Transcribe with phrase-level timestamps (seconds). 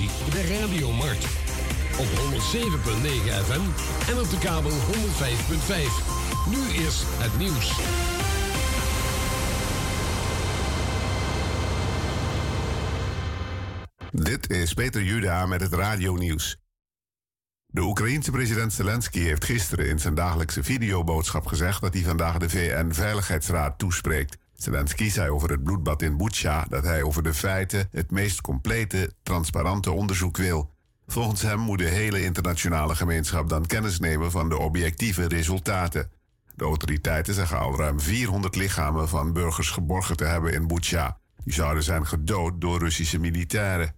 [0.00, 1.24] informatie bij Radio Mart.
[1.98, 2.12] Op 107.9
[3.44, 3.60] FM
[4.10, 4.76] en op de kabel 105.5.
[6.50, 7.78] Nu is het nieuws.
[14.10, 16.56] Dit is Peter Juda met het radio-nieuws.
[17.66, 22.48] De Oekraïense president Zelensky heeft gisteren in zijn dagelijkse videoboodschap gezegd dat hij vandaag de
[22.48, 24.39] VN-veiligheidsraad toespreekt.
[24.62, 29.12] Zelensky zei over het bloedbad in Butsja dat hij over de feiten het meest complete,
[29.22, 30.74] transparante onderzoek wil.
[31.06, 36.10] Volgens hem moet de hele internationale gemeenschap dan kennis nemen van de objectieve resultaten.
[36.54, 41.18] De autoriteiten zeggen al ruim 400 lichamen van burgers geborgen te hebben in Butsja.
[41.44, 43.94] Die zouden zijn gedood door Russische militairen.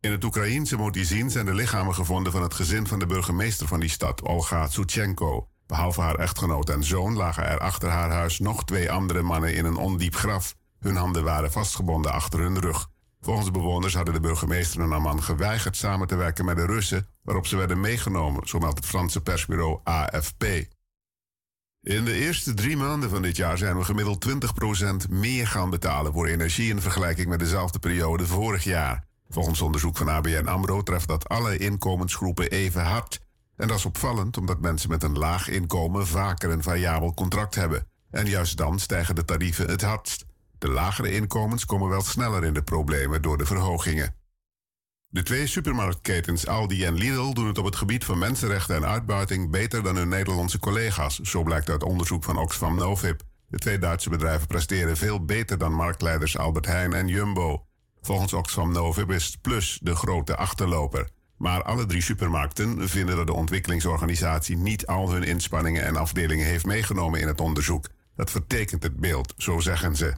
[0.00, 3.80] In het Oekraïense Motizin zijn de lichamen gevonden van het gezin van de burgemeester van
[3.80, 5.51] die stad, Olga Tsutchenko.
[5.72, 9.64] Behalve haar echtgenoot en zoon lagen er achter haar huis nog twee andere mannen in
[9.64, 10.54] een ondiep graf.
[10.78, 12.88] Hun handen waren vastgebonden achter hun rug.
[13.20, 17.06] Volgens bewoners hadden de burgemeester en haar man geweigerd samen te werken met de Russen,
[17.22, 20.44] waarop ze werden meegenomen, zo meldt het Franse persbureau AFP.
[21.82, 24.26] In de eerste drie maanden van dit jaar zijn we gemiddeld
[25.06, 29.04] 20% meer gaan betalen voor energie in vergelijking met dezelfde periode vorig jaar.
[29.28, 33.20] Volgens onderzoek van ABN AMRO treft dat alle inkomensgroepen even hard.
[33.62, 37.86] En dat is opvallend omdat mensen met een laag inkomen vaker een variabel contract hebben.
[38.10, 40.24] En juist dan stijgen de tarieven het hardst.
[40.58, 44.14] De lagere inkomens komen wel sneller in de problemen door de verhogingen.
[45.08, 49.50] De twee supermarktketens Aldi en Lidl doen het op het gebied van mensenrechten en uitbuiting
[49.50, 53.20] beter dan hun Nederlandse collega's, zo blijkt uit onderzoek van Oxfam Novib.
[53.48, 57.66] De twee Duitse bedrijven presteren veel beter dan marktleiders Albert Heijn en Jumbo.
[58.00, 61.10] Volgens Oxfam Novib is Plus de grote achterloper.
[61.42, 66.66] Maar alle drie supermarkten vinden dat de ontwikkelingsorganisatie niet al hun inspanningen en afdelingen heeft
[66.66, 67.88] meegenomen in het onderzoek.
[68.16, 70.14] Dat vertekent het beeld, zo zeggen ze.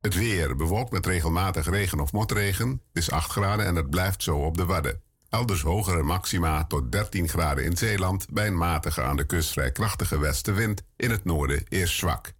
[0.00, 2.82] Het weer bewolkt met regelmatig regen of motregen.
[2.92, 5.02] Is 8 graden en het blijft zo op de Wadden.
[5.28, 9.72] Elders hogere maxima tot 13 graden in Zeeland bij een matige aan de kust vrij
[9.72, 10.82] krachtige westenwind.
[10.96, 12.32] In het noorden eerst zwak.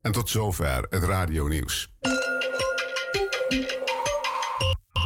[0.00, 1.92] En tot zover het radionieuws.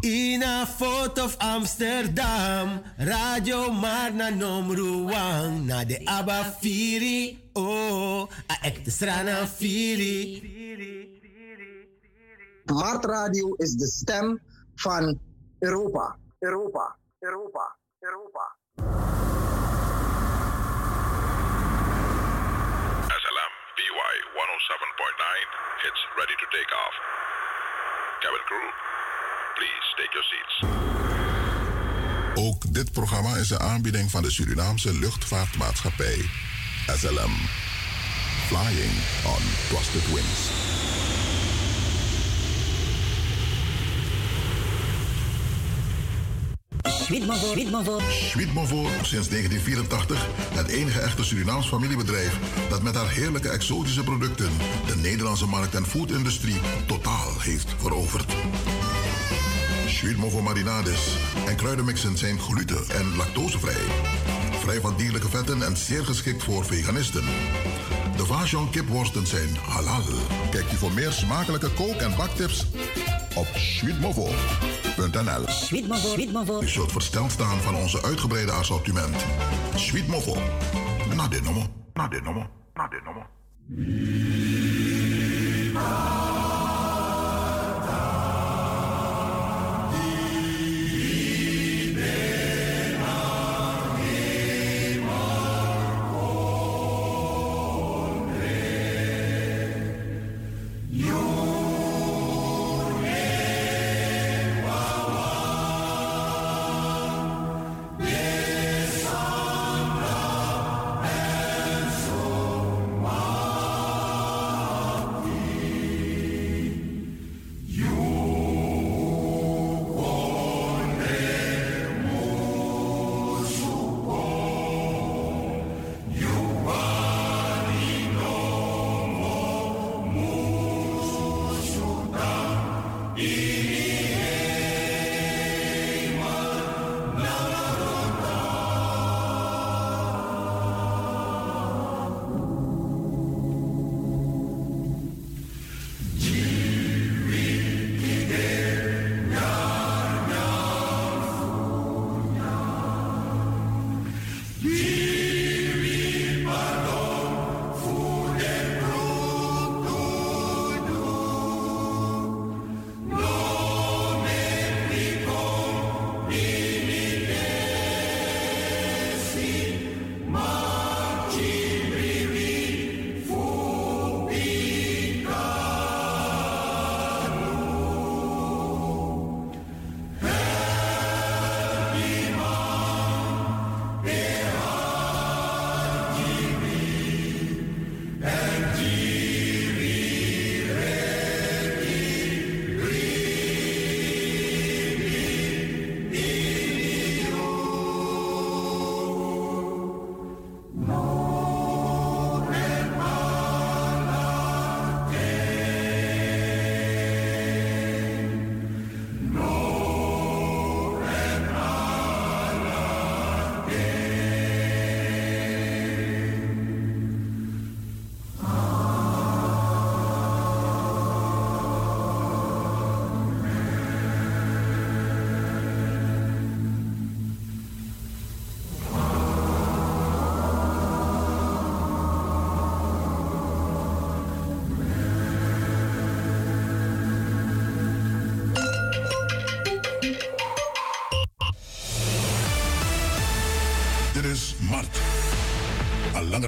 [0.05, 8.91] In a foto of Amsterdam, Radio Marna Nomruang, na de Abba Firi, oh, a ekte
[8.93, 10.45] strana Firi.
[12.69, 14.41] Mart Radio is de stem
[14.85, 15.19] van
[15.65, 16.19] Europa.
[16.39, 17.65] Europa, Europa,
[18.05, 18.45] Europa.
[23.09, 26.95] SLM BY 107.9, it's ready to take off.
[28.21, 28.69] Cabin crew,
[29.55, 30.55] please take your seats.
[32.35, 36.25] Ook dit programma is een aanbieding van de Surinaamse luchtvaartmaatschappij
[36.97, 37.33] SLM.
[38.47, 38.93] Flying
[39.25, 40.73] on Trusted Wings.
[48.11, 52.39] Sweetmovo sinds 1984 het enige echte Surinaams familiebedrijf
[52.69, 54.51] dat met haar heerlijke exotische producten
[54.87, 58.33] de Nederlandse markt en foodindustrie totaal heeft veroverd.
[60.05, 61.17] Sweetmovo marinades
[61.47, 63.83] en kruidenmixen zijn gluten- en lactosevrij.
[64.61, 67.25] Vrij van dierlijke vetten en zeer geschikt voor veganisten.
[68.17, 70.03] De Vajon kipworsten zijn halal.
[70.51, 72.67] Kijk je voor meer smakelijke kook- en baktips
[73.35, 75.45] op sweetmovo.nl.
[76.63, 79.25] U zult versteld staan van onze uitgebreide assortiment.
[79.75, 80.37] Sweetmovo.
[81.17, 81.67] Na de nummer.
[81.95, 82.49] Na de nummer.
[82.75, 83.27] Na de nummer.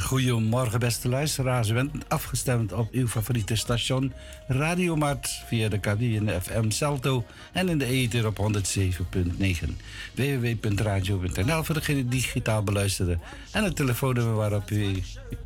[0.00, 1.68] Goedemorgen, beste luisteraars.
[1.68, 4.12] U bent afgestemd op uw favoriete station
[4.46, 9.68] Radio Mart via de cabine FM Salto en in de ether op 107.9.
[10.14, 13.20] www.radio.nl voor degene die digitaal beluisteren.
[13.52, 15.02] En het telefoonnummer waarop u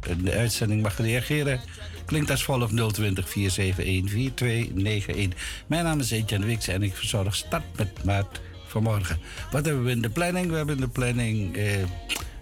[0.07, 1.61] in de uitzending mag reageren
[2.05, 5.65] klinkt als volgt 020 471 4291.
[5.67, 9.19] Mijn naam is Etienne Wix en ik verzorg Start met Maart vanmorgen.
[9.51, 10.51] Wat hebben we in de planning?
[10.51, 11.57] We hebben in de planning...
[11.57, 11.83] Eh,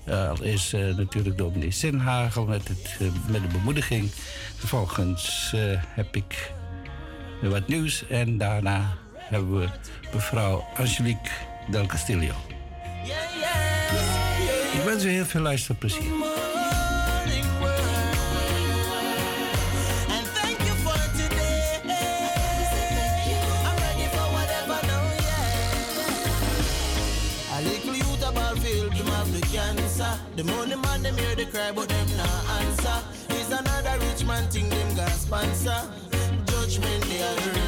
[0.09, 4.11] al is uh, natuurlijk dominee Sinhagel met, het, uh, met de bemoediging.
[4.57, 5.55] Vervolgens
[5.89, 6.53] heb ik
[7.43, 9.69] wat nieuws en daarna hebben we
[10.13, 11.31] mevrouw Angelique
[11.71, 12.35] Del Castillo.
[14.73, 16.52] Ik wens u heel veel luisterplezier.
[30.43, 32.99] The money man, them hear the cry, but them not answer.
[33.37, 35.81] Is another rich man thing, them got sponsor.
[36.47, 37.62] Judgment they are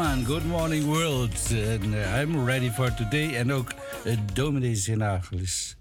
[0.00, 1.34] Good morning world.
[1.52, 3.34] And uh, I'm ready for today.
[3.34, 3.74] En ook
[4.06, 5.76] uh, dominee Zinagel is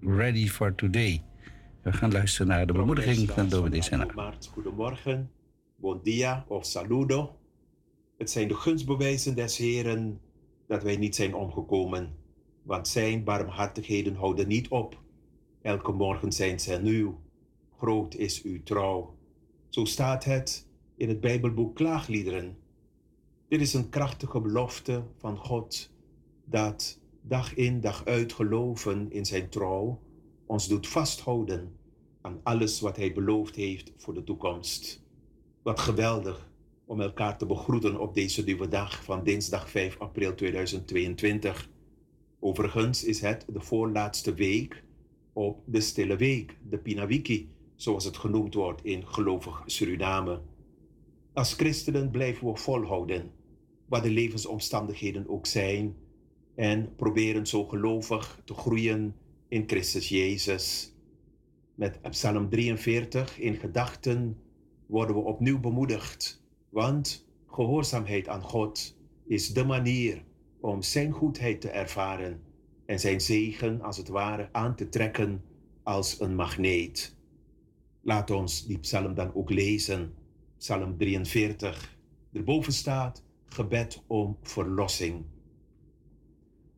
[0.00, 1.22] ready for today.
[1.82, 4.32] We gaan luisteren naar de bemoediging van dominee Zinagel.
[4.52, 5.30] Goedemorgen,
[5.76, 7.38] bon dia of saludo.
[8.18, 10.20] Het zijn de gunstbewijzen des Heren
[10.66, 12.14] dat wij niet zijn omgekomen,
[12.62, 15.00] want zijn barmhartigheden houden niet op.
[15.62, 17.20] Elke morgen zijn zij nieuw.
[17.78, 19.16] Groot is uw trouw.
[19.68, 20.67] Zo staat het
[20.98, 22.56] in het Bijbelboek Klaagliederen.
[23.48, 25.90] Dit is een krachtige belofte van God
[26.44, 30.00] dat dag in dag uit geloven in zijn trouw
[30.46, 31.76] ons doet vasthouden
[32.20, 35.04] aan alles wat hij beloofd heeft voor de toekomst.
[35.62, 36.50] Wat geweldig
[36.84, 41.70] om elkaar te begroeten op deze nieuwe dag van dinsdag 5 april 2022.
[42.40, 44.84] Overigens is het de voorlaatste week
[45.32, 50.40] op de Stille Week, de Pinawiki, zoals het genoemd wordt in gelovig Suriname.
[51.38, 53.30] Als christenen blijven we volhouden,
[53.86, 55.96] wat de levensomstandigheden ook zijn,
[56.54, 59.16] en proberen zo gelovig te groeien
[59.48, 60.94] in Christus Jezus.
[61.74, 64.38] Met Psalm 43 in gedachten
[64.86, 70.24] worden we opnieuw bemoedigd, want gehoorzaamheid aan God is de manier
[70.60, 72.42] om Zijn goedheid te ervaren
[72.86, 75.44] en Zijn zegen als het ware aan te trekken
[75.82, 77.16] als een magneet.
[78.00, 80.17] Laat ons die psalm dan ook lezen
[80.58, 81.98] Psalm 43.
[82.32, 85.24] Erboven staat gebed om verlossing.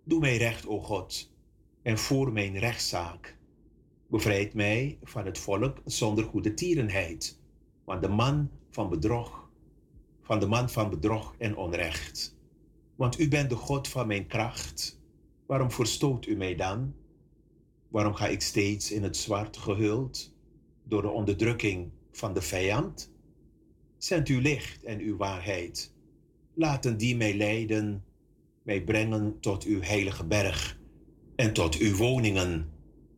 [0.04, 1.32] Doe mij recht, o God,
[1.82, 3.38] en voer mijn rechtszaak.
[4.06, 7.40] Bevrijd mij van het volk zonder goede tierenheid,
[7.84, 9.50] van de man van bedrog,
[10.22, 12.36] van de man van bedrog en onrecht.
[12.96, 15.00] Want u bent de God van mijn kracht.
[15.46, 16.94] Waarom verstoot u mij dan?
[17.88, 20.34] Waarom ga ik steeds in het zwart gehuld
[20.84, 23.09] door de onderdrukking van de vijand?
[24.00, 25.92] Zend uw licht en uw waarheid.
[26.54, 28.04] Laten die mij leiden,
[28.62, 30.78] mij brengen tot uw heilige berg
[31.36, 32.70] en tot uw woningen,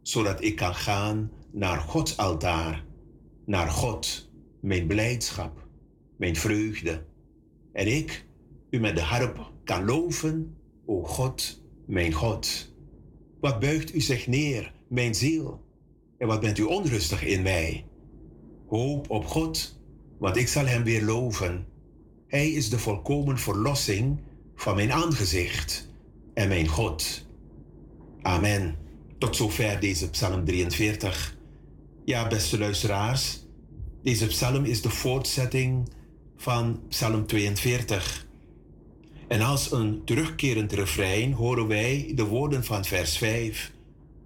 [0.03, 2.85] zodat ik kan gaan naar Gods altaar,
[3.45, 5.69] naar God, mijn blijdschap,
[6.17, 7.05] mijn vreugde.
[7.73, 8.27] En ik
[8.71, 12.75] u met de harp kan loven, o God, mijn God.
[13.41, 15.65] Wat buigt u zich neer, mijn ziel,
[16.19, 17.87] en wat bent u onrustig in mij?
[18.67, 19.81] Hoop op God,
[20.23, 21.67] want ik zal hem weer loven.
[22.27, 24.19] Hij is de volkomen verlossing
[24.55, 25.89] van mijn aangezicht
[26.35, 27.27] en mijn God.
[28.21, 28.77] Amen.
[29.19, 31.37] Tot zover deze Psalm 43.
[32.05, 33.47] Ja, beste luisteraars,
[34.03, 35.89] deze psalm is de voortzetting
[36.37, 38.27] van Psalm 42.
[39.29, 43.73] En als een terugkerend refrein horen wij de woorden van vers 5.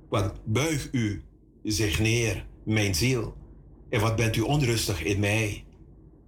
[0.08, 1.22] Want buig u
[1.62, 3.36] zich neer, mijn ziel,
[3.88, 5.65] en wat bent u onrustig in mij?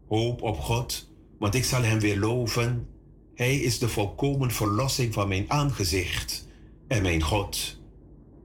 [0.08, 2.86] Hoop op God, want ik zal hem weer loven.
[3.34, 6.48] Hij is de volkomen verlossing van mijn aangezicht
[6.88, 7.80] en mijn God.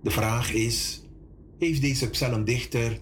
[0.02, 1.02] De vraag is,
[1.60, 3.00] heeft deze psalmdichter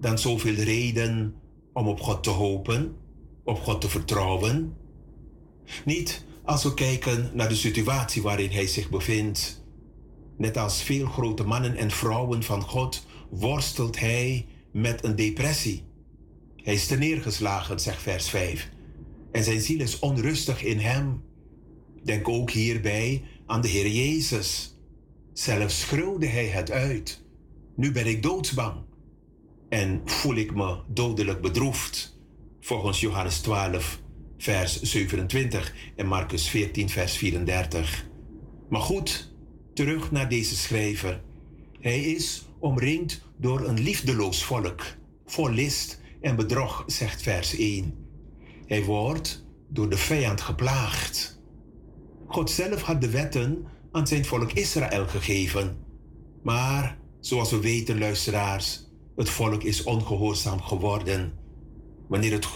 [0.00, 1.34] dan zoveel reden
[1.72, 2.96] om op God te hopen,
[3.44, 4.76] op God te vertrouwen?
[5.84, 9.64] Niet als we kijken naar de situatie waarin hij zich bevindt.
[10.36, 15.84] Net als veel grote mannen en vrouwen van God worstelt hij met een depressie.
[16.62, 18.70] Hij is neergeslagen, zegt vers 5.
[19.32, 21.22] En zijn ziel is onrustig in hem.
[22.04, 24.78] Denk ook hierbij aan de Heer Jezus.
[25.32, 27.24] Zelfs schreeuwde hij het uit.
[27.76, 28.74] Nu ben ik doodsbang.
[29.68, 32.18] En voel ik me dodelijk bedroefd.
[32.60, 34.00] Volgens Johannes 12,
[34.38, 38.06] vers 27 en Marcus 14, vers 34.
[38.68, 39.34] Maar goed,
[39.74, 41.22] terug naar deze schrijver.
[41.80, 44.82] Hij is omringd door een liefdeloos volk,
[45.26, 47.94] vol list en bedrog, zegt vers 1.
[48.66, 51.40] Hij wordt door de vijand geplaagd.
[52.26, 55.76] God zelf had de wetten aan zijn volk Israël gegeven.
[56.42, 61.32] Maar, zoals we weten, luisteraars, het volk is ongehoorzaam geworden.
[62.08, 62.48] Wanneer het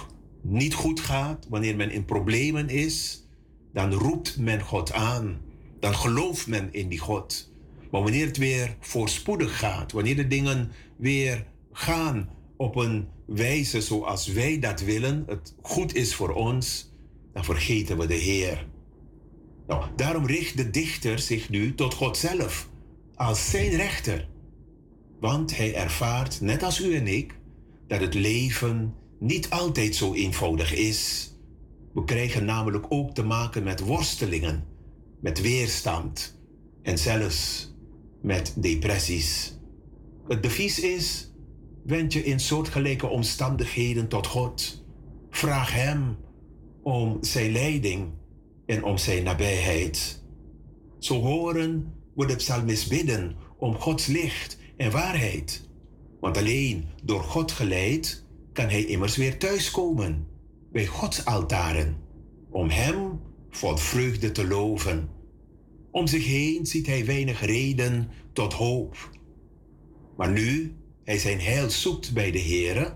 [0.43, 3.27] niet goed gaat, wanneer men in problemen is,
[3.73, 5.41] dan roept men God aan.
[5.81, 7.53] Dan gelooft men in die God.
[7.91, 14.27] Maar wanneer het weer voorspoedig gaat, wanneer de dingen weer gaan op een wijze zoals
[14.27, 16.93] wij dat willen, het goed is voor ons,
[17.33, 18.67] dan vergeten we de Heer.
[19.67, 22.69] Nou, daarom richt de dichter zich nu tot God zelf,
[23.15, 24.29] als zijn rechter.
[25.21, 27.39] Want hij ervaart, net als u en ik,
[27.87, 31.33] dat het leven niet altijd zo eenvoudig is.
[31.95, 34.65] We krijgen namelijk ook te maken met worstelingen,
[35.21, 36.39] met weerstand
[36.83, 37.73] en zelfs
[38.23, 39.59] met depressies.
[40.29, 41.31] Het devies is:
[41.85, 44.85] wend je in soortgelijke omstandigheden tot God.
[45.31, 46.17] Vraag Hem
[46.83, 48.13] om Zijn leiding
[48.67, 50.23] en om Zijn nabijheid.
[50.99, 55.69] Zo horen we de psalmist bidden om Gods licht en waarheid.
[56.21, 60.27] Want alleen door God geleid kan hij immers weer thuiskomen
[60.73, 61.97] bij Gods altaren,
[62.51, 65.09] om Hem vol vreugde te loven.
[65.91, 69.11] Om zich heen ziet hij weinig reden tot hoop.
[70.17, 72.95] Maar nu hij zijn heil zoekt bij de Heere,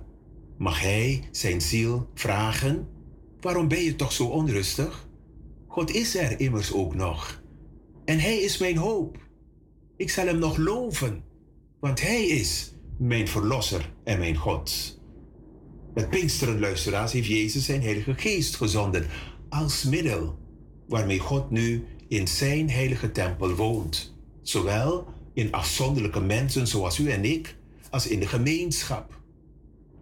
[0.58, 2.88] mag hij zijn ziel vragen:
[3.40, 5.08] Waarom ben je toch zo onrustig?
[5.66, 7.42] God is er immers ook nog.
[8.04, 9.18] En hij is mijn hoop.
[9.96, 11.24] Ik zal hem nog loven,
[11.80, 14.98] want hij is mijn verlosser en mijn God.
[15.94, 19.06] Met Pinksteren, luisteraars, heeft Jezus zijn Heilige Geest gezonden
[19.48, 20.38] als middel
[20.88, 24.16] waarmee God nu in zijn heilige tempel woont.
[24.42, 27.56] Zowel in afzonderlijke mensen zoals u en ik,
[27.90, 29.20] als in de gemeenschap.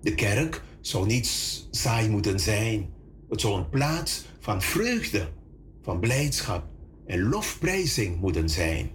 [0.01, 1.27] De kerk zou niet
[1.71, 2.95] saai moeten zijn.
[3.29, 5.29] Het zou een plaats van vreugde,
[5.83, 6.65] van blijdschap
[7.07, 8.91] en lofprijzing moeten zijn.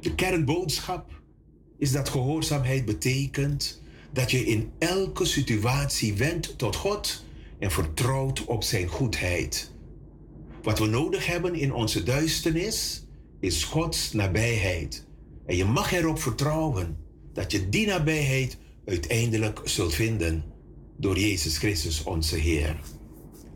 [0.00, 1.22] De kernboodschap
[1.78, 3.82] is dat gehoorzaamheid betekent
[4.12, 7.24] dat je in elke situatie wendt tot God
[7.58, 9.72] en vertrouwt op Zijn goedheid.
[10.62, 13.06] Wat we nodig hebben in onze duisternis
[13.40, 15.06] is Gods nabijheid.
[15.46, 17.03] En je mag erop vertrouwen
[17.34, 20.44] dat je die nabijheid uiteindelijk zult vinden.
[20.96, 22.80] door Jezus Christus onze Heer.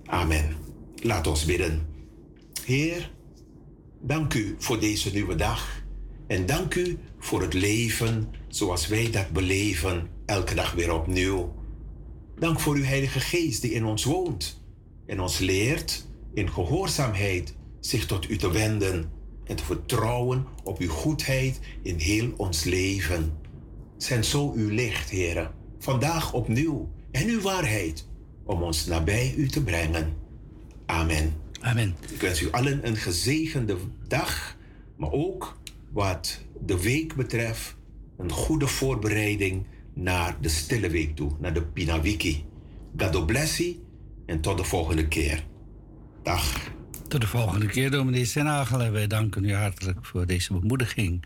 [0.04, 0.56] Amen.
[1.02, 1.86] Laat ons bidden.
[2.64, 3.10] Heer,
[4.00, 5.82] dank u voor deze nieuwe dag
[6.26, 11.54] en dank u voor het leven zoals wij dat beleven elke dag weer opnieuw.
[12.38, 14.62] Dank voor uw Heilige Geest die in ons woont
[15.06, 19.10] en ons leert in gehoorzaamheid zich tot u te wenden
[19.44, 23.32] en te vertrouwen op uw goedheid in heel ons leven.
[23.98, 28.06] Zend zo uw licht, Heer, vandaag opnieuw en uw waarheid
[28.44, 30.16] om ons nabij u te brengen.
[30.86, 31.34] Amen.
[31.60, 31.94] Amen.
[32.12, 34.56] Ik wens u allen een gezegende dag,
[34.96, 35.58] maar ook
[35.92, 37.76] wat de week betreft
[38.18, 42.44] een goede voorbereiding naar de stille week toe, naar de Pinawiki.
[42.96, 43.76] God bless you
[44.26, 45.44] en tot de volgende keer.
[46.22, 46.70] Dag.
[47.08, 48.82] Tot de volgende keer, dominee Senagel.
[48.82, 51.24] En wij danken u hartelijk voor deze bemoediging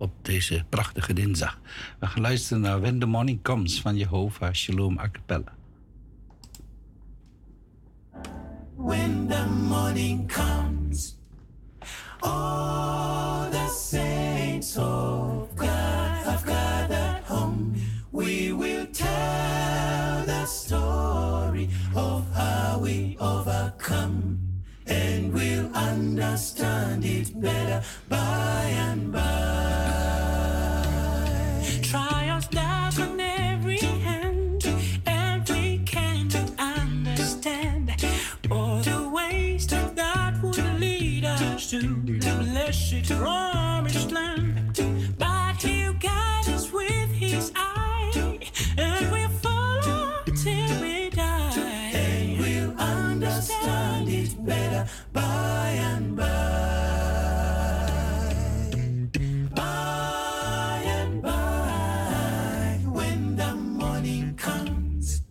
[0.00, 1.60] op deze prachtige dinsdag.
[1.98, 5.52] We gaan luisteren naar When the Morning Comes van Jehovah Shalom a cappella.
[8.76, 11.18] When the morning comes,
[12.20, 17.72] all the saints of God have gathered home.
[18.10, 24.39] We will tell the story of how we overcome,
[24.90, 29.20] and we'll understand it better by and by.
[31.82, 34.66] Trials down on every hand,
[35.06, 38.04] and we can't understand
[38.50, 43.59] all the ways that God would lead us to the blessed promised
[55.12, 56.24] by and by.
[59.54, 65.22] By and by, when the morning comes,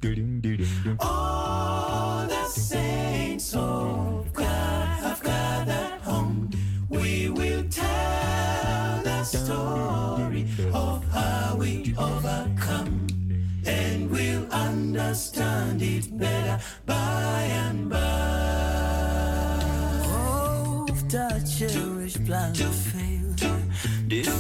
[0.99, 1.28] all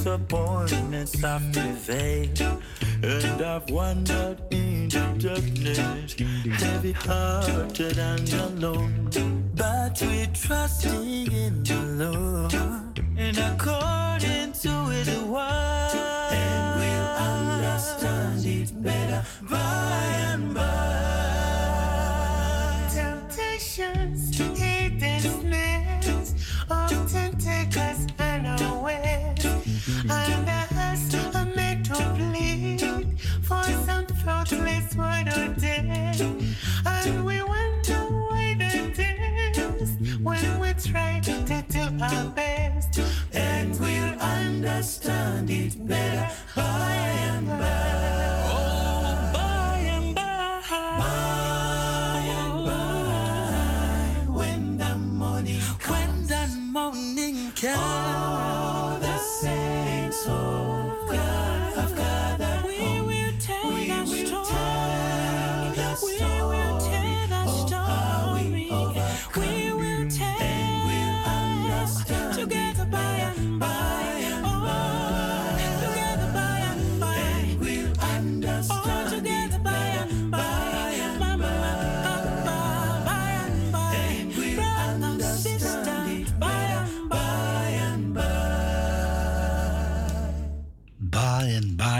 [0.03, 2.39] disappointments have prevailed,
[3.03, 6.15] and I've wandered into darkness,
[6.61, 9.09] heavy hearted and alone.
[9.55, 12.53] But we're trusting in the Lord,
[13.17, 15.91] and according to His word,
[16.31, 20.61] And we'll understand it better by and by.
[22.93, 24.37] Temptations,
[42.01, 42.99] our best.
[43.33, 46.91] And we'll understand it better by
[47.31, 47.98] and by.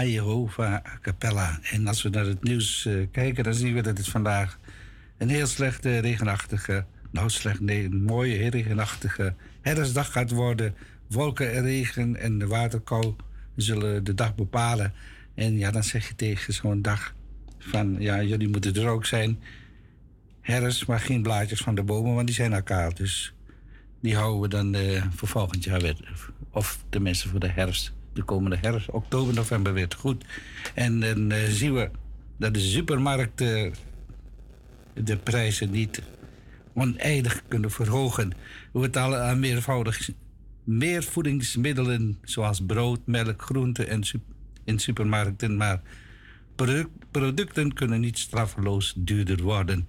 [0.00, 0.20] By
[1.62, 4.58] en als we naar het nieuws eh, kijken, dan zien we dat het vandaag
[5.18, 10.74] een heel slechte, regenachtige, nou slecht, nee, een mooie, regenachtige herfstdag gaat worden.
[11.08, 13.14] Wolken en regen en de waterkou
[13.56, 14.92] zullen de dag bepalen.
[15.34, 17.14] En ja, dan zeg je tegen zo'n dag
[17.58, 19.38] van, ja, jullie moeten er ook zijn.
[20.40, 22.94] Herfst, maar geen blaadjes van de bomen, want die zijn al.
[22.94, 23.34] Dus
[24.00, 26.12] die houden we dan eh, voor volgend jaar weer.
[26.50, 27.98] Of tenminste voor de herfst.
[28.12, 30.24] De komende herfst, oktober, november weer goed.
[30.74, 31.90] En dan eh, zien we
[32.36, 33.74] dat de supermarkten
[34.94, 36.02] de prijzen niet
[36.72, 38.32] oneindig kunnen verhogen.
[38.72, 40.10] We betalen aan meervoudig
[40.64, 44.02] meer voedingsmiddelen zoals brood, melk, groenten en
[44.64, 45.56] in supermarkten.
[45.56, 45.80] Maar
[46.54, 49.88] product- producten kunnen niet straffeloos duurder worden.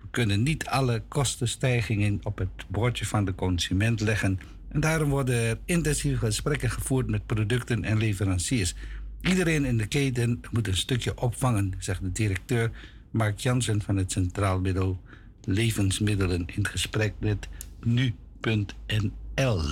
[0.00, 4.40] We kunnen niet alle kostenstijgingen op het bordje van de consument leggen.
[4.72, 8.74] En daarom worden er intensieve gesprekken gevoerd met producten en leveranciers.
[9.20, 12.70] Iedereen in de keten moet een stukje opvangen, zegt de directeur
[13.10, 14.96] Mark Jansen van het Centraal Bureau
[15.44, 17.48] Levensmiddelen in gesprek met
[17.82, 19.62] nu.nl.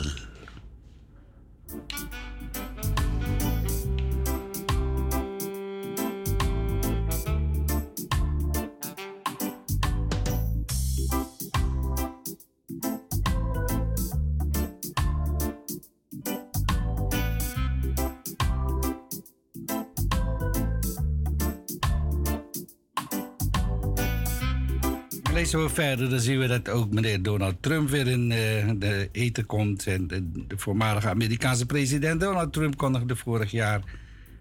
[25.52, 29.08] lezen we verder, dan zien we dat ook meneer Donald Trump weer in uh, de
[29.12, 29.86] eten komt.
[29.86, 33.80] En de, voormalige Amerikaanse president Donald Trump kondigde vorig jaar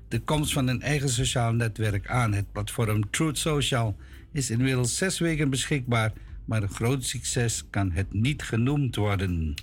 [0.08, 2.34] de komst van een eigen sociaal netwerk aan.
[2.34, 3.96] Het platform Truth Social
[4.32, 6.14] is inmiddels zes weken beschikbaar,
[6.46, 9.54] maar een groot succes kan het niet genoemd worden.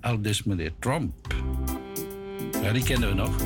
[0.00, 1.34] Al dus meneer Trump.
[2.62, 3.36] Ja, die kennen we nog.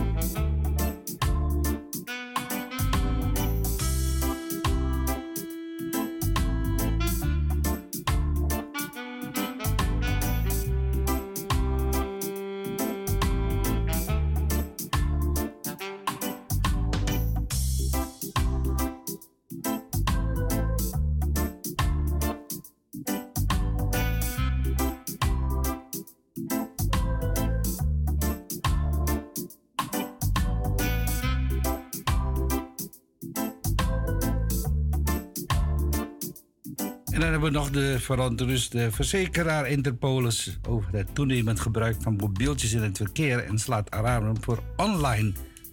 [37.99, 43.91] Nog de verzekeraar Interpolis over het toenemend gebruik van mobieltjes in het verkeer en slaat
[43.91, 45.33] alarm voor online.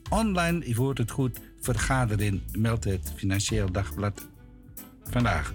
[0.09, 4.27] Online, je hoort het goed, vergaderen, meldt het Financieel Dagblad
[5.03, 5.53] vandaag.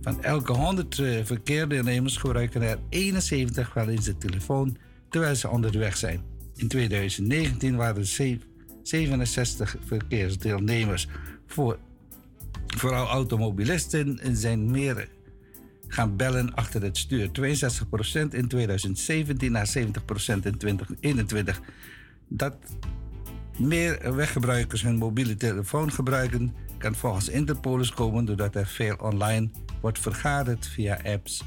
[0.00, 4.76] Van elke 100 uh, eh, verkeerdeelnemers gebruiken er 71 wel eens de telefoon
[5.08, 6.20] terwijl ze onderweg zijn.
[6.54, 8.38] In 2019 waren er
[8.82, 11.08] 67 verkeersdeelnemers.
[11.46, 11.78] Voor,
[12.66, 15.08] vooral automobilisten zijn meer
[15.88, 17.28] gaan bellen achter het stuur.
[17.28, 19.80] 62% in 2017 naar 70%
[20.42, 21.60] in 2021.
[22.28, 22.56] Dat
[23.58, 29.98] meer weggebruikers hun mobiele telefoon gebruiken, kan volgens Interpolis komen doordat er veel online wordt
[29.98, 31.44] vergaderd via apps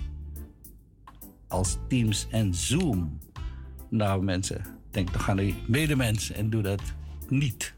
[1.47, 3.19] als Teams en Zoom.
[3.89, 6.81] Nou mensen, denk toch aan die medemens en doe dat
[7.27, 7.73] niet.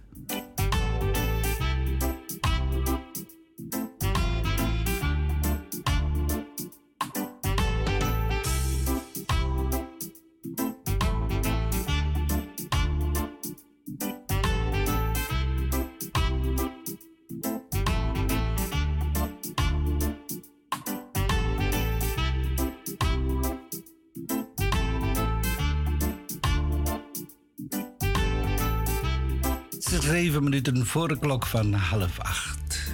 [30.69, 32.91] Minuten voor de klok van half acht.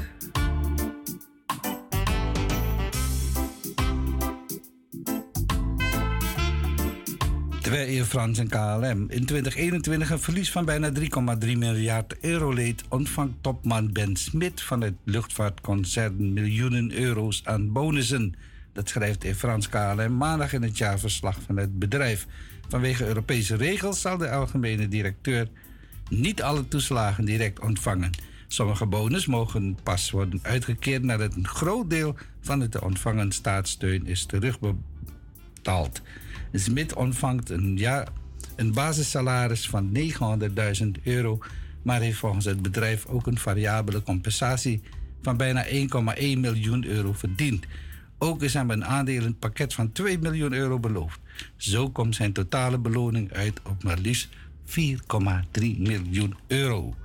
[7.61, 12.83] Terwijl Air France en KLM in 2021 een verlies van bijna 3,3 miljard euro leed,
[12.89, 18.35] ontvangt topman Ben Smit van het luchtvaartconcern miljoenen euro's aan bonussen.
[18.73, 22.25] Dat schrijft Air France KLM maandag in het jaarverslag van het bedrijf.
[22.69, 25.47] Vanwege Europese regels zal de algemene directeur
[26.09, 28.11] niet alle toeslagen direct ontvangen.
[28.47, 34.05] Sommige bonus mogen pas worden uitgekeerd nadat een groot deel van de te ontvangen staatssteun
[34.05, 36.01] is terugbetaald.
[36.53, 38.07] Smit ontvangt een, jaar,
[38.55, 39.97] een basissalaris van
[40.83, 41.39] 900.000 euro,
[41.81, 44.81] maar heeft volgens het bedrijf ook een variabele compensatie
[45.21, 45.71] van bijna 1,1
[46.37, 47.65] miljoen euro verdiend.
[48.17, 51.19] Ook is hem een aandelenpakket van 2 miljoen euro beloofd.
[51.55, 54.29] Zo komt zijn totale beloning uit op maar liefst
[54.67, 56.95] 4,3 miljoen euro.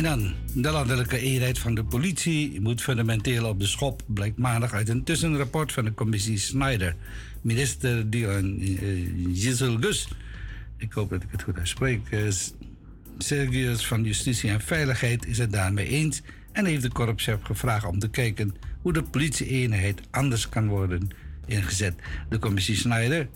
[0.00, 5.04] De landelijke eenheid van de politie moet fundamenteel op de schop, blijkt maandag uit een
[5.04, 6.96] tussenrapport van de commissie Snyder.
[7.40, 10.08] Minister Dylan uh, Gus,
[10.76, 12.30] ik hoop dat ik het goed uitspreek, uh,
[13.18, 17.98] Sergius van Justitie en Veiligheid is het daarmee eens en heeft de korpschef gevraagd om
[17.98, 21.10] te kijken hoe de politieeenheid anders kan worden
[21.46, 21.94] ingezet.
[22.28, 23.28] De commissie Snijder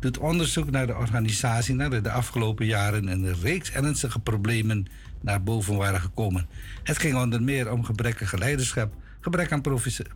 [0.00, 4.86] doet onderzoek naar de organisatie nadat de afgelopen jaren een reeks ernstige problemen
[5.24, 6.46] naar boven waren gekomen.
[6.82, 9.62] Het ging onder meer om gebrekkige leiderschap, gebrek aan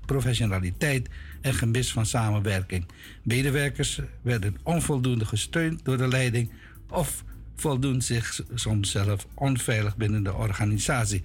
[0.07, 1.09] professionaliteit
[1.40, 2.87] en gemis van samenwerking.
[3.23, 6.51] Medewerkers werden onvoldoende gesteund door de leiding
[6.90, 7.25] of
[7.57, 11.23] voldoen zich soms zelf onveilig binnen de organisatie.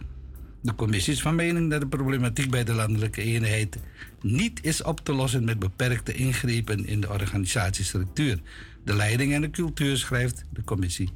[0.62, 3.78] De commissie is van mening dat de problematiek bij de landelijke eenheid
[4.22, 8.40] niet is op te lossen met beperkte ingrepen in de organisatiestructuur.
[8.84, 11.10] De leiding en de cultuur schrijft de commissie.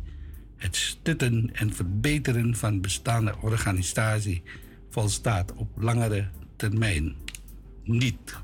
[0.58, 4.44] Het stutten en verbeteren van bestaande organisatie
[4.90, 7.16] volstaat op langere termijn
[7.84, 8.36] niet.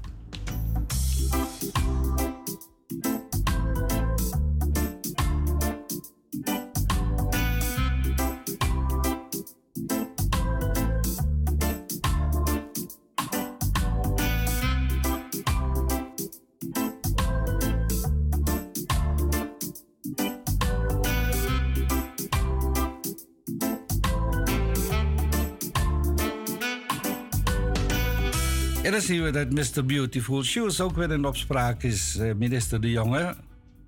[29.04, 29.86] Zien we dat Mr.
[29.86, 32.18] Beautiful Shoes ook weer in opspraak is.
[32.18, 33.36] Eh, minister De Jonge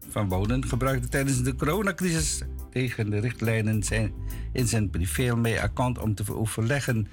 [0.10, 4.14] van Wonen gebruikte tijdens de coronacrisis tegen de richtlijnen zijn,
[4.54, 7.08] in zijn privé-account om te overleggen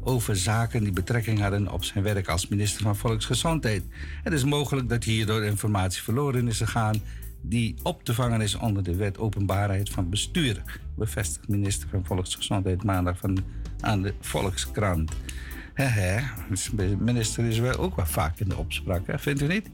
[0.00, 3.82] over zaken die betrekking hadden op zijn werk als minister van Volksgezondheid.
[4.22, 7.00] Het is mogelijk dat hierdoor informatie verloren is gegaan
[7.42, 10.62] die op te vangen is onder de wet openbaarheid van bestuur,
[10.96, 13.38] bevestigt minister van Volksgezondheid maandag van,
[13.80, 15.12] aan de Volkskrant.
[16.72, 19.18] De minister is wel ook wel vaak in de opspraak, hè?
[19.18, 19.70] vindt u niet?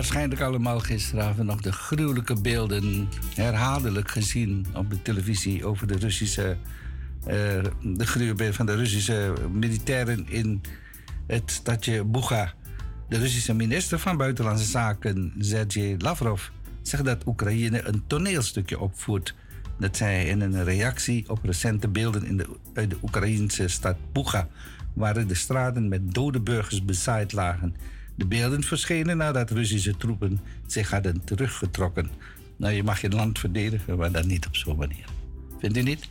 [0.00, 6.56] Waarschijnlijk allemaal gisteravond nog de gruwelijke beelden herhaaldelijk gezien op de televisie over de Russische.
[7.20, 7.26] Uh,
[7.82, 10.60] de gruwelijke van de Russische militairen in
[11.26, 12.52] het stadje Buga.
[13.08, 16.48] De Russische minister van Buitenlandse Zaken, Sergei Lavrov,
[16.82, 19.34] zegt dat Oekraïne een toneelstukje opvoert.
[19.78, 24.48] Dat zij in een reactie op recente beelden in de, uit de Oekraïnse stad Buga,
[24.92, 27.98] waar de straten met dode burgers bezaaid lagen.
[28.20, 32.10] De beelden verschenen nadat Russische troepen zich hadden teruggetrokken.
[32.56, 35.04] Nou, je mag je land verdedigen, maar dan niet op zo'n manier.
[35.58, 36.08] Vindt u niet?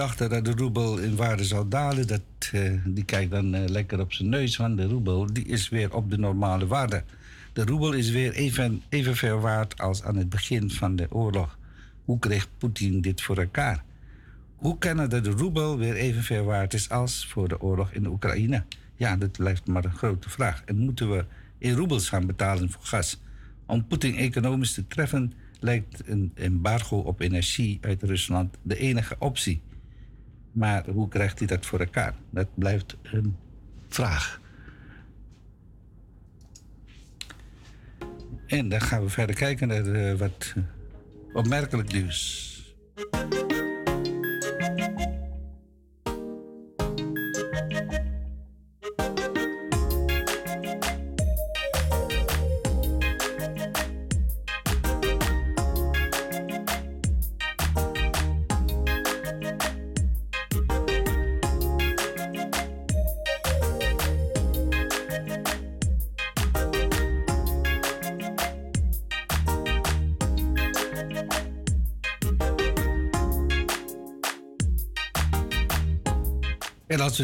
[0.00, 2.20] Gedachte dat de roebel in waarde zou dalen, dat,
[2.54, 4.56] uh, die kijkt dan uh, lekker op zijn neus.
[4.56, 7.04] Want de roebel die is weer op de normale waarde.
[7.52, 11.58] De roebel is weer even, evenveel waard als aan het begin van de oorlog.
[12.04, 13.84] Hoe kreeg Poetin dit voor elkaar?
[14.56, 18.08] Hoe kennen dat de roebel weer evenveel waard is als voor de oorlog in de
[18.08, 18.64] Oekraïne?
[18.96, 20.62] Ja, dat blijft maar een grote vraag.
[20.64, 21.24] En moeten we
[21.58, 23.20] in roebels gaan betalen voor gas?
[23.66, 29.60] Om Poetin economisch te treffen lijkt een embargo op energie uit Rusland de enige optie.
[30.52, 32.14] Maar hoe krijgt hij dat voor elkaar?
[32.30, 33.36] Dat blijft een
[33.88, 34.40] vraag.
[38.46, 40.62] En dan gaan we verder kijken naar eh, wat eh,
[41.32, 42.48] opmerkelijk nieuws.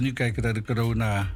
[0.01, 1.31] Nu kijken naar de corona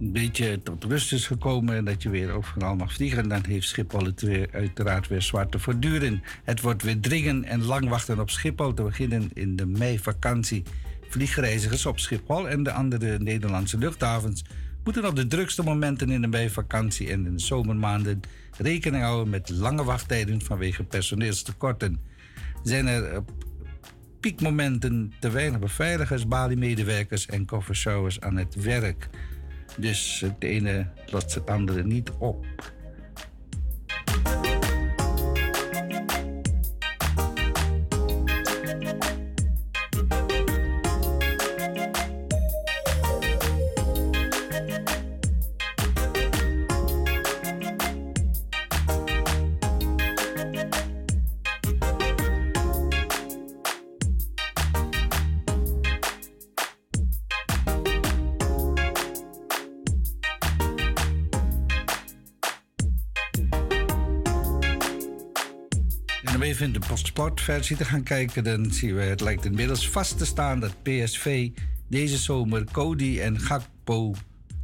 [0.00, 3.68] een beetje tot rust is gekomen en dat je weer overal mag vliegen, dan heeft
[3.68, 6.22] Schiphol het weer, uiteraard weer zwart te voortduren.
[6.44, 10.62] Het wordt weer dringen en lang wachten op Schiphol te beginnen in de meivakantie.
[11.08, 14.44] Vliegreizigers op Schiphol en de andere Nederlandse luchthavens
[14.84, 18.20] moeten op de drukste momenten in de meivakantie en in de zomermaanden
[18.56, 22.00] rekening houden met lange wachttijden vanwege personeelstekorten.
[22.62, 23.22] Zijn er
[24.20, 29.08] piekmomenten te weinig beveiligers, baliemedewerkers en koffershowers aan het werk.
[29.76, 32.46] Dus het ene lost het andere niet op.
[66.60, 70.60] even de sportversie te gaan kijken, dan zien we het lijkt inmiddels vast te staan
[70.60, 71.50] dat PSV
[71.88, 74.14] deze zomer Cody en Gakpo,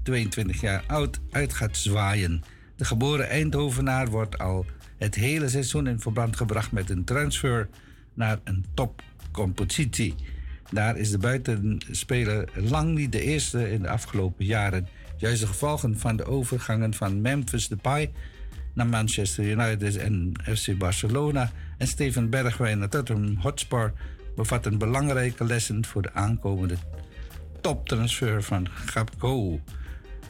[0.02, 2.42] 22 jaar oud, uit gaat zwaaien.
[2.76, 4.66] De geboren Eindhovenaar wordt al
[4.98, 7.68] het hele seizoen in verband gebracht met een transfer
[8.14, 10.14] naar een topcompositie.
[10.70, 14.88] Daar is de buitenspeler lang niet de eerste in de afgelopen jaren.
[15.16, 18.12] Juist de gevolgen van de overgangen van Memphis Depay
[18.72, 23.92] naar Manchester United en FC Barcelona en Steven Bergwijn naar Tottenham Hotspur
[24.37, 26.76] bevatten belangrijke lessen voor de aankomende
[27.60, 29.60] toptransfer van Gapco.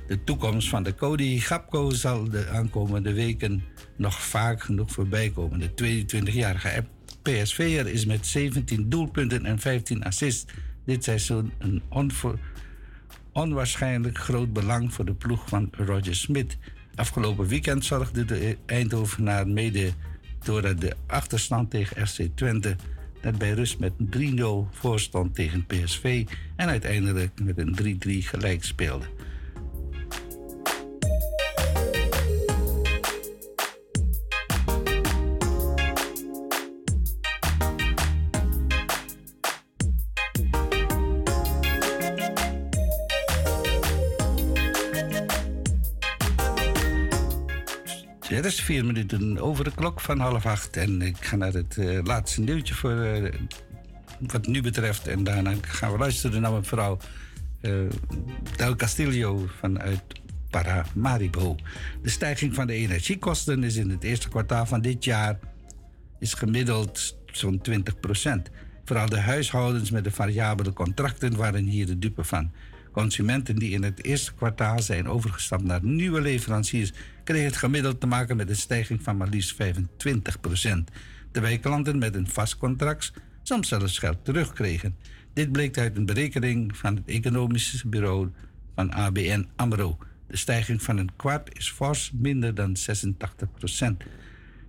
[0.07, 3.65] De toekomst van de Cody Gapco zal de aankomende weken
[3.97, 5.59] nog vaak genoeg voorbij komen.
[5.59, 6.85] De 22-jarige
[7.23, 10.53] PSV'er is met 17 doelpunten en 15 assists
[10.85, 11.83] dit seizoen een
[13.33, 16.57] onwaarschijnlijk groot belang voor de ploeg van Roger Smith.
[16.95, 19.93] Afgelopen weekend zorgde de Eindhovenaar mede
[20.45, 22.77] doordat de achterstand tegen FC Twente
[23.21, 26.27] dat bij rust met 3-0 voorstond tegen PSV
[26.57, 29.05] en uiteindelijk met een 3-3 gelijk speelde.
[48.35, 50.77] Ja, is vier minuten over de klok van half acht.
[50.77, 53.33] En ik ga naar het eh, laatste nieuwtje voor eh,
[54.21, 55.09] wat nu betreft.
[55.09, 56.99] En daarna gaan we luisteren naar mevrouw
[57.61, 57.73] eh
[58.57, 60.03] Del Castillo vanuit
[60.51, 61.57] Paramaribo.
[62.03, 65.39] De stijging van de energiekosten is in het eerste kwartaal van dit jaar
[66.19, 67.73] is gemiddeld zo'n 20%
[68.85, 72.53] Vooral de huishoudens met de variabele contracten waren hier de dupe van.
[72.95, 76.93] Consumenten die in het eerste kwartaal zijn overgestapt naar nieuwe leveranciers
[77.25, 79.67] kregen het gemiddeld te maken met een stijging van maar liefst 25%
[81.31, 84.97] terwijl klanten met een vast contract soms zelfs geld terugkregen.
[85.33, 88.31] Dit bleek uit een berekening van het economische bureau
[88.75, 89.99] van ABN AMRO.
[90.27, 94.07] De stijging van een kwart is fors minder dan 86%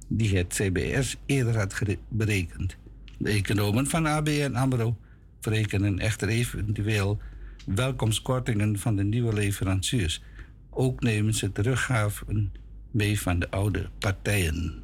[0.08, 2.76] die het CBS eerder had berekend.
[3.18, 4.98] De economen van ABN AMRO
[5.40, 7.20] verrekenen echter eventueel
[7.66, 10.22] welkomstkortingen van de nieuwe leveranciers.
[10.70, 12.54] Ook nemen ze teruggaven
[12.92, 14.84] mee van de oude partijen.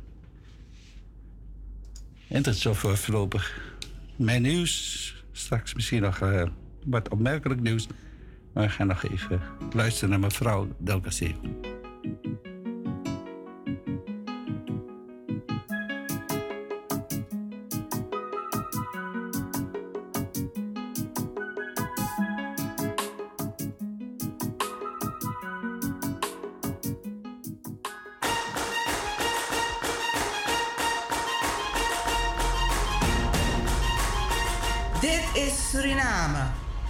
[2.28, 3.76] En tot zover voorlopig
[4.16, 5.16] mijn nieuws.
[5.32, 6.48] Straks misschien nog eh,
[6.86, 7.88] wat opmerkelijk nieuws.
[8.54, 9.42] Maar we gaan nog even
[9.74, 11.36] luisteren naar mevrouw Delcaseo.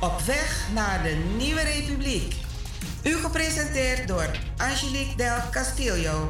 [0.02, 2.36] Op weg naar de nieuwe republiek.
[3.04, 6.30] U gepresenteerd door Angelique Del Castillo,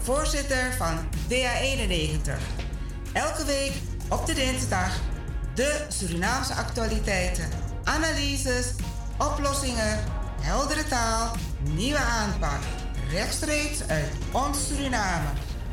[0.00, 0.98] voorzitter van
[1.28, 2.32] DA91.
[3.12, 3.72] Elke week
[4.08, 5.00] op de dinsdag
[5.54, 7.48] de Surinaamse actualiteiten,
[7.84, 8.74] analyses,
[9.18, 9.98] oplossingen,
[10.40, 11.36] heldere taal,
[11.74, 12.60] nieuwe aanpak.
[13.10, 15.28] Rechtstreeks uit ons Suriname.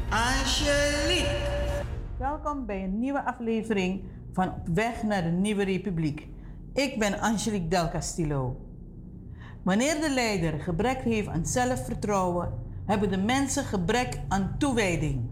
[0.10, 1.38] Angelique.
[2.18, 6.28] Welkom bij een nieuwe aflevering van Op weg naar de Nieuwe Republiek.
[6.80, 8.58] Ik ben Angelique Del Castillo.
[9.64, 12.54] Wanneer de leider gebrek heeft aan zelfvertrouwen,
[12.86, 15.30] hebben de mensen gebrek aan toewijding.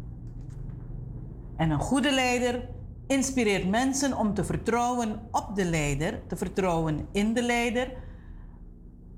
[1.56, 2.70] En een goede leider
[3.06, 7.92] inspireert mensen om te vertrouwen op de leider, te vertrouwen in de leider.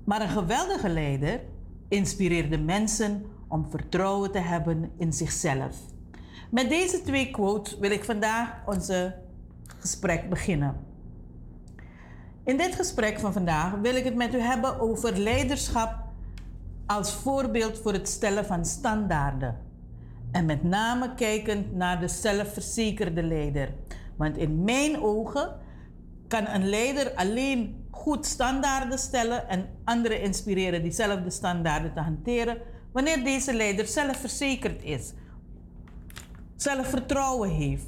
[0.04, 1.40] Maar een geweldige leider
[1.88, 5.76] inspireert de mensen om vertrouwen te hebben in zichzelf.
[6.50, 9.14] Met deze twee quotes wil ik vandaag onze
[9.78, 10.88] gesprek beginnen.
[12.44, 15.94] In dit gesprek van vandaag wil ik het met u hebben over leiderschap
[16.86, 19.58] als voorbeeld voor het stellen van standaarden.
[20.30, 23.74] En met name kijkend naar de zelfverzekerde leider.
[24.16, 25.56] Want in mijn ogen
[26.28, 32.58] kan een leider alleen goed standaarden stellen en anderen inspireren diezelfde standaarden te hanteren
[32.92, 35.12] wanneer deze leider zelfverzekerd is,
[36.56, 37.86] zelfvertrouwen heeft.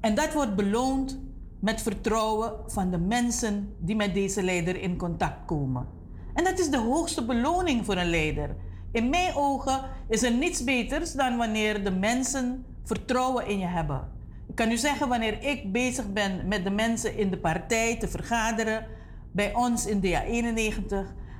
[0.00, 1.18] En dat wordt beloond
[1.62, 5.86] met vertrouwen van de mensen die met deze leider in contact komen.
[6.34, 8.56] En dat is de hoogste beloning voor een leider.
[8.92, 14.08] In mijn ogen is er niets beters dan wanneer de mensen vertrouwen in je hebben.
[14.48, 18.08] Ik kan u zeggen, wanneer ik bezig ben met de mensen in de partij te
[18.08, 18.86] vergaderen,
[19.32, 20.96] bij ons in DA91,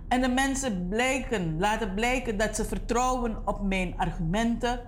[0.09, 4.81] en de mensen blijken, laten blijken dat ze vertrouwen op mijn argumenten,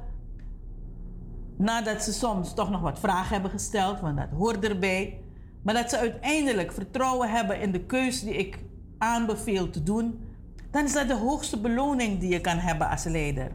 [1.57, 5.22] nadat ze soms toch nog wat vragen hebben gesteld, want dat hoort erbij,
[5.64, 8.58] maar dat ze uiteindelijk vertrouwen hebben in de keuze die ik
[8.98, 10.20] aanbeveel te doen,
[10.70, 13.52] dan is dat de hoogste beloning die je kan hebben als leider.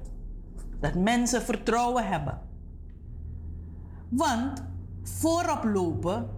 [0.80, 2.41] Dat mensen vertrouwen hebben.
[4.10, 4.64] Want
[5.03, 6.30] voorop lopen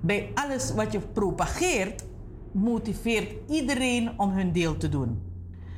[0.00, 2.04] bij alles wat je propageert,
[2.52, 5.22] motiveert iedereen om hun deel te doen.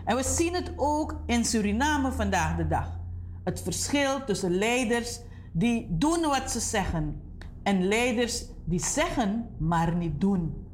[0.05, 3.01] En we zien het ook in Suriname vandaag de dag.
[3.45, 5.21] Het verschil tussen leiders
[5.53, 7.23] die doen wat ze zeggen
[7.63, 10.67] en leiders die zeggen maar niet doen.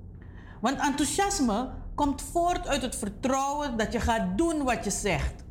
[0.61, 5.45] Want enthousiasme komt voort uit het vertrouwen dat je gaat doen wat je zegt.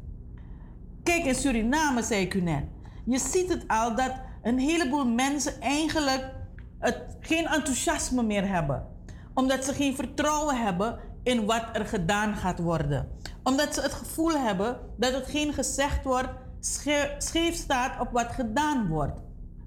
[1.03, 2.63] Kijk, in Suriname zei ik u net.
[3.05, 4.11] Je ziet het al dat
[4.41, 6.31] een heleboel mensen eigenlijk
[6.79, 8.87] het, geen enthousiasme meer hebben.
[9.33, 13.07] Omdat ze geen vertrouwen hebben in wat er gedaan gaat worden.
[13.43, 16.29] Omdat ze het gevoel hebben dat het geen gezegd wordt
[17.17, 19.21] scheef staat op wat gedaan wordt.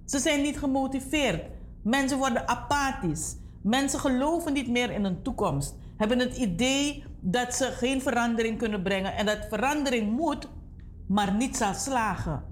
[0.05, 1.45] Ze zijn niet gemotiveerd.
[1.83, 3.37] Mensen worden apathisch.
[3.62, 5.76] Mensen geloven niet meer in een toekomst.
[5.97, 10.49] Hebben het idee dat ze geen verandering kunnen brengen en dat verandering moet,
[11.07, 12.43] maar niet zal slagen.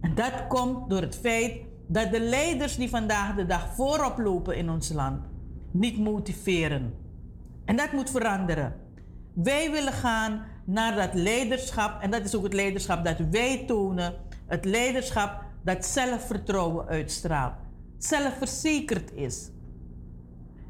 [0.00, 1.56] En dat komt door het feit
[1.86, 5.20] dat de leiders die vandaag de dag voorop lopen in ons land
[5.70, 6.94] niet motiveren.
[7.64, 8.74] En dat moet veranderen.
[9.34, 14.14] Wij willen gaan naar dat leiderschap en dat is ook het leiderschap dat wij tonen.
[14.46, 17.54] Het leiderschap dat zelfvertrouwen uitstraalt,
[17.98, 19.50] zelfverzekerd is.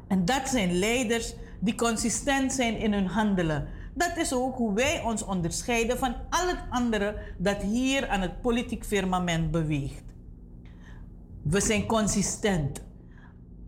[0.07, 3.67] En dat zijn leiders die consistent zijn in hun handelen.
[3.93, 8.41] Dat is ook hoe wij ons onderscheiden van al het andere dat hier aan het
[8.41, 10.03] politiek firmament beweegt.
[11.43, 12.83] We zijn consistent.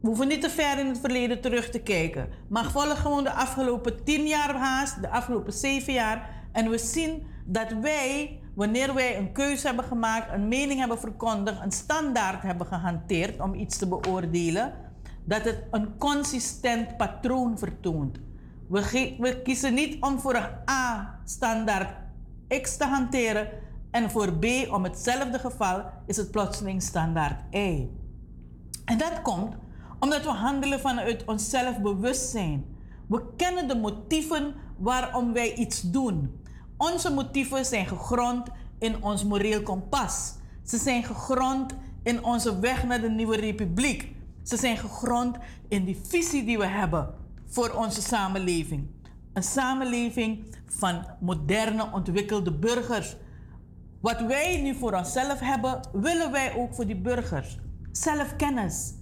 [0.01, 2.30] We hoeven niet te ver in het verleden terug te kijken.
[2.49, 6.30] Maar volg gewoon de afgelopen tien jaar haast, de afgelopen zeven jaar.
[6.51, 11.62] En we zien dat wij, wanneer wij een keuze hebben gemaakt, een mening hebben verkondigd,
[11.62, 14.74] een standaard hebben gehanteerd om iets te beoordelen,
[15.24, 18.20] dat het een consistent patroon vertoont.
[18.68, 21.89] We, kiezen niet om voor een A-standaard
[22.62, 23.49] X te hanteren
[23.91, 27.88] en voor B om hetzelfde geval is het plotseling standaard Y.
[28.86, 29.55] En dat komt
[29.99, 32.66] omdat we handelen vanuit ons zelfbewustzijn.
[33.08, 36.45] We kennen de motieven waarom wij iets doen.
[36.78, 38.47] Onze motieven zijn gegrond
[38.80, 40.34] in ons moreel kompas.
[40.65, 41.73] Ze zijn gegrond
[42.03, 44.15] in onze weg naar de nieuwe republiek.
[44.43, 47.13] Ze zijn gegrond in die visie die we hebben
[47.45, 48.88] voor onze samenleving.
[49.34, 53.15] Een samenleving van moderne, ontwikkelde burgers.
[54.01, 57.57] Wat wij nu voor onszelf hebben, willen wij ook voor die burgers.
[57.91, 58.93] Zelfkennis.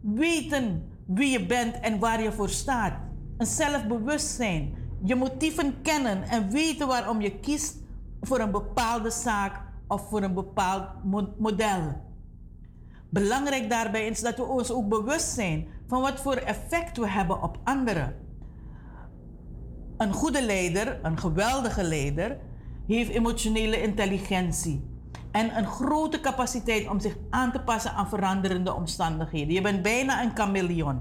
[0.00, 2.98] Weten wie je bent en waar je voor staat.
[3.36, 4.74] Een zelfbewustzijn.
[5.04, 7.76] Je motieven kennen en weten waarom je kiest
[8.20, 10.88] voor een bepaalde zaak of voor een bepaald
[11.38, 12.04] model.
[13.10, 17.42] Belangrijk daarbij is dat we ons ook bewust zijn van wat voor effect we hebben
[17.42, 18.16] op anderen.
[19.96, 22.38] Een goede leider, een geweldige leider,
[22.86, 24.84] heeft emotionele intelligentie
[25.30, 29.54] en een grote capaciteit om zich aan te passen aan veranderende omstandigheden.
[29.54, 31.00] Je bent bijna een chameleon.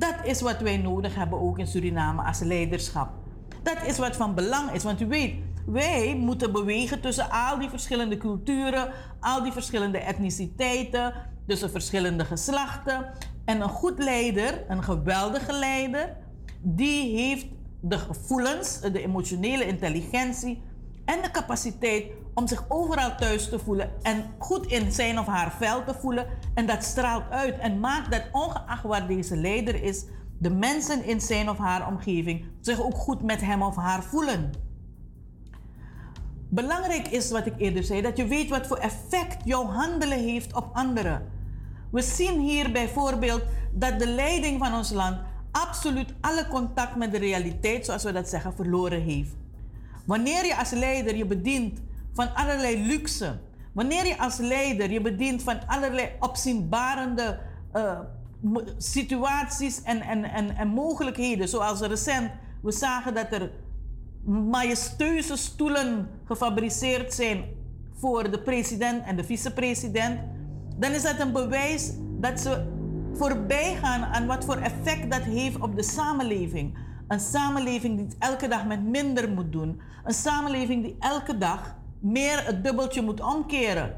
[0.00, 3.08] Dat is wat wij nodig hebben ook in Suriname als leiderschap.
[3.62, 5.34] Dat is wat van belang is, want u weet,
[5.66, 11.14] wij moeten bewegen tussen al die verschillende culturen, al die verschillende etniciteiten,
[11.46, 13.06] tussen verschillende geslachten.
[13.44, 16.16] En een goed leider, een geweldige leider,
[16.60, 17.46] die heeft
[17.80, 20.62] de gevoelens, de emotionele intelligentie
[21.04, 22.04] en de capaciteit
[22.40, 26.26] om zich overal thuis te voelen en goed in zijn of haar vel te voelen.
[26.54, 30.04] En dat straalt uit en maakt dat ongeacht waar deze leider is,
[30.38, 34.50] de mensen in zijn of haar omgeving zich ook goed met hem of haar voelen.
[36.48, 40.56] Belangrijk is wat ik eerder zei, dat je weet wat voor effect jouw handelen heeft
[40.56, 41.28] op anderen.
[41.90, 45.16] We zien hier bijvoorbeeld dat de leiding van ons land
[45.50, 49.30] absoluut alle contact met de realiteit, zoals we dat zeggen, verloren heeft.
[50.04, 51.80] Wanneer je als leider je bedient
[52.12, 53.38] van allerlei luxe,
[53.72, 57.40] wanneer je als leider je bedient van allerlei opzienbarende
[57.76, 57.98] uh,
[58.76, 62.30] situaties en, en, en, en mogelijkheden, zoals recent
[62.62, 63.50] we zagen dat er
[64.24, 67.44] majestueuze stoelen gefabriceerd zijn
[67.94, 70.20] voor de president en de vicepresident,
[70.76, 72.78] dan is dat een bewijs dat ze
[73.14, 76.78] voorbij gaan aan wat voor effect dat heeft op de samenleving.
[77.08, 79.80] Een samenleving die het elke dag met minder moet doen.
[80.04, 83.96] Een samenleving die elke dag meer het dubbeltje moet omkeren.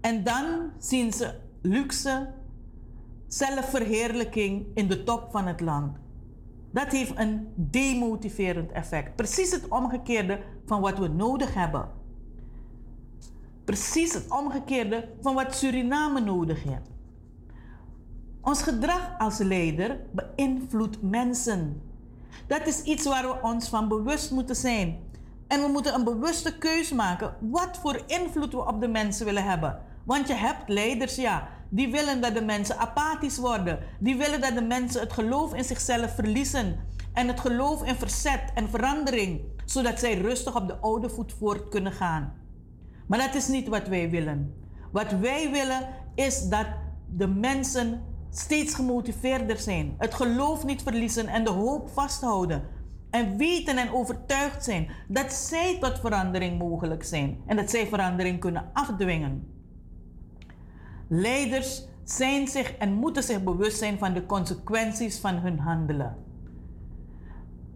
[0.00, 2.28] En dan zien ze luxe,
[3.26, 5.96] zelfverheerlijking in de top van het land.
[6.72, 9.16] Dat heeft een demotiverend effect.
[9.16, 11.88] Precies het omgekeerde van wat we nodig hebben.
[13.64, 16.90] Precies het omgekeerde van wat Suriname nodig heeft.
[18.40, 21.82] Ons gedrag als leider beïnvloedt mensen.
[22.46, 24.98] Dat is iets waar we ons van bewust moeten zijn.
[25.52, 29.44] En we moeten een bewuste keus maken wat voor invloed we op de mensen willen
[29.44, 29.80] hebben.
[30.04, 33.78] Want je hebt leiders, ja, die willen dat de mensen apathisch worden.
[33.98, 36.76] Die willen dat de mensen het geloof in zichzelf verliezen.
[37.12, 39.40] En het geloof in verzet en verandering.
[39.64, 42.32] Zodat zij rustig op de oude voet voort kunnen gaan.
[43.06, 44.54] Maar dat is niet wat wij willen.
[44.92, 46.66] Wat wij willen is dat
[47.16, 49.94] de mensen steeds gemotiveerder zijn.
[49.98, 52.62] Het geloof niet verliezen en de hoop vasthouden.
[53.12, 57.40] En weten en overtuigd zijn dat zij tot verandering mogelijk zijn.
[57.46, 59.46] En dat zij verandering kunnen afdwingen.
[61.08, 66.16] Leiders zijn zich en moeten zich bewust zijn van de consequenties van hun handelen.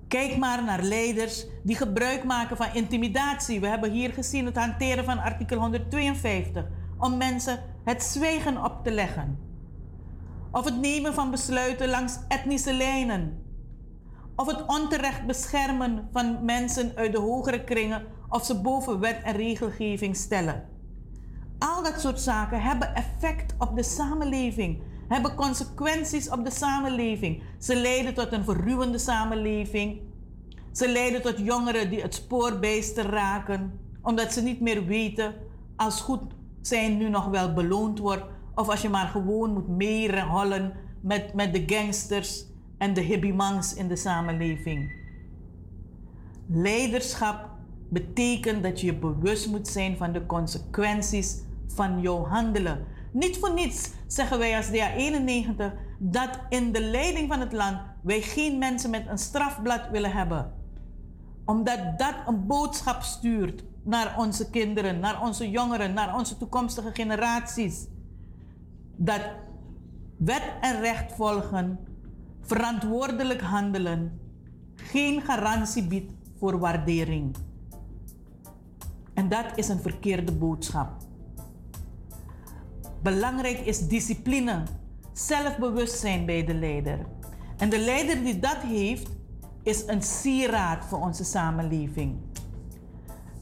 [0.08, 3.60] Kijk maar naar leiders die gebruik maken van intimidatie.
[3.60, 6.64] We hebben hier gezien het hanteren van artikel 152
[6.98, 9.38] om mensen het zwijgen op te leggen.
[10.50, 13.45] Of het nemen van besluiten langs etnische lijnen.
[14.36, 19.36] Of het onterecht beschermen van mensen uit de hogere kringen of ze boven wet en
[19.36, 20.68] regelgeving stellen.
[21.58, 27.42] Al dat soort zaken hebben effect op de samenleving, hebben consequenties op de samenleving.
[27.58, 30.00] Ze leiden tot een verruwende samenleving.
[30.72, 35.34] Ze leiden tot jongeren die het spoor bijster raken, omdat ze niet meer weten
[35.76, 36.22] als goed
[36.60, 38.24] zijn nu nog wel beloond wordt,
[38.54, 42.44] of als je maar gewoon moet meehollen met, met de gangsters
[42.78, 44.92] en de hibbimangs in de samenleving.
[46.46, 47.50] Leiderschap
[47.88, 52.84] betekent dat je je bewust moet zijn van de consequenties van jouw handelen.
[53.12, 58.20] Niet voor niets zeggen wij als DA91 dat in de leiding van het land wij
[58.20, 60.52] geen mensen met een strafblad willen hebben.
[61.44, 67.86] Omdat dat een boodschap stuurt naar onze kinderen, naar onze jongeren, naar onze toekomstige generaties.
[68.96, 69.20] Dat
[70.18, 71.78] wet en recht volgen,
[72.46, 74.20] verantwoordelijk handelen,
[74.74, 77.36] geen garantie biedt voor waardering.
[79.14, 80.90] En dat is een verkeerde boodschap.
[83.02, 84.62] Belangrijk is discipline,
[85.12, 87.06] zelfbewustzijn bij de leider.
[87.56, 89.08] En de leider die dat heeft,
[89.62, 92.14] is een sieraad voor onze samenleving.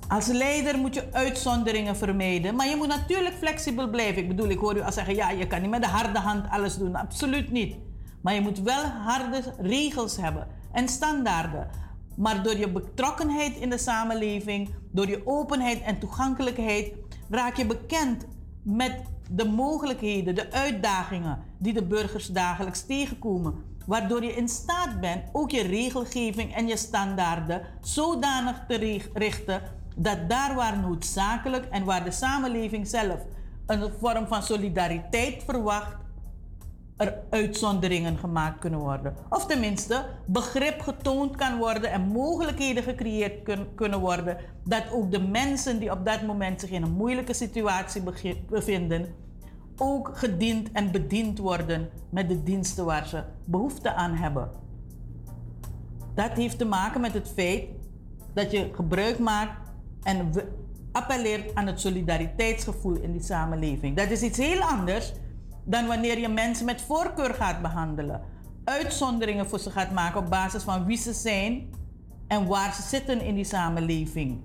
[0.09, 4.23] Als leider moet je uitzonderingen vermijden, maar je moet natuurlijk flexibel blijven.
[4.23, 6.49] Ik bedoel, ik hoor u al zeggen, ja, je kan niet met de harde hand
[6.51, 6.95] alles doen.
[6.95, 7.77] Absoluut niet.
[8.25, 11.69] Maar je moet wel harde regels hebben en standaarden.
[12.17, 16.93] Maar door je betrokkenheid in de samenleving, door je openheid en toegankelijkheid,
[17.31, 18.27] raak je bekend
[18.63, 23.63] met de mogelijkheden, de uitdagingen die de burgers dagelijks tegenkomen.
[23.87, 29.63] Waardoor je in staat bent ook je regelgeving en je standaarden zodanig te richten
[29.97, 33.21] dat daar waar noodzakelijk en waar de samenleving zelf
[33.67, 36.04] een vorm van solidariteit verwacht,
[36.97, 39.15] er uitzonderingen gemaakt kunnen worden.
[39.29, 45.21] Of tenminste, begrip getoond kan worden en mogelijkheden gecreëerd kun- kunnen worden dat ook de
[45.21, 48.03] mensen die op dat moment zich in een moeilijke situatie
[48.49, 49.15] bevinden,
[49.77, 54.51] ook gediend en bediend worden met de diensten waar ze behoefte aan hebben.
[56.15, 57.65] Dat heeft te maken met het feit
[58.33, 59.71] dat je gebruik maakt
[60.03, 60.31] en
[60.93, 63.97] appelleert aan het solidariteitsgevoel in die samenleving.
[63.97, 65.13] Dat is iets heel anders
[65.65, 68.21] dan wanneer je mensen met voorkeur gaat behandelen.
[68.65, 71.69] Uitzonderingen voor ze gaat maken op basis van wie ze zijn
[72.29, 74.41] en waar ze zitten in die samenleving.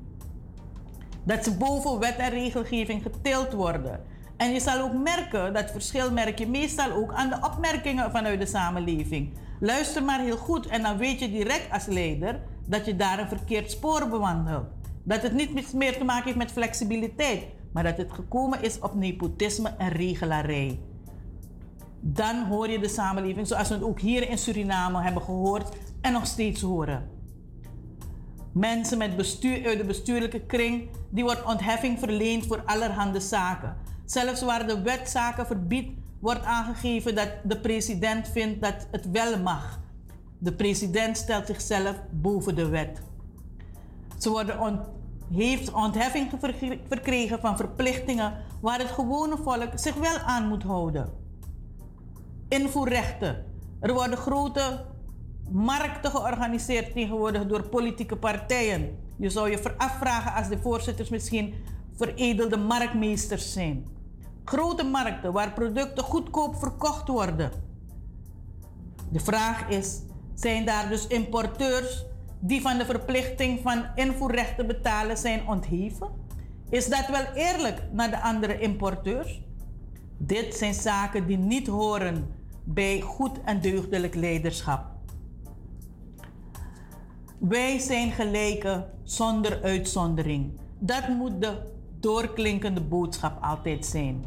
[1.24, 4.02] Dat ze boven wet en regelgeving getild worden.
[4.38, 8.40] En je zal ook merken, dat verschil merk je meestal ook aan de opmerkingen vanuit
[8.40, 9.34] de samenleving.
[9.60, 13.28] Luister maar heel goed en dan weet je direct als leider dat je daar een
[13.28, 14.66] verkeerd spoor bewandelt.
[15.04, 17.44] Dat het niet meer te maken heeft met flexibiliteit,
[17.74, 20.80] maar dat het gekomen is op nepotisme en regelarij.
[22.02, 26.14] Dan hoor je de samenleving zoals we het ook hier in Suriname hebben gehoord en
[26.14, 27.10] nog steeds horen.
[28.52, 33.76] Mensen met bestuur, uit de bestuurlijke kring, die wordt ontheffing verleend voor allerhande zaken.
[34.06, 39.40] Zelfs waar de wet zaken verbiedt, wordt aangegeven dat de president vindt dat het wel
[39.40, 39.80] mag.
[40.38, 43.02] De president stelt zichzelf boven de wet.
[44.18, 44.80] Ze worden
[45.34, 51.19] heeft ontheffing ver- verkregen van verplichtingen waar het gewone volk zich wel aan moet houden.
[52.50, 53.46] Invoerrechten.
[53.80, 54.86] Er worden grote
[55.50, 58.98] markten georganiseerd tegenwoordig door politieke partijen.
[59.18, 61.54] Je zou je afvragen als de voorzitters misschien
[61.96, 63.86] veredelde marktmeesters zijn.
[64.46, 67.52] Grote markten waar producten goedkoop verkocht worden.
[69.12, 70.02] De vraag is:
[70.36, 72.06] zijn daar dus importeurs
[72.40, 76.08] die van de verplichting van invoerrechten betalen zijn ontheven?
[76.70, 79.42] Is dat wel eerlijk naar de andere importeurs?
[80.18, 82.38] Dit zijn zaken die niet horen
[82.74, 84.86] bij goed en deugdelijk leiderschap.
[87.38, 90.60] Wij zijn gelijken zonder uitzondering.
[90.80, 91.62] Dat moet de
[92.00, 94.24] doorklinkende boodschap altijd zijn.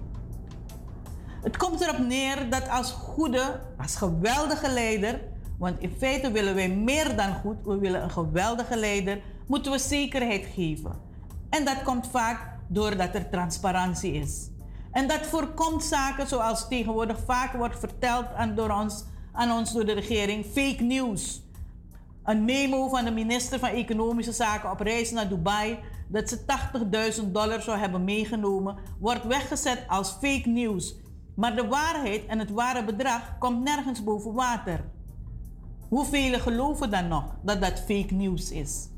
[1.43, 5.21] Het komt erop neer dat als goede, als geweldige leider,
[5.59, 9.79] want in feite willen wij meer dan goed, we willen een geweldige leider, moeten we
[9.79, 11.01] zekerheid geven.
[11.51, 14.52] En dat komt vaak doordat er transparantie is.
[14.93, 19.85] En dat voorkomt zaken zoals tegenwoordig vaak wordt verteld aan, door ons, aan ons door
[19.85, 21.43] de regering, fake news.
[22.25, 25.79] Een memo van de minister van Economische Zaken op reis naar Dubai
[26.09, 26.39] dat ze
[27.23, 30.95] 80.000 dollar zou hebben meegenomen, wordt weggezet als fake news.
[31.35, 34.85] Maar de waarheid en het ware bedrag komt nergens boven water.
[35.89, 38.89] Hoeveel geloven dan nog dat dat fake news is?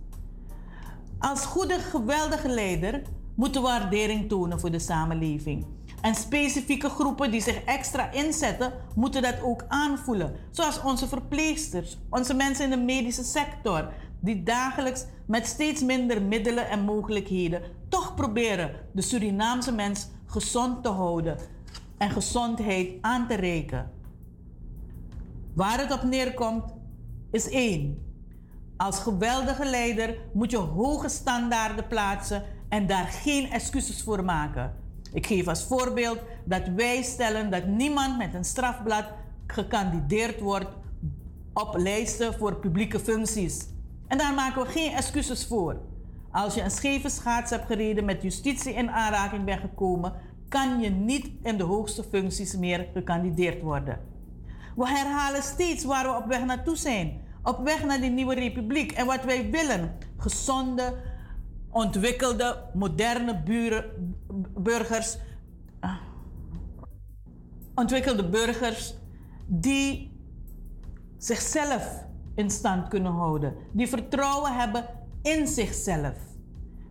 [1.19, 3.03] Als goede, geweldige leider
[3.35, 5.67] moeten we waardering tonen voor de samenleving.
[6.05, 10.37] En specifieke groepen die zich extra inzetten, moeten dat ook aanvoelen.
[10.51, 16.69] Zoals onze verpleegsters, onze mensen in de medische sector, die dagelijks met steeds minder middelen
[16.69, 21.39] en mogelijkheden toch proberen de Surinaamse mens gezond te houden
[21.99, 23.91] en gezondheid aan te reiken.
[25.55, 26.75] Waar het op neerkomt,
[27.31, 27.99] is één.
[28.77, 34.84] Als geweldige leider moet je hoge standaarden plaatsen en daar geen excuses voor maken.
[35.15, 39.05] Ik geef als voorbeeld dat wij stellen dat niemand met een strafblad
[39.47, 40.71] gekandideerd wordt
[41.53, 43.67] op lijsten voor publieke functies.
[44.07, 45.81] En daar maken we geen excuses voor.
[46.31, 50.13] Als je een scheve schaats hebt gereden met justitie in aanraking bent gekomen,
[50.49, 53.99] kan je niet in de hoogste functies meer gekandideerd worden.
[54.77, 57.21] We herhalen steeds waar we op weg naartoe zijn.
[57.43, 58.93] Op weg naar die nieuwe republiek.
[58.93, 59.97] En wat wij willen.
[60.17, 60.95] Gezonde,
[61.75, 63.85] ontwikkelde, moderne buren,
[64.57, 65.19] burgers.
[65.81, 65.97] ah,
[67.75, 68.95] Ontwikkelde burgers
[69.47, 70.13] die
[71.19, 72.05] zichzelf
[72.35, 73.55] in stand kunnen houden.
[73.73, 74.85] Die vertrouwen hebben
[75.23, 76.17] in zichzelf.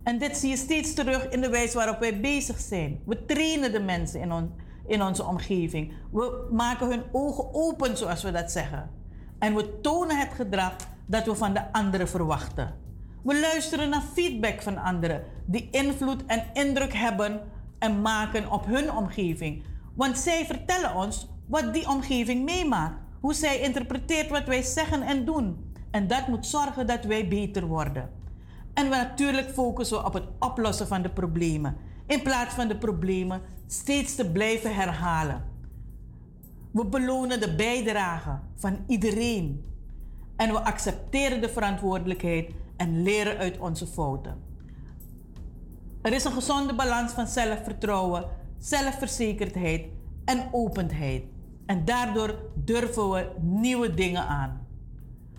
[0.02, 3.00] En dit zie je steeds terug in de wijze waarop wij bezig zijn.
[3.06, 4.52] We trainen de mensen in, on,
[4.86, 5.92] in onze omgeving.
[6.12, 8.90] We maken hun ogen open, zoals we dat zeggen.
[9.38, 10.76] En we tonen het gedrag
[11.06, 12.74] dat we van de anderen verwachten.
[13.24, 17.40] We luisteren naar feedback van anderen die invloed en indruk hebben
[17.78, 19.62] en maken op hun omgeving.
[19.94, 25.24] Want zij vertellen ons wat die omgeving meemaakt, hoe zij interpreteert wat wij zeggen en
[25.24, 25.72] doen.
[25.90, 28.10] En dat moet zorgen dat wij beter worden.
[28.74, 33.40] En we natuurlijk focussen op het oplossen van de problemen, in plaats van de problemen
[33.66, 35.44] steeds te blijven herhalen.
[36.70, 39.64] We belonen de bijdrage van iedereen.
[40.36, 44.36] En we accepteren de verantwoordelijkheid en leren uit onze fouten.
[46.02, 48.24] Er is een gezonde balans van zelfvertrouwen,
[48.58, 49.86] zelfverzekerdheid
[50.24, 51.22] en openheid.
[51.66, 54.66] En daardoor durven we nieuwe dingen aan.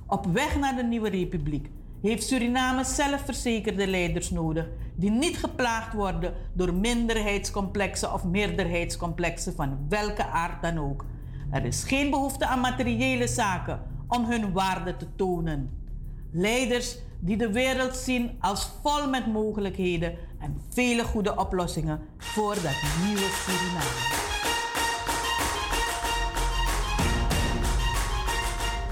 [0.07, 1.69] Op weg naar de nieuwe republiek
[2.01, 10.25] heeft Suriname zelfverzekerde leiders nodig die niet geplaagd worden door minderheidscomplexen of meerderheidscomplexen van welke
[10.25, 11.05] aard dan ook.
[11.51, 15.83] Er is geen behoefte aan materiële zaken om hun waarde te tonen.
[16.31, 22.75] Leiders die de wereld zien als vol met mogelijkheden en vele goede oplossingen voor dat
[23.05, 24.23] nieuwe Suriname.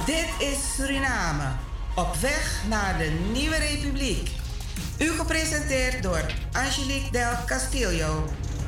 [0.05, 1.51] Dit is Suriname,
[1.95, 4.31] op weg naar de nieuwe republiek.
[4.99, 8.23] U gepresenteerd door Angelique Del Castillo,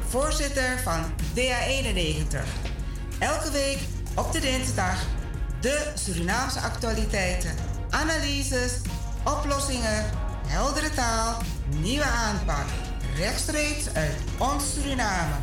[0.08, 1.04] voorzitter van
[1.36, 2.38] DA91.
[3.20, 3.80] Elke week
[4.16, 5.06] op de dinsdag
[5.62, 7.56] de Surinaamse actualiteiten,
[7.90, 8.82] analyses,
[9.26, 10.06] oplossingen,
[10.48, 11.42] heldere taal,
[11.82, 12.66] nieuwe aanpak.
[13.16, 15.34] Rechtstreeks uit ons Suriname.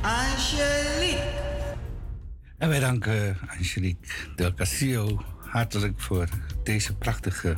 [0.00, 1.46] Angelique.
[2.58, 6.28] En wij danken Angelique Del Castillo hartelijk voor
[6.62, 7.54] deze prachtige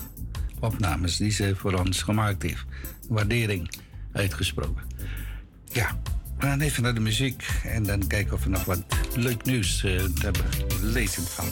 [0.61, 2.65] opnames die ze voor ons gemaakt heeft.
[3.09, 3.71] Waardering
[4.13, 4.83] uitgesproken.
[5.73, 5.99] Ja,
[6.39, 8.83] we gaan even naar de muziek en dan kijken of we nog wat
[9.15, 10.45] leuk nieuws hebben
[10.81, 11.49] lezen van.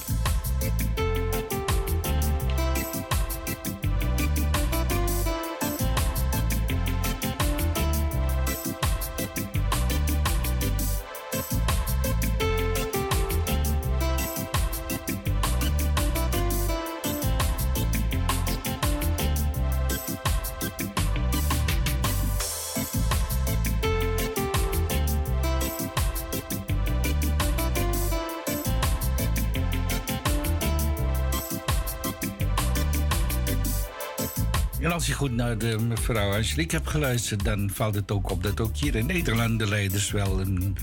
[35.29, 38.95] Goed naar de mevrouw Angelique hebt geluisterd, dan valt het ook op dat ook hier
[38.95, 40.77] in Nederland de leiders wel een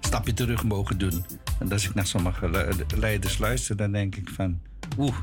[0.00, 1.24] stapje terug mogen doen.
[1.58, 4.60] En als ik naar sommige leiders luister, dan denk ik van,
[4.98, 5.16] oeh,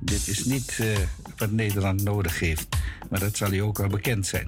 [0.00, 0.96] dit is niet uh,
[1.36, 2.66] wat Nederland nodig heeft.
[3.10, 4.46] Maar dat zal je ook wel bekend zijn.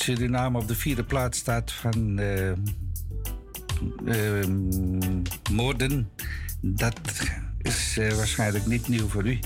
[0.00, 2.52] Suriname op de vierde plaats staat van uh,
[5.52, 6.10] moorden,
[6.60, 7.00] dat
[7.58, 9.38] is uh, waarschijnlijk niet nieuw voor u.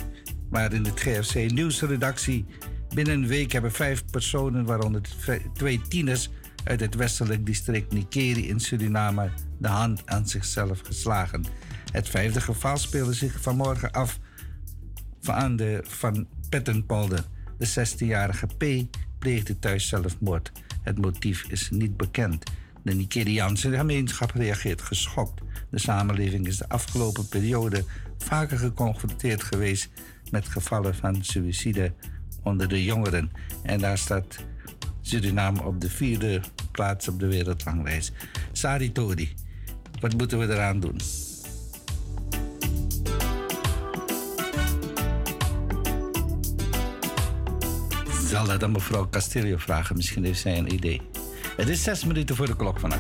[0.51, 2.47] Maar in het GFC nieuwsredactie
[2.95, 5.01] binnen een week hebben vijf personen, waaronder
[5.55, 6.31] twee tieners
[6.65, 11.45] uit het westelijk district Nikeri in Suriname, de hand aan zichzelf geslagen.
[11.93, 14.19] Het vijfde geval speelde zich vanmorgen af
[15.21, 17.25] van de Van Pettenpolder.
[17.59, 18.65] De 16-jarige P
[19.25, 20.53] pleegde thuis zelfmoord.
[20.83, 22.45] Het motief is niet bekend.
[22.83, 25.41] De Nigeriaanse gemeenschap reageert geschokt.
[25.71, 27.85] De samenleving is de afgelopen periode
[28.19, 29.89] vaker geconfronteerd geweest
[30.31, 31.93] met gevallen van suïcide
[32.43, 33.31] onder de jongeren.
[33.63, 34.39] En daar staat
[35.01, 38.13] Suriname op de vierde plaats op de wereldranglijst.
[38.53, 39.35] Sari Tori,
[40.01, 41.01] wat moeten we eraan doen?
[48.35, 49.97] Zal dat aan mevrouw Castillo vragen.
[49.97, 51.01] Misschien heeft zij een idee.
[51.57, 52.93] Het is zes minuten voor de klok van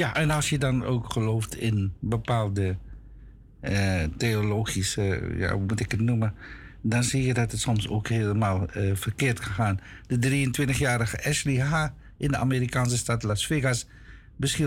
[0.00, 2.76] Ja, en als je dan ook gelooft in bepaalde
[3.60, 6.34] eh, theologische, ja, hoe moet ik het noemen?
[6.80, 9.80] Dan zie je dat het soms ook helemaal eh, verkeerd gegaan.
[10.06, 11.86] De 23-jarige Ashley H.
[12.16, 13.86] in de Amerikaanse stad Las Vegas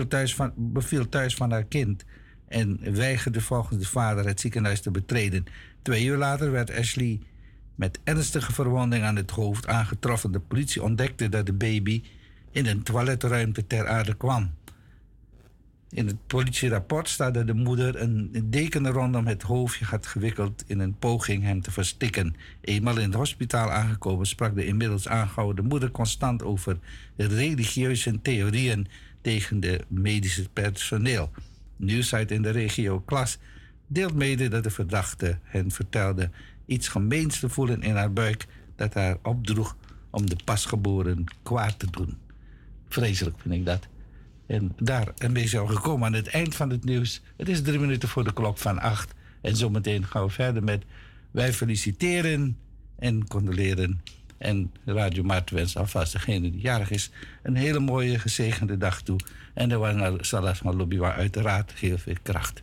[0.08, 2.04] thuis van, beviel thuis van haar kind
[2.48, 5.44] en weigerde volgens de vader het ziekenhuis te betreden.
[5.82, 7.20] Twee uur later werd Ashley
[7.74, 10.32] met ernstige verwonding aan het hoofd aangetroffen.
[10.32, 12.02] De politie ontdekte dat de baby
[12.50, 14.50] in een toiletruimte ter aarde kwam.
[15.94, 20.78] In het politierapport staat dat de moeder een deken rondom het hoofdje had gewikkeld in
[20.78, 22.36] een poging hem te verstikken.
[22.60, 26.78] Eenmaal in het hospitaal aangekomen sprak de inmiddels aangehouden moeder constant over
[27.16, 28.86] religieuze theorieën
[29.20, 31.30] tegen de medische personeel.
[31.76, 33.38] Nieuwsite in de regio Klas
[33.86, 36.30] deelt mede dat de verdachte hen vertelde
[36.66, 39.76] iets gemeens te voelen in haar buik dat haar opdroeg
[40.10, 42.16] om de pasgeboren kwaad te doen.
[42.88, 43.88] Vreselijk vind ik dat.
[44.46, 47.20] En daar zijn we gekomen aan het eind van het nieuws.
[47.36, 49.14] Het is drie minuten voor de klok van acht.
[49.40, 50.84] En zometeen gaan we verder met
[51.30, 52.58] wij feliciteren
[52.98, 54.02] en condoleren.
[54.38, 57.10] En Radio Maart wens alvast degene die jarig is
[57.42, 59.18] een hele mooie gezegende dag toe.
[59.54, 62.62] En de Wana Salas Lobby uiteraard heel veel kracht.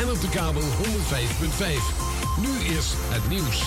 [0.00, 0.66] En op de kabel 105.5.
[2.40, 3.66] Nu is het nieuws.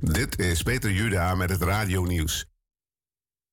[0.00, 2.46] Dit is Peter Juda met het radio-nieuws.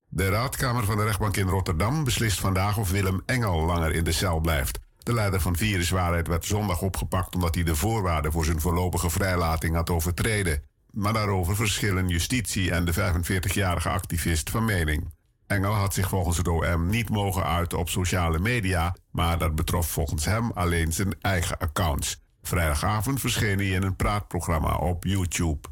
[0.08, 4.12] De raadkamer van de rechtbank in Rotterdam beslist vandaag of Willem Engel langer in de
[4.12, 4.80] cel blijft.
[4.98, 9.76] De leider van Viruswaarheid werd zondag opgepakt omdat hij de voorwaarden voor zijn voorlopige vrijlating
[9.76, 10.69] had overtreden.
[10.92, 15.14] Maar daarover verschillen justitie en de 45-jarige activist van mening.
[15.48, 19.90] Engel had zich volgens het OM niet mogen uiten op sociale media, maar dat betrof
[19.90, 22.22] volgens hem alleen zijn eigen accounts.
[22.42, 25.68] Vrijdagavond verscheen hij in een praatprogramma op YouTube.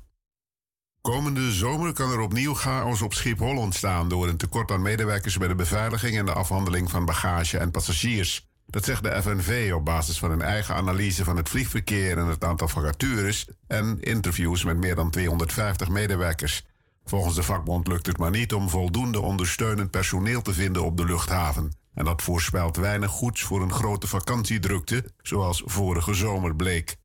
[1.02, 5.48] Komende zomer kan er opnieuw chaos op Schiphol ontstaan door een tekort aan medewerkers bij
[5.48, 8.47] de beveiliging en de afhandeling van bagage en passagiers.
[8.70, 12.44] Dat zegt de FNV op basis van een eigen analyse van het vliegverkeer en het
[12.44, 16.66] aantal vacatures en interviews met meer dan 250 medewerkers.
[17.04, 21.06] Volgens de vakbond lukt het maar niet om voldoende ondersteunend personeel te vinden op de
[21.06, 21.72] luchthaven.
[21.94, 26.96] En dat voorspelt weinig goeds voor een grote vakantiedrukte, zoals vorige zomer bleek.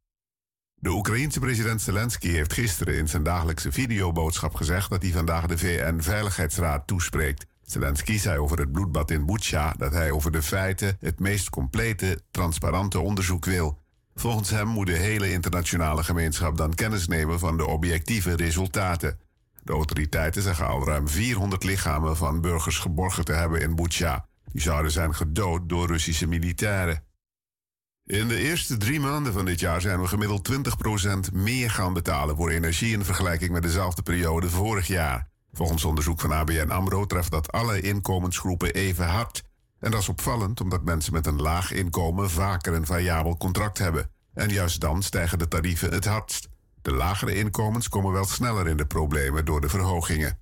[0.75, 5.59] De Oekraïense president Zelensky heeft gisteren in zijn dagelijkse videoboodschap gezegd dat hij vandaag de
[5.59, 7.47] VN-veiligheidsraad toespreekt.
[7.73, 12.21] Zelensky zei over het bloedbad in Butsja dat hij over de feiten het meest complete,
[12.31, 13.83] transparante onderzoek wil.
[14.15, 19.19] Volgens hem moet de hele internationale gemeenschap dan kennis nemen van de objectieve resultaten.
[19.63, 24.27] De autoriteiten zeggen al ruim 400 lichamen van burgers geborgen te hebben in Butsja.
[24.53, 27.05] Die zouden zijn gedood door Russische militairen.
[28.05, 30.53] In de eerste drie maanden van dit jaar zijn we gemiddeld
[31.31, 35.32] 20% meer gaan betalen voor energie in vergelijking met dezelfde periode vorig jaar.
[35.53, 39.43] Volgens onderzoek van ABN Amro treft dat alle inkomensgroepen even hard.
[39.79, 44.11] En dat is opvallend omdat mensen met een laag inkomen vaker een variabel contract hebben.
[44.35, 46.49] En juist dan stijgen de tarieven het hardst.
[46.83, 50.39] De lagere inkomens komen wel sneller in de problemen door de verhogingen.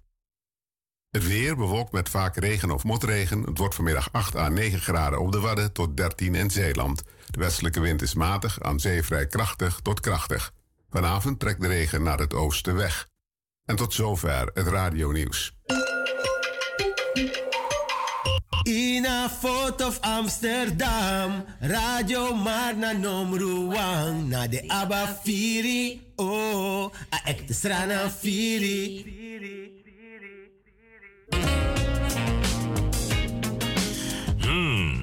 [1.11, 3.43] Het weer bewolkt met vaak regen of motregen.
[3.43, 7.03] Het wordt vanmiddag 8 à 9 graden op de Wadden tot 13 in Zeeland.
[7.27, 10.53] De westelijke wind is matig, aan zee vrij krachtig tot krachtig.
[10.91, 13.10] Vanavond trekt de regen naar het oosten weg.
[13.71, 15.53] En tot zover het radionieuws.
[18.62, 28.11] Ina Fort of Amsterdam, Radio Marna Nomruang, na de Abba Firi, oh, a ekte strana
[28.11, 29.05] Firi.
[34.39, 34.99] Hmm,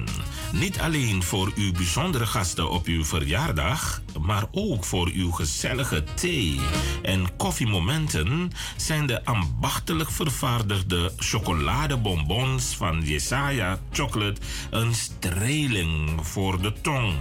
[0.58, 6.60] niet alleen voor uw bijzondere gasten op uw verjaardag, maar ook voor uw gezellige thee-
[7.02, 14.40] en koffiemomenten zijn de ambachtelijk vervaardigde chocoladebonbons van Jesaja Chocolate
[14.70, 17.14] een streling voor de tong.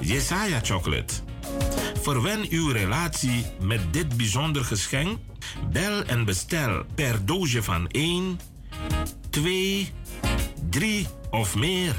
[0.00, 1.14] Jesaja Chocolate.
[2.02, 5.18] Verwen uw relatie met dit bijzonder geschenk.
[5.72, 8.40] Bel en bestel per doosje van 1,
[9.30, 9.92] 2,
[10.70, 11.94] 3 of meer.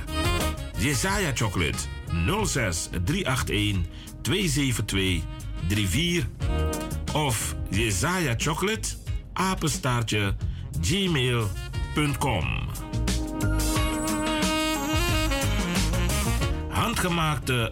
[0.78, 1.78] Jesaja Chocolate
[2.46, 3.86] 06 381
[4.22, 5.22] 272
[5.68, 6.24] 34
[7.14, 8.88] of Jesaja Chocolate
[9.34, 10.36] apenstaartje
[10.82, 12.46] gmail.com.
[16.70, 17.72] Handgemaakte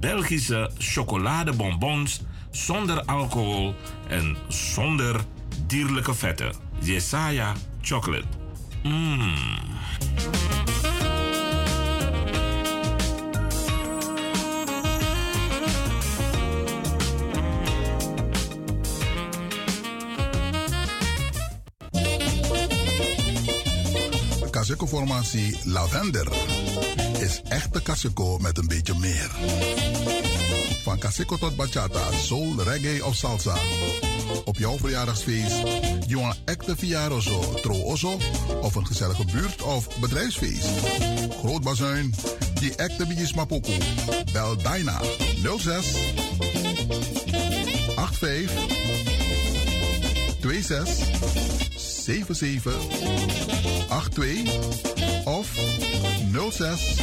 [0.00, 2.20] Belgische chocoladebonbons
[2.50, 3.74] zonder alcohol
[4.08, 5.20] en zonder
[5.66, 6.52] dierlijke vetten.
[6.80, 8.26] Jesaja Chocolate.
[8.82, 9.71] Mmm.
[24.50, 26.28] Caseco-formatie Lavender
[27.18, 29.30] is echte Caseco met een beetje meer.
[30.82, 33.54] Van Caseco tot bachata, soul, reggae of salsa.
[34.44, 35.56] Op jouw verjaardagsfeest,
[36.06, 38.18] een echte verjaardagszo, trooso
[38.60, 40.68] of een gezellige buurt- of bedrijfsfeest.
[41.38, 42.14] Groot bazuin,
[42.60, 43.72] die echte bigis mapoku.
[44.32, 45.00] Bel Dyna
[45.58, 45.86] 06
[47.96, 48.50] 85
[50.40, 50.86] 26
[51.76, 52.74] 77
[53.88, 55.46] 82 of
[56.50, 56.96] 06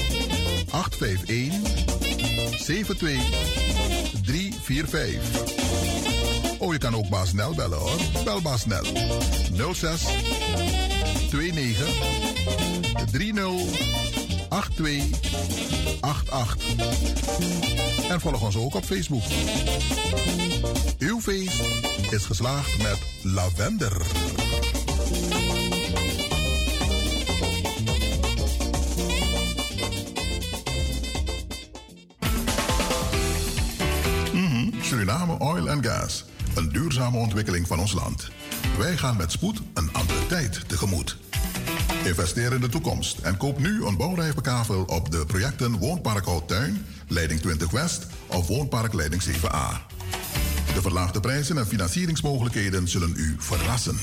[0.69, 1.53] 851
[2.57, 3.19] 72
[4.23, 5.98] 345.
[6.59, 7.99] Oh, je kan ook Baas Nel bellen hoor.
[8.23, 8.83] Bel Baas Nel
[9.73, 10.03] 06
[11.31, 11.87] 29
[13.11, 16.57] 30 82 88.
[18.09, 19.23] En volg ons ook op Facebook.
[20.99, 21.61] Uw feest
[22.09, 24.01] is geslaagd met lavender.
[34.33, 36.28] Mhm, Suriname Oil and Gas.
[36.55, 38.29] Een duurzame ontwikkeling van ons land.
[38.77, 41.17] Wij gaan met spoed een andere tijd tegemoet.
[42.03, 47.39] Investeer in de toekomst en koop nu een bouwrijpe op de projecten Woonpark Houttuin, Leiding
[47.39, 49.97] 20 West of Woonpark Leiding 7A.
[50.73, 53.97] De verlaagde prijzen en financieringsmogelijkheden zullen u verrassen.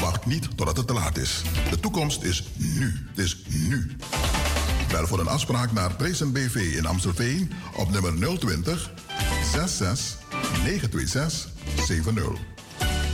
[0.00, 1.42] Wacht niet totdat het te laat is.
[1.70, 3.06] De toekomst is nu.
[3.08, 3.96] Het is nu.
[4.88, 8.90] Bel voor een afspraak naar Prezen BV in Amstelveen op nummer 020
[9.52, 11.48] 66 926
[11.86, 12.24] 70.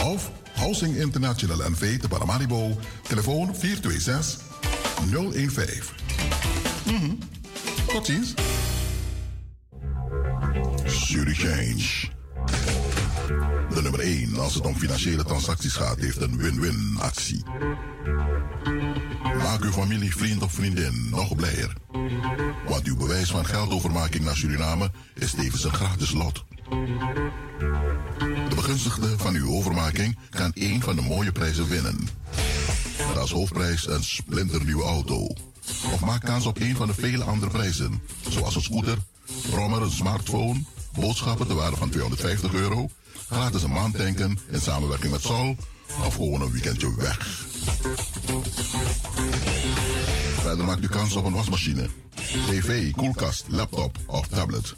[0.05, 2.79] Of Housing International NV te Paramaribo,
[3.09, 4.39] telefoon 426
[5.11, 5.83] 015.
[6.85, 7.15] Mhm.
[7.87, 8.35] Tot ziens.
[11.37, 12.09] Change.
[13.75, 17.43] De nummer 1 als het om financiële transacties gaat, heeft een win-win actie.
[19.23, 21.73] Maak uw familie, vriend of vriendin nog blijer.
[22.67, 26.45] Want uw bewijs van geldovermaking naar Suriname is tevens een gratis lot.
[28.49, 32.09] De begunstigde van uw overmaking kan één van de mooie prijzen winnen.
[33.09, 35.27] Met als hoofdprijs een splinternieuwe auto.
[35.93, 38.03] Of maak kans op een van de vele andere prijzen.
[38.29, 38.99] Zoals een scooter,
[39.51, 40.63] brommer, een smartphone,
[41.01, 42.91] boodschappen te waarde van 250 euro,
[43.29, 45.57] gratis een maand tanken in samenwerking met Sol
[46.07, 47.47] of gewoon een weekendje weg.
[50.41, 51.89] Verder maakt u kans op een wasmachine,
[52.47, 54.75] tv, koelkast, laptop of tablet.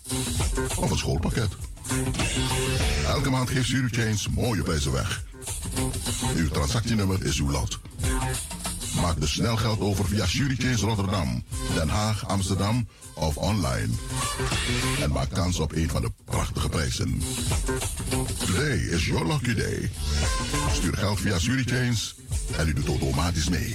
[0.77, 1.57] Of een schoolpakket.
[3.07, 5.25] Elke maand geeft Surichange mooie prijzen weg.
[6.37, 7.79] Uw transactienummer is uw lot.
[9.01, 13.89] Maak dus snel geld over via Surichange Rotterdam, Den Haag, Amsterdam of online.
[15.03, 17.23] En maak kans op een van de prachtige prijzen.
[18.47, 19.91] Today is your lucky day.
[20.73, 22.15] Stuur geld via Surichange
[22.57, 23.75] En u doet automatisch mee.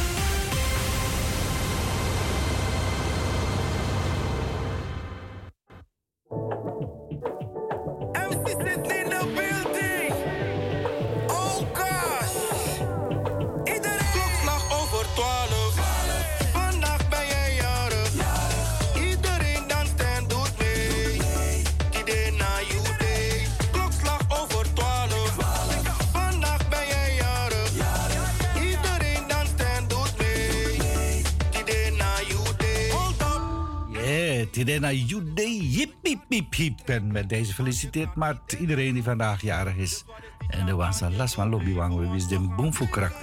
[36.55, 36.89] Hip.
[36.89, 40.03] En met deze feliciteert Mart iedereen die vandaag jarig is.
[40.47, 43.13] En de was een last van lobby wang we wist de boomvoekrak.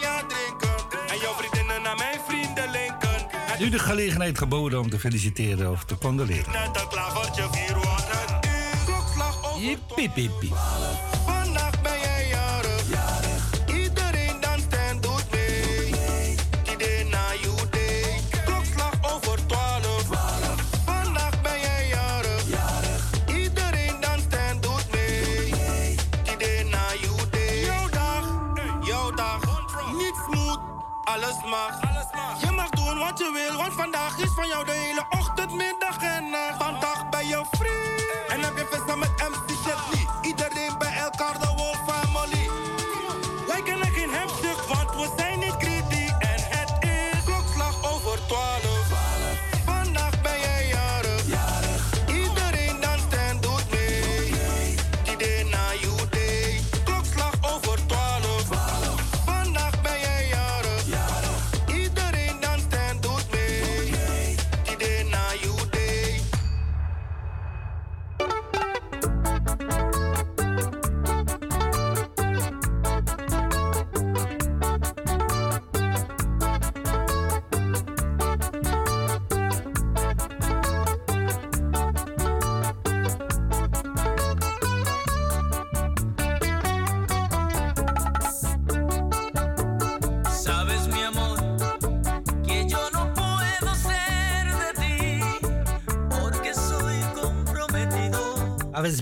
[0.00, 0.68] Ja, drinken.
[1.08, 3.26] En jouw vriendinnen naar mijn vrienden linken.
[3.30, 6.52] Het Nu de gelegenheid geboden om te feliciteren of te condoleren.
[6.52, 8.40] net een klavertje vier worden.
[8.84, 10.32] Klokslag over Hip hip hip
[33.32, 36.62] wil, want vandaag is van jou de hele ochtend, middag en nacht.
[36.62, 38.08] Vandaag ben je free.
[38.28, 39.83] En heb je feest met MC Jetly.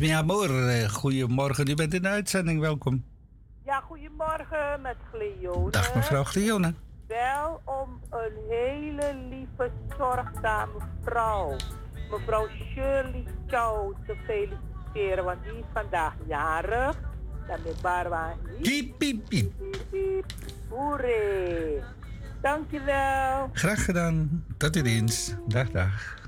[0.03, 1.69] Mi amor, eh, goedemorgen.
[1.69, 3.05] U bent in de uitzending, welkom.
[3.65, 5.71] Ja, goedemorgen met Gleone.
[5.71, 6.75] Dag mevrouw Glione.
[7.07, 10.73] Wel om een hele lieve, zorgzame
[11.05, 11.57] vrouw.
[12.11, 16.97] Mevrouw Shirley Chow te feliciteren, want die is vandaag jarig.
[17.47, 18.35] Dan met Barwa.
[18.63, 19.53] Piep, piep, piep.
[20.69, 21.83] Hoeré.
[22.41, 23.51] Dankjewel.
[23.53, 24.45] Graag gedaan.
[24.57, 25.35] Tot ziens.
[25.47, 26.21] Dag, dag.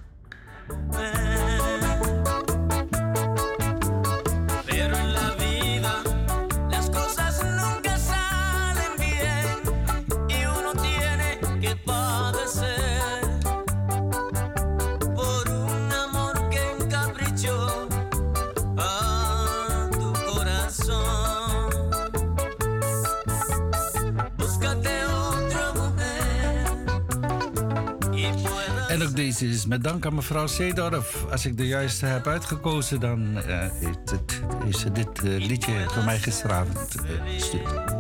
[28.89, 31.25] En ook deze is met dank aan mevrouw Seedorf.
[31.31, 34.41] Als ik de juiste heb uitgekozen, dan eh, heeft, het,
[34.77, 37.95] ze dit eh, liedje voor mij gisteravond eh, gestuurd.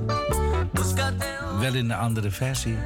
[1.60, 2.76] Wel in een andere versie.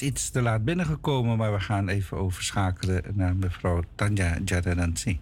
[0.00, 5.20] Iets te laat binnengekomen, maar we gaan even overschakelen naar mevrouw Tanja Jadaransi.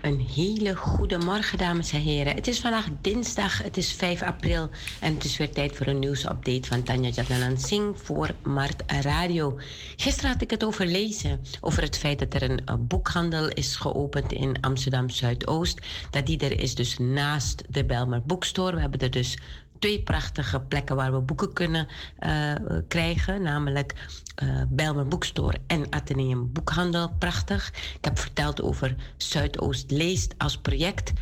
[0.00, 2.34] Een hele goede morgen, dames en heren.
[2.34, 4.70] Het is vandaag dinsdag, het is 5 april
[5.00, 9.58] en het is weer tijd voor een nieuwsupdate van Tanja Jadlanan Singh voor Mart Radio.
[9.96, 13.76] Gisteren had ik het over lezen, over het feit dat er een eh, boekhandel is
[13.76, 15.80] geopend in Amsterdam Zuidoost.
[16.10, 18.74] Dat die er is dus naast de Belmer Bookstore.
[18.74, 19.38] We hebben er dus
[19.78, 21.88] twee prachtige plekken waar we boeken kunnen
[22.18, 22.54] eh,
[22.88, 23.42] krijgen.
[23.42, 23.94] Namelijk
[24.34, 27.12] eh Belmer Boekstore en Atheneum Boekhandel.
[27.18, 27.68] Prachtig.
[27.68, 31.12] Ik heb verteld over Zuidoost Leest als project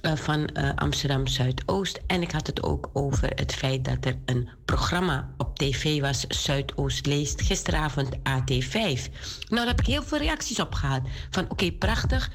[0.00, 2.00] eh, van Amsterdam Zuidoost.
[2.06, 6.26] En ik had het ook over het feit dat er een programma op tv was,
[6.28, 8.72] Zuidoost Leest, gisteravond AT5.
[8.72, 9.00] Nou,
[9.48, 11.02] daar heb ik heel veel reacties op gehad.
[11.30, 12.30] Van oké, prachtig.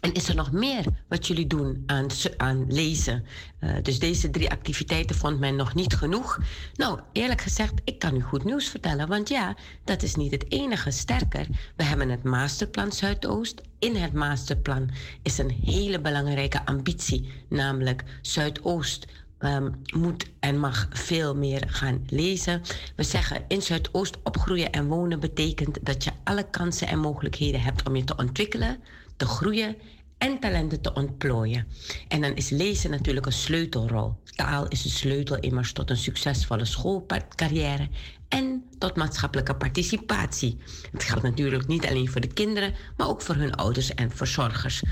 [0.00, 2.06] En is er nog meer wat jullie doen aan,
[2.36, 3.24] aan lezen?
[3.58, 6.38] Eh, dus deze drie activiteiten vond men nog niet genoeg.
[6.74, 9.08] Nou, eerlijk gezegd, ik kan u goed nieuws vertellen.
[9.08, 10.90] Want ja, dat is niet het enige.
[10.90, 11.46] Sterker,
[11.76, 13.60] we hebben het Masterplan Zuidoost.
[13.78, 14.90] In het Masterplan
[15.22, 19.06] is een hele belangrijke ambitie, namelijk Zuidoost.
[19.38, 22.62] ehm, moet en mag veel meer gaan lezen.
[22.96, 27.88] We zeggen in Zuidoost opgroeien en wonen betekent dat je alle kansen en mogelijkheden hebt
[27.88, 28.80] om je te ontwikkelen,
[29.16, 29.76] te groeien
[30.18, 31.66] en talenten te ontplooien.
[32.08, 34.14] En dan is lezen natuurlijk een sleutelrol.
[34.24, 37.88] Taal is een sleutel immers tot een succesvolle schoolcarrière
[38.28, 40.58] en tot maatschappelijke participatie.
[40.92, 44.82] Het geldt natuurlijk niet alleen voor de kinderen, maar ook voor hun ouders en verzorgers.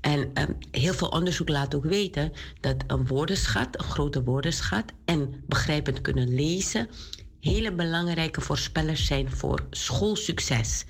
[0.00, 5.42] En ehm, heel veel onderzoek laat ook weten dat een woordenschat, een grote woordenschat en
[5.46, 6.88] begrijpend kunnen lezen
[7.46, 10.84] hele belangrijke voorspellers zijn voor schoolsucces.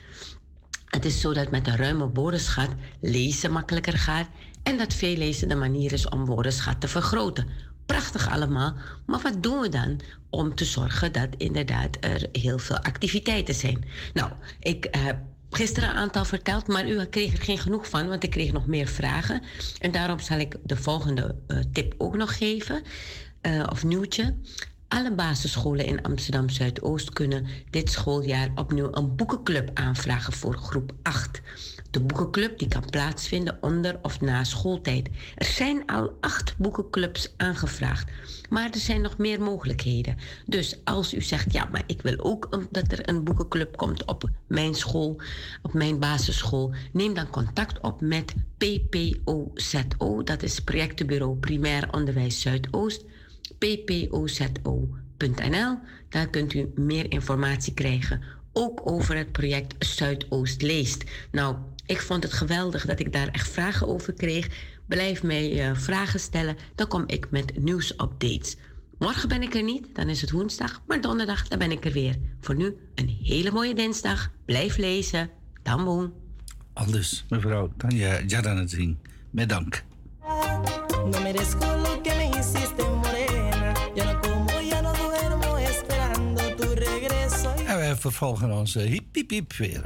[0.96, 2.68] Het is zo dat met een ruime woordenschat
[3.00, 4.28] lezen makkelijker gaat
[4.62, 7.48] en dat veel lezen de manier is om woordenschat te vergroten.
[7.86, 8.74] Prachtig allemaal,
[9.06, 10.00] maar wat doen we dan
[10.30, 13.84] om te zorgen dat inderdaad er heel veel activiteiten zijn?
[14.14, 15.18] Nou, ik heb
[15.50, 18.66] gisteren een aantal verteld, maar u kreeg er geen genoeg van, want ik kreeg nog
[18.66, 19.42] meer vragen.
[19.78, 22.82] En daarom zal ik de volgende eh, tip ook nog geven,
[23.40, 24.34] eh, of nieuwtje.
[24.88, 31.40] Alle basisscholen in Amsterdam Zuidoost kunnen dit schooljaar opnieuw een boekenclub aanvragen voor groep 8.
[31.90, 35.08] De boekenclub die kan plaatsvinden onder of na schooltijd.
[35.34, 38.10] Er zijn al acht boekenclubs aangevraagd,
[38.48, 40.16] maar er zijn nog meer mogelijkheden.
[40.44, 44.30] Dus als u zegt, ja, maar ik wil ook dat er een boekenclub komt op
[44.46, 45.20] mijn school,
[45.62, 53.04] op mijn basisschool, neem dan contact op met PPOZO, dat is Projectenbureau Primair Onderwijs Zuidoost
[53.58, 54.98] ppozo.nl.
[56.08, 58.22] Daar kunt u meer informatie krijgen.
[58.52, 61.04] Ook over het project Zuidoost Leest.
[61.30, 61.56] Nou,
[61.86, 64.48] ik vond het geweldig dat ik daar echt vragen over kreeg.
[64.86, 68.56] Blijf mij eh, vragen stellen, dan kom ik met nieuwsupdates.
[68.98, 70.82] Morgen ben ik er niet, dan is het woensdag.
[70.86, 72.16] Maar donderdag, dan ben ik er weer.
[72.40, 74.30] Voor nu een hele mooie dinsdag.
[74.44, 75.30] Blijf lezen.
[75.62, 76.12] Tamboen.
[76.72, 78.96] Aldus, mevrouw Tanja Jadanatzing.
[79.30, 79.84] Met dank.
[88.10, 89.84] Vervolgen onze hiep hiep hiep weer.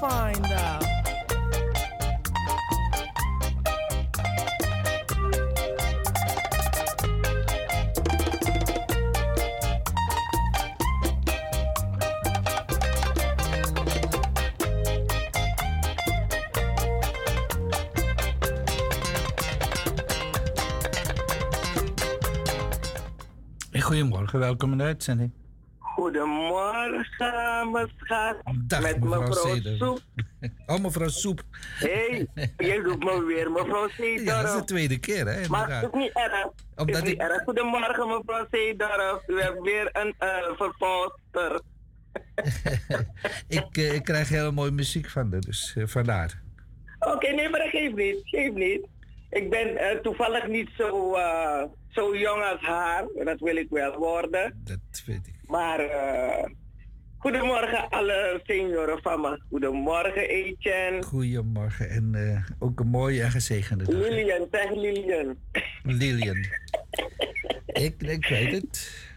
[0.00, 0.80] Find out.
[23.80, 25.39] Goedemorgen, welkom in de uitzending.
[26.10, 28.36] Goedemorgen, mijn schat.
[28.66, 29.76] Dag, Met mevrouw mevrouw.
[29.76, 30.00] Soep.
[30.66, 31.42] Oh, mevrouw Soep.
[31.78, 34.26] Hé, hey, jij doet me weer mevrouw Zeedorf.
[34.28, 35.48] Ja, dat is de tweede keer, hè?
[35.48, 36.46] Maar het is niet erg.
[36.76, 37.42] Omdat is niet ik- erg.
[37.42, 39.22] Goedemorgen, mevrouw Zeedorf.
[39.28, 41.60] U hebt weer een uh, verpolster.
[43.48, 46.42] ik, eh, ik krijg hele mooie muziek van haar, dus eh, vandaar.
[46.98, 48.20] Oké, nee, maar dat geeft niet.
[48.24, 48.86] Geeft niet.
[49.30, 53.04] Ik ben eh, toevallig niet zo, eh, zo jong als haar.
[53.24, 54.60] Dat wil ik wel worden.
[54.64, 55.34] Dat weet ik.
[55.50, 56.44] Maar eh,
[57.18, 59.40] goedemorgen alle senioren van me.
[59.48, 61.02] Goedemorgen Etienne.
[61.02, 63.94] Goedemorgen en eh, ook een mooie en gezegende dag.
[63.94, 65.38] Lilian, zeg Lilian.
[65.82, 66.36] Lilian.
[67.66, 69.08] ik, ik weet het.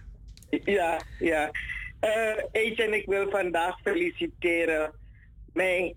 [0.63, 1.51] Ja, ja.
[1.99, 4.91] Eh Etienne, ik wil vandaag feliciteren.
[5.53, 5.95] Mij,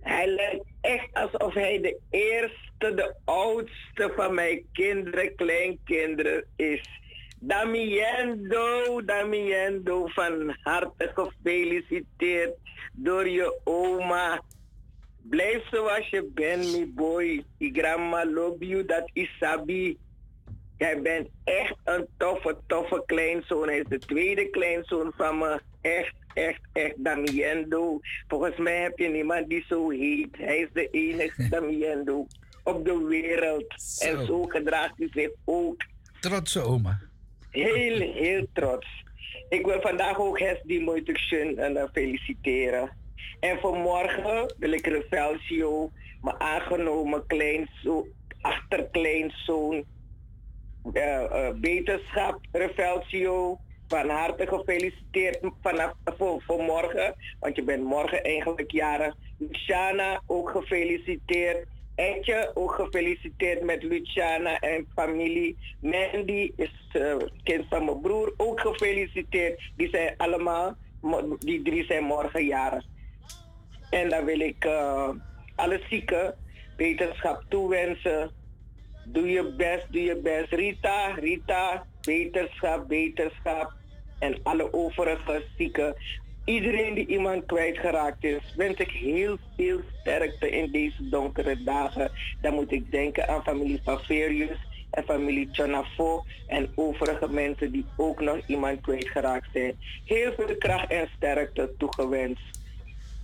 [0.00, 6.88] hij lijkt echt alsof hij de eerste, de oudste van mijn kinderen, kleinkinderen is.
[7.46, 12.54] Damiendo, Damiendo, van harte gefeliciteerd
[12.92, 14.42] door je oma.
[15.22, 17.44] Blijf zoals je bent, mi boy.
[17.58, 19.98] I grandma love you, dat is Sabi.
[20.76, 23.68] Jij bent echt een toffe, toffe kleinzoon.
[23.68, 25.60] Hij is de tweede kleinzoon van me.
[25.80, 28.00] Echt, echt, echt Damiendo.
[28.28, 30.36] Volgens mij heb je niemand die zo heet.
[30.36, 32.26] Hij is de enige Damiendo
[32.64, 33.74] op de wereld.
[33.98, 35.84] En zo gedraagt hij zich ook.
[36.20, 37.05] Trotse oma.
[37.56, 39.04] Heel, heel trots.
[39.48, 42.90] Ik wil vandaag ook Hesdy Moitukshun uh, feliciteren.
[43.40, 45.90] En vanmorgen wil ik Revelcio,
[46.22, 48.06] mijn aangenomen kleinzoon,
[48.40, 49.84] achterkleinzoon,
[50.92, 53.58] uh, uh, beterschap, Revelcio,
[53.88, 59.14] van harte gefeliciteerd vanaf voor, voor morgen, want je bent morgen eigenlijk jarig.
[59.38, 61.68] Luciana ook gefeliciteerd.
[61.96, 65.56] Etje ook gefeliciteerd met Luciana en familie.
[65.80, 69.60] Mandy is uh, kind van mijn broer ook gefeliciteerd.
[69.76, 70.76] Die zijn allemaal,
[71.38, 72.84] die drie zijn morgen jarig.
[73.90, 75.08] En dan wil ik uh,
[75.54, 76.34] alle zieken
[76.76, 78.30] wetenschap toewensen.
[79.04, 80.52] Doe je best, doe je best.
[80.52, 83.72] Rita, Rita, wetenschap, wetenschap.
[84.18, 85.96] En alle overige zieken.
[86.46, 92.10] Iedereen die iemand kwijtgeraakt is, wens ik heel veel sterkte in deze donkere dagen.
[92.40, 94.58] Dan moet ik denken aan familie Faverius
[94.90, 99.74] en familie Chonafo en overige mensen die ook nog iemand kwijtgeraakt zijn.
[100.04, 102.60] Heel veel kracht en sterkte toegewenst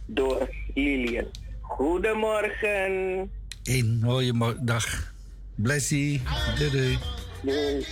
[0.07, 1.27] door Lilian.
[1.61, 3.31] Goedemorgen.
[3.65, 5.13] Een mooie mo- dag.
[5.55, 6.23] Blessie.
[6.59, 6.99] Doei doei.
[7.43, 7.85] Doei.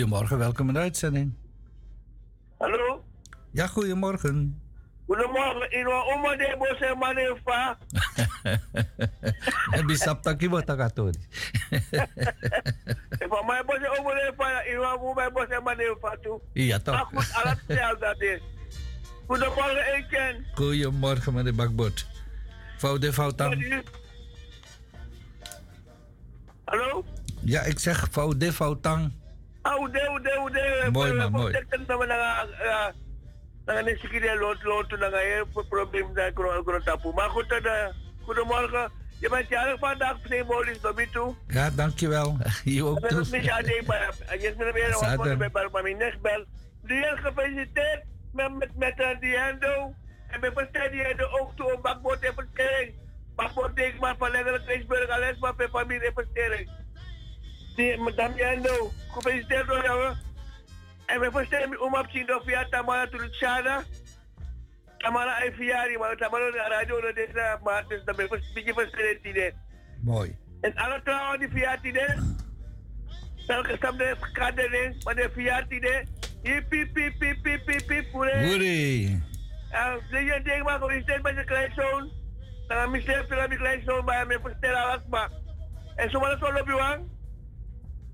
[0.00, 1.34] Goedemorgen, welkom in de uitzending.
[2.58, 3.04] Hallo?
[3.50, 4.62] Ja, goedemorgen.
[5.06, 5.90] Goedemorgen, Ino.
[5.90, 7.78] Oma de Bose Manefa.
[9.76, 11.18] En bisap taki mo takatori.
[13.30, 14.98] Van mij Bose Oma Nefa, Ino.
[14.98, 16.40] Hoe mij Bose Manefa toe.
[16.52, 17.12] Iya toch.
[17.12, 17.34] Maar goed,
[17.72, 18.40] alles is.
[19.26, 20.46] Goedemorgen, Eken.
[20.54, 22.06] Goedemorgen meneer Bakbot.
[22.78, 23.82] Fout de fout aan.
[26.64, 27.04] Hallo?
[27.40, 29.19] Ja, ik zeg fout de fout aan.
[29.62, 30.88] Ah, ude, ude, ude.
[30.90, 31.56] Mooi, man, mooi.
[31.56, 32.46] Ik denk dat we naar
[33.64, 37.12] naar een sikide lot lot naar een probleem daar kro kro tapu.
[37.14, 37.86] Maar goed, eh,
[38.22, 38.90] goedemorgen.
[39.20, 41.34] Je bent jarig vandaag, symbolisch naar mij toe.
[41.46, 42.36] Ja, dankjewel.
[42.64, 43.24] Je ook toe.
[43.30, 43.82] niet aan de
[44.40, 45.16] Je bent weer Zaten.
[45.16, 46.44] wat bij bij mijn nechtbel.
[46.82, 49.94] Dian gefeliciteerd met met met uh, Diando.
[50.28, 50.54] En met
[51.30, 52.00] ook toe om en
[53.74, 54.30] denk maar van
[55.10, 56.68] alles maar bij familie en.
[57.80, 60.14] Die met Diando, gefeliciteerd door jou.
[61.06, 63.82] En we verstaan om op zien door via Tamara Tulchana.
[64.98, 69.18] Tamara ay fiyari, maar Tamara na radio na deze maar dus dan ben je verstaan
[69.22, 69.52] die
[70.02, 70.36] Mooi.
[70.60, 71.48] En alle trouwen die
[71.82, 72.14] idee.
[73.46, 75.30] Welke stam de kadering, maar de
[75.68, 76.04] idee.
[76.42, 78.12] Hip hip hip hip hip hip hip.
[78.12, 79.22] Woerie.
[79.70, 82.10] En je ding maar gewoon steeds met je kleinzoon.
[82.66, 85.30] Dan mis je veel aan je kleinzoon, maar je verstellen alles maar.
[85.96, 87.18] En zo maar dat op je wang.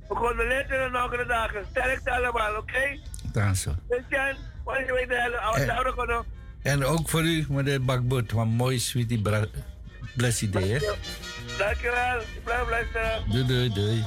[0.08, 1.64] We gaan de letter en nog de dagen.
[1.70, 2.98] Sterkte allemaal, oké?
[4.08, 4.34] Jan,
[4.64, 6.24] wat je weet, hele oude oude gewoon.
[6.62, 8.32] En ook voor u, meneer Bakbot.
[8.32, 9.20] Wat mooi, sweetie.
[9.22, 9.46] bra-
[10.16, 10.78] Bless idee, hè?
[11.58, 13.30] Dankjewel, ik blijf luisteren.
[13.30, 14.04] Doei, doei, doei.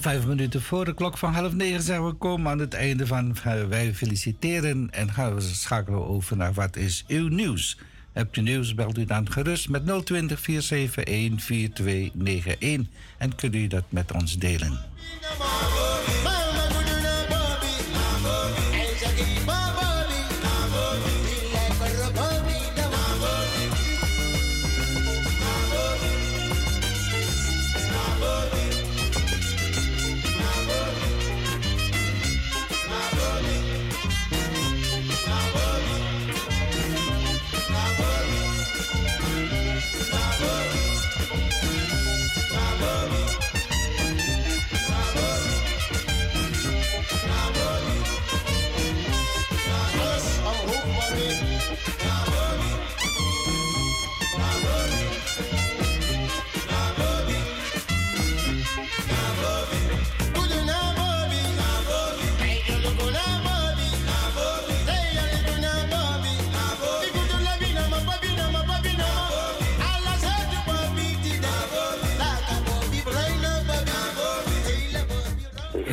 [0.00, 3.36] Vijf minuten voor de klok van half negen zijn we komen aan het einde van
[3.44, 4.88] eh, Wij Feliciteren.
[4.90, 7.78] En gaan we schakelen over naar Wat is uw nieuws?
[8.12, 12.86] Hebt u nieuws, belt u dan gerust met 020 471 4291.
[13.18, 14.78] En kunt u dat met ons delen.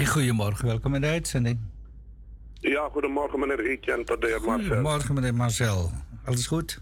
[0.07, 1.59] Goedemorgen, welkom in de uitzending.
[2.53, 4.67] Ja, goedemorgen meneer Etienne, tot de heer Marcel.
[4.67, 5.91] Goedemorgen meneer Marcel.
[6.25, 6.81] Alles goed?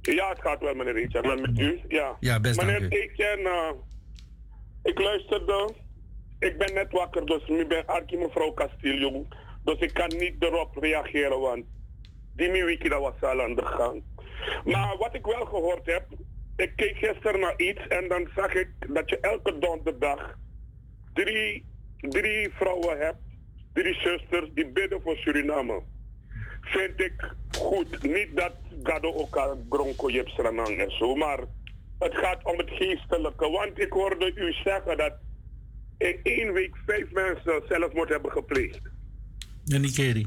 [0.00, 1.80] Ja, het gaat wel meneer maar met u?
[1.88, 2.16] Ja.
[2.20, 3.00] Ja, best dank Meneer u.
[3.00, 3.72] Etienne, eh,
[4.82, 5.74] ik luisterde,
[6.38, 9.26] ik ben net wakker, dus nu ben Arkie mevrouw Castillo.
[9.64, 11.64] Dus ik kan niet erop reageren, want
[12.36, 14.02] die wiki dat was al aan de gang.
[14.64, 16.06] Maar wat ik wel gehoord heb,
[16.56, 20.38] ik keek gisteren naar iets en dan zag ik dat je elke donderdag
[21.12, 21.64] drie,
[22.08, 23.18] drie vrouwen hebt,
[23.72, 25.82] drie zusters die bidden voor Suriname.
[26.60, 28.02] Vind ik goed.
[28.02, 28.52] Niet dat
[28.82, 31.38] Gado elkaar gronko jepsranang en zo, maar
[31.98, 33.50] het gaat om het geestelijke.
[33.50, 35.12] Want ik hoorde u zeggen dat
[35.98, 38.80] in één week vijf mensen zelfmoord hebben gepleegd.
[39.64, 40.26] De Nikeri.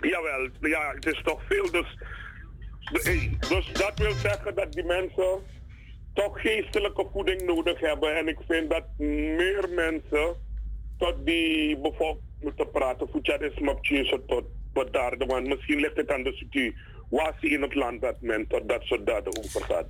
[0.00, 1.70] Jawel, ja, het is toch veel.
[1.70, 1.98] Dus,
[3.48, 5.38] dus dat wil zeggen dat die mensen
[6.14, 8.16] toch geestelijke voeding nodig hebben.
[8.16, 10.36] En ik vind dat meer mensen
[11.02, 13.08] tot die bevolking moeten praten.
[13.12, 15.26] Voetjadisme op Tjezo tot bedaarden.
[15.28, 19.06] Want misschien ligt het aan de situatie in het land dat men tot dat soort
[19.06, 19.88] daden overgaat.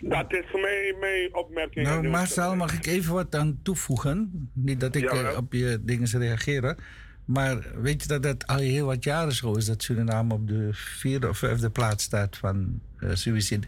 [0.00, 1.86] Dat is mijn, mijn opmerking.
[1.86, 4.48] Nou, Marcel, mag ik even wat aan toevoegen?
[4.52, 6.76] Niet dat ik eh, op je dingen zou reageren.
[7.24, 10.68] Maar weet je dat het al heel wat jaren zo is dat Suriname op de
[10.72, 12.80] vierde of vijfde plaats staat van
[13.12, 13.66] suïcide?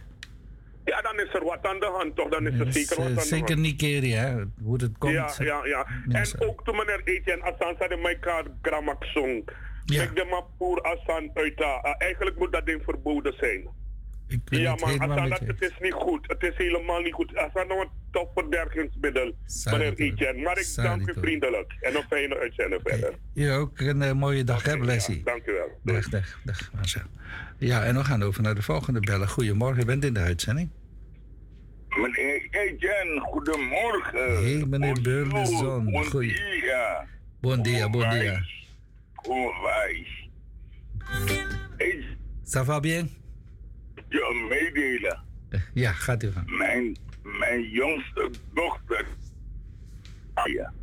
[0.91, 2.29] Ja, dan is er wat aan de hand, toch?
[2.29, 3.59] Dan is er zeker wat eh, aan de zeker hand.
[3.59, 5.13] Nigeria, hè, hoe het komt.
[5.13, 5.87] Ja, ja, ja.
[6.09, 9.43] En ook toen meneer Etienne Assan zei de elkaar gramak song.
[9.85, 10.03] Ja.
[10.03, 11.59] Ik de Mapoer Assan uit.
[11.59, 13.69] Uh, eigenlijk moet dat ding verboden zijn.
[14.45, 16.27] Ja, maar het is niet goed.
[16.27, 17.35] Het is helemaal niet goed.
[17.35, 19.33] Assan nog een topverbergingsmiddel,
[19.71, 20.41] meneer Etienne.
[20.41, 21.75] Maar ik dank u vriendelijk.
[21.79, 23.13] En een fijne uitzending verder.
[23.33, 25.23] Je ook een eh, mooie dag, hè, Blessie?
[25.23, 25.69] Dank u wel.
[25.83, 27.01] Dag, dag, dag, Marcel.
[27.57, 29.29] Ja, en we gaan over naar de volgende bellen.
[29.29, 30.69] Goedemorgen, je bent in de uitzending.
[31.89, 34.43] Meneer Etienne, goedemorgen.
[34.43, 35.91] Hey, meneer Beurlezon.
[35.91, 36.33] Bon Goeie.
[36.33, 37.05] dia.
[37.41, 38.41] Bon dia, bon dia.
[39.15, 40.25] Kom wijs.
[42.43, 43.09] Ça va bien?
[44.09, 45.25] Je meedelen.
[45.73, 46.43] Ja, gaat u van.
[46.57, 49.05] Mijn, mijn jongste dochter.
[50.43, 50.73] Ja.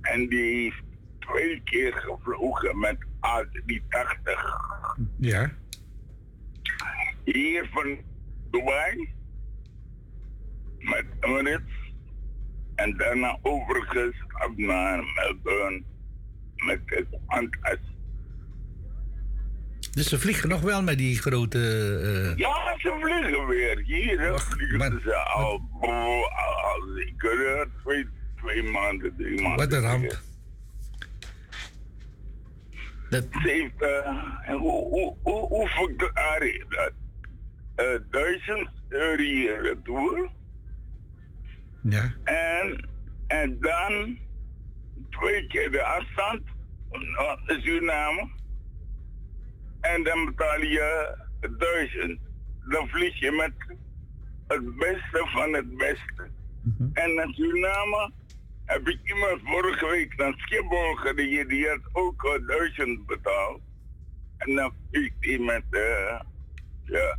[0.00, 0.82] En die heeft
[1.18, 4.30] twee keer gevlogen met A380.
[5.18, 5.52] Ja.
[7.24, 7.98] Hier van
[8.50, 9.14] Dubai.
[10.78, 11.92] Met Emirates.
[12.74, 15.82] En daarna overgestapt naar Melbourne.
[16.56, 17.95] Met het Qantas.
[19.96, 21.58] Dus ze vliegen nog wel met die grote...
[21.58, 23.78] eh, Ja, ze vliegen weer.
[23.78, 25.60] Hier hè, vliegen ze al,
[26.96, 28.06] zeker eh, twee,
[28.36, 29.68] twee maanden, drie maanden.
[29.68, 30.20] Wat een ramp.
[33.10, 33.82] Ze heeft,
[34.46, 36.92] en hoe, hoe, hoe, hoe verklaar je dat?
[37.74, 40.30] Eh, duizend euro retour.
[41.82, 42.12] Ja.
[42.24, 42.88] En,
[43.26, 44.18] en dan
[45.10, 46.40] twee keer de afstand
[46.90, 48.28] naar Suriname.
[49.94, 51.16] En dan betaal je
[51.58, 52.20] duizend.
[52.68, 53.52] Dan vlieg je met
[54.46, 56.30] het beste van het beste.
[56.92, 58.12] En naar Suriname
[58.64, 63.60] heb ik iemand vorige week naar Schiphol gereden, die had ook al duizend betaald.
[64.36, 66.20] En dan vliegt hij met, eh,
[66.84, 67.18] ja,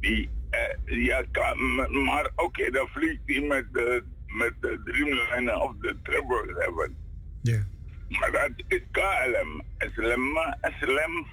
[0.00, 5.72] die, eh, ja, kan, maar oké, dan vliegt hij met de, met de Dreamliner of
[5.80, 6.96] de Triple Seven.
[7.42, 7.71] Ja.
[8.18, 9.62] Maar dat is KLM.
[9.78, 11.26] SLM, SLM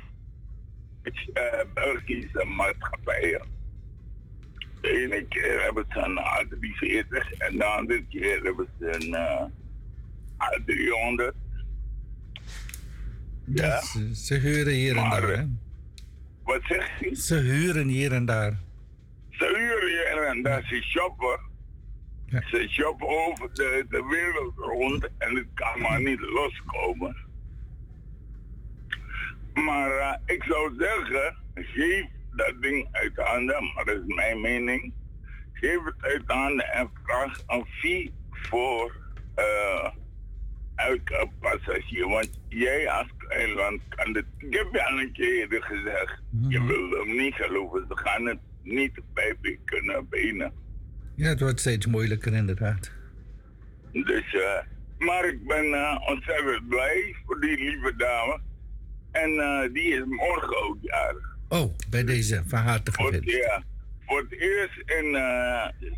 [1.03, 1.30] is
[1.73, 3.41] Belgische maatschappij.
[4.81, 9.45] De ene keer hebben ze een A340 en de andere keer hebben ze een uh,
[10.38, 11.35] A300.
[13.45, 13.81] Ja.
[13.81, 15.43] Ze, ze huren hier en daar, hè?
[16.43, 17.15] Wat zegt hij?
[17.15, 18.57] Ze huren hier en daar.
[19.30, 21.39] Ze huren hier en daar, ze shoppen.
[22.30, 27.15] Ze shoppen over de, de wereld rond en het kan maar niet loskomen.
[29.53, 34.93] Maar uh, ik zou zeggen, geef dat ding uit handen, maar dat is mijn mening.
[35.53, 38.95] Geef het uit handen en vraag een fee voor
[39.35, 39.89] uh,
[40.76, 42.07] elke passagier.
[42.07, 44.26] Want jij als eiland kan het.
[44.38, 48.39] Ik heb je al een keer gezegd, je wil hem niet geloven, ze gaan het
[48.64, 50.53] niet bij kunnen benen.
[51.19, 52.91] Ja, het wordt steeds moeilijker inderdaad.
[53.91, 54.59] Dus, uh,
[54.97, 58.39] maar ik ben uh, ontzettend blij voor die lieve dame.
[59.11, 61.37] En uh, die is morgen ook jarig.
[61.49, 63.45] Oh, bij deze van harte gefeliciteerd.
[63.45, 63.63] ja,
[64.05, 65.11] voor het eerst in,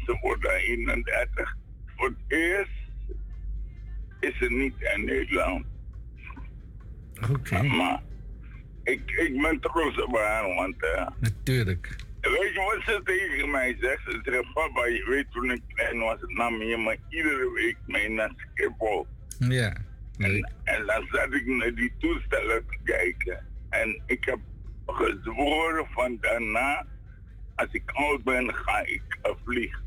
[0.05, 1.55] ze wordt daar 31.
[1.95, 2.71] Voor het eerst
[4.19, 5.65] is ze niet in Nederland.
[7.31, 7.61] Oké.
[7.61, 8.01] Maar
[8.83, 10.75] ik, ik ben trots op haar, want
[11.19, 11.95] Natuurlijk.
[12.21, 14.01] Weet je wat ze tegen mij zegt?
[14.03, 18.09] Ze zegt, papa, je weet toen ik klein was, nam je me iedere week mee
[18.09, 19.07] naar Schiphol.
[19.39, 19.75] Ja.
[20.17, 23.45] En, en dan zat ik naar die toestellen te kijken.
[23.69, 24.39] En ik heb
[24.85, 26.85] gezworen van daarna,
[27.55, 29.01] als ik oud ben, ga ik
[29.45, 29.81] vliegen.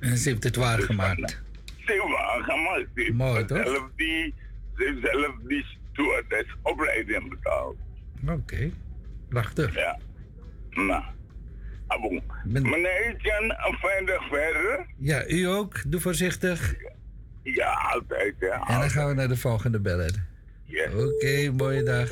[0.00, 1.42] En ze heeft het waargemaakt.
[1.64, 2.86] Ze heeft waargemaakt.
[2.94, 3.66] Ze heeft Mooi, toch?
[3.66, 4.34] zelf die,
[4.76, 7.76] ze heeft zelf die stewardess opleiding betaald.
[8.28, 8.70] Oké.
[9.28, 9.74] Prachtig.
[9.74, 9.98] Ja.
[10.86, 11.02] Nou.
[11.86, 12.22] Ah, bon.
[12.44, 14.86] Meneer Etienne, een fijne dag verder.
[14.96, 15.82] Ja, u ook.
[15.86, 16.74] Doe voorzichtig.
[17.42, 18.34] Ja, altijd.
[18.40, 20.26] Ja, En dan gaan we naar de volgende beller.
[20.96, 22.08] Oké, mooie dag.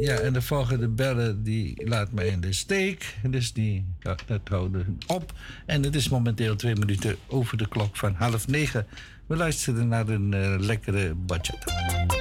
[0.00, 3.14] Ja, en de volgende beller die laat mij in de steek.
[3.22, 5.32] Dus die, ja, dat houden op.
[5.66, 8.86] En het is momenteel twee minuten over de klok van half negen.
[9.26, 12.17] We luisteren naar een eh, lekkere bachata.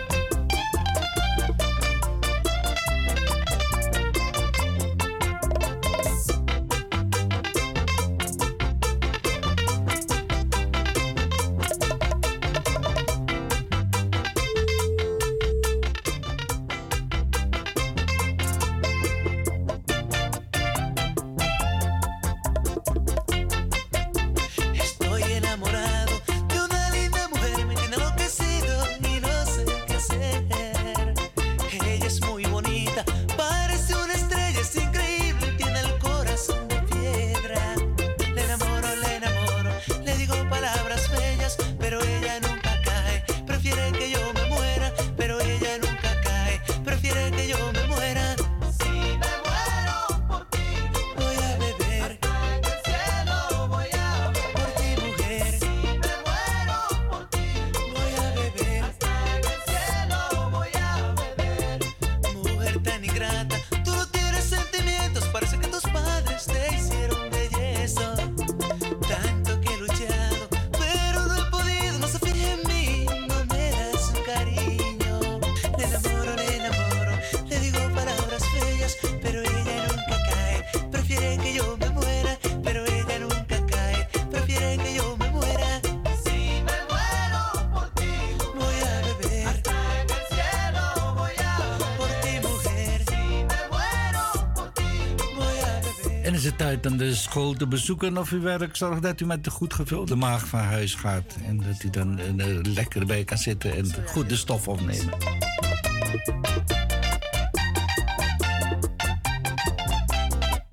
[96.68, 98.76] Om de school te bezoeken of uw werk?
[98.76, 101.36] Zorg dat u met een goed gevulde maag van huis gaat.
[101.46, 105.14] En dat u dan er lekker bij kan zitten en goed de stof opnemen.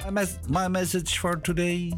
[0.05, 1.93] My, mes- my message for today.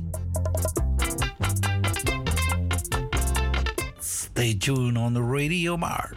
[3.98, 6.15] Stay tuned on the Radio Mart.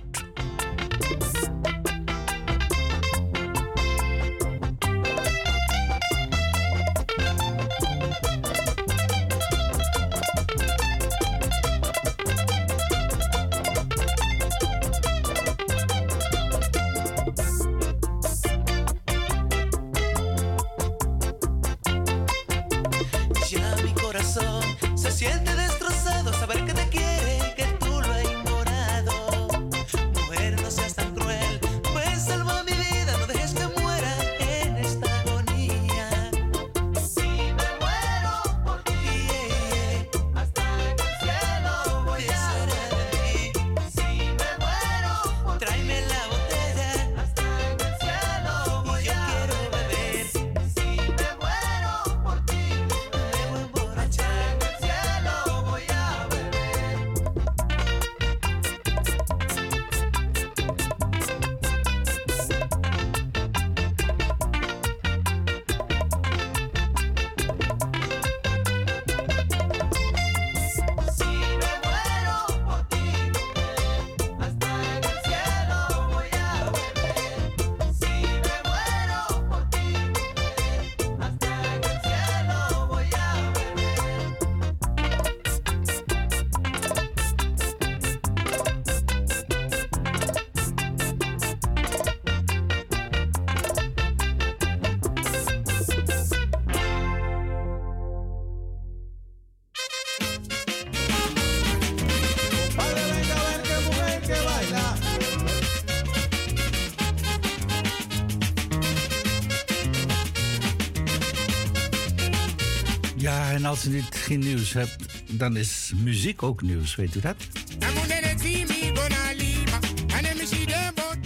[113.80, 114.96] Als u niet geen nieuws hebt,
[115.32, 117.36] dan is muziek ook nieuws, weet u dat?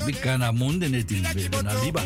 [0.06, 2.02] Bikana munde neti na liba.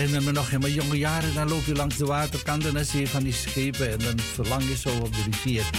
[0.00, 2.84] Herinner me nog in mijn jonge jaren, dan loop je langs de waterkant en dan
[2.84, 5.70] zie je van die schepen en dan verlang je zo op de rivier.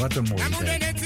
[0.00, 1.00] Wat een mooie tijd.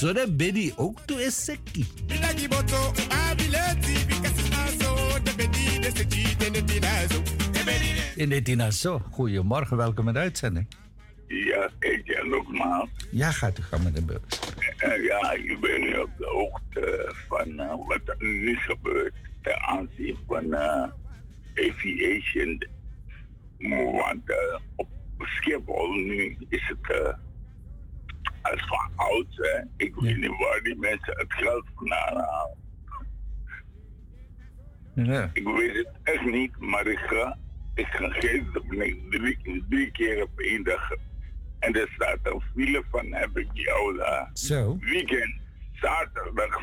[0.00, 1.86] De bedi ook toe is sekkie.
[8.14, 9.02] In de Tina zo.
[9.10, 10.66] Goedemorgen, welkom in de uitzending.
[11.30, 12.88] Ja, ik ja nogmaals.
[13.10, 14.54] Ja, gaat u gaan met de beurs.
[14.76, 19.60] En ja, je bent nu op de hoogte van eh, wat er nu gebeurt ten
[19.60, 20.88] aanzien van eh,
[21.54, 22.66] aviation.
[23.92, 24.88] Want eh, op
[25.18, 27.16] Schiphol nu is het
[28.42, 29.26] als van oud.
[29.36, 29.60] Hè.
[29.76, 32.58] Ik weet niet waar die mensen het geld vandaan halen.
[34.94, 35.30] Ja.
[35.32, 37.38] Ik weet het echt niet, maar ik ga,
[37.74, 38.48] ik ga geen
[39.10, 40.90] drie, drie keer op één dag.
[41.60, 43.48] En er staat een file van heb ik
[43.96, 44.30] daar.
[44.32, 44.78] Zo.
[44.80, 45.34] Weekend,
[45.72, 46.56] zaterdag.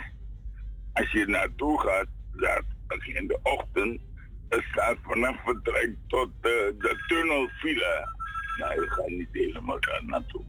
[0.94, 4.02] Als je naartoe gaat, zaterdag in de ochtend,
[4.50, 8.16] er staat vanaf vertrek tot de, de tunnel file.
[8.60, 10.44] Nou, je gaat niet helemaal daar naartoe.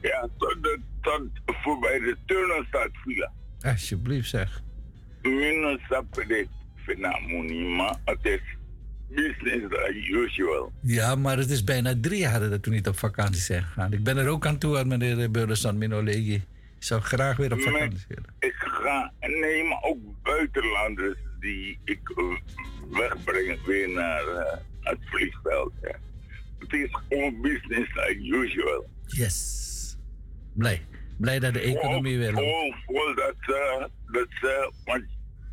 [0.00, 3.30] Ja, tot, de, tot voorbij de tunnel staat file.
[3.60, 4.62] Alsjeblieft zeg.
[5.22, 8.53] Minus sapere fenomeni, maar het is
[9.14, 10.72] business as usual.
[10.80, 13.92] Ja, maar het is bijna drie jaar dat we niet op vakantie zijn gegaan.
[13.92, 16.34] Ik ben er ook aan toe aan meneer Burleson Minolegi.
[16.34, 18.34] Ik zou graag weer op vakantie willen.
[18.38, 22.24] Ik ga, nee, maar ook buitenlanders die ik eh,
[22.98, 25.72] wegbreng weer naar eh, het vliegveld.
[26.58, 28.86] Het is gewoon business as usual.
[29.06, 29.96] Yes.
[30.52, 30.82] Blij.
[31.16, 32.76] Blij dat de economie weer loopt.
[32.86, 35.04] Vol dat ze, dat ze, want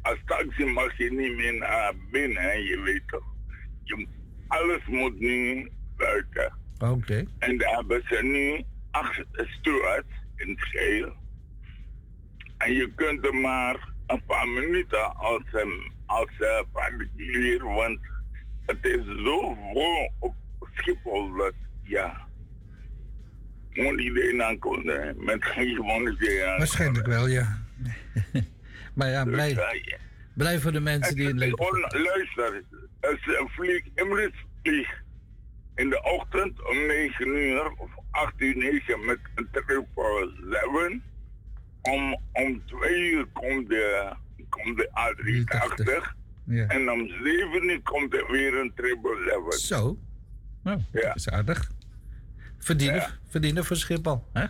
[0.01, 3.23] als taxi mag je niet meer naar binnen, hè, je weet toch.
[3.97, 4.07] Je,
[4.47, 6.53] alles moet nu buiten.
[6.79, 7.25] Oké.
[7.39, 11.13] En daar hebben ze nu acht stewards in het geheel.
[12.57, 15.43] En je kunt er maar een paar minuten als,
[16.05, 17.99] als uh, particulier, want
[18.65, 20.35] het is zo vol op
[20.73, 21.53] Schiphol dat,
[21.83, 22.27] ja,
[23.73, 26.57] moet iedereen aankomen met geen gewone zee aan.
[26.57, 27.57] Waarschijnlijk wel, ja.
[28.95, 29.57] maar ja, blij,
[30.33, 31.57] blij voor de mensen die in leven.
[31.89, 32.63] Luister,
[33.01, 35.01] als een vlieg, Emirates vliegt
[35.75, 41.09] in de ochtend om 9 uur of 8 uur 9 met een 777.
[41.81, 44.13] Om, om 2 uur komt de,
[44.49, 46.19] komt de A380.
[46.45, 46.67] Ja.
[46.67, 49.59] En om 7 uur komt er weer een 777.
[49.59, 49.97] Zo.
[50.63, 51.71] Nou, dat is aardig.
[52.59, 54.45] Verdienen, verdienen voor Schiphol, hè?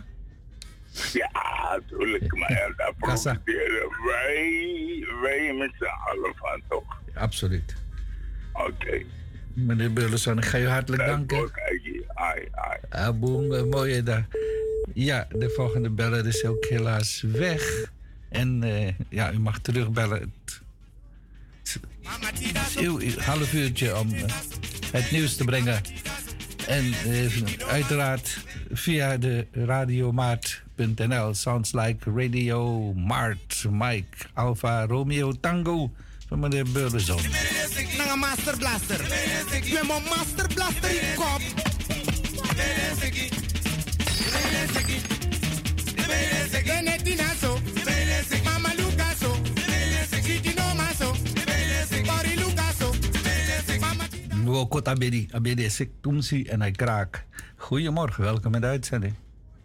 [1.12, 1.30] Ja,
[1.70, 2.36] natuurlijk.
[2.36, 7.00] Maar ja, daar profiteren wij, wij met z'n allen van, toch?
[7.14, 7.81] Absoluut.
[8.52, 9.02] Oké.
[9.54, 11.50] Meneer Burleson, ik ga u hartelijk danken.
[12.14, 12.78] Ai, ai.
[12.88, 14.22] Ah, boem, een mooie dag.
[14.94, 17.90] Ja, de volgende beller is ook helaas weg.
[18.28, 20.32] En eh, ja, u mag terugbellen.
[22.80, 24.22] Uw half uurtje om eh,
[24.92, 25.80] het nieuws te brengen.
[26.66, 31.34] En eh, uiteraard via de radiomaart.nl.
[31.34, 33.64] Sounds like Radio Mart.
[33.70, 35.90] Mike Alpha Romeo Tango
[36.32, 37.20] van meneer Burleson.
[37.96, 39.00] Nanga Master Blaster.
[39.50, 41.40] Ik ben mijn Master Blaster in kop.
[46.64, 47.24] Benetina.
[48.44, 49.44] Mama Luca Luca.
[54.44, 55.28] Mama Abedi.
[55.32, 57.26] Abedi is ik Tumsi en hij kraak.
[57.56, 59.14] Goedemorgen, welkom in de uitzending.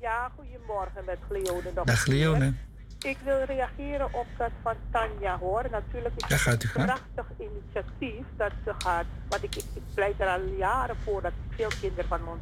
[0.01, 1.73] Ja, goedemorgen met Gleone.
[1.73, 2.13] Dag een keer.
[2.13, 2.53] Leone.
[3.01, 5.65] Ik wil reageren op dat van Tanja hoor.
[5.71, 9.05] Natuurlijk is Ja, het een prachtig initiatief dat ze gaat.
[9.29, 12.39] Want ik, ik, ik pleit er al jaren voor dat veel kinderen van ons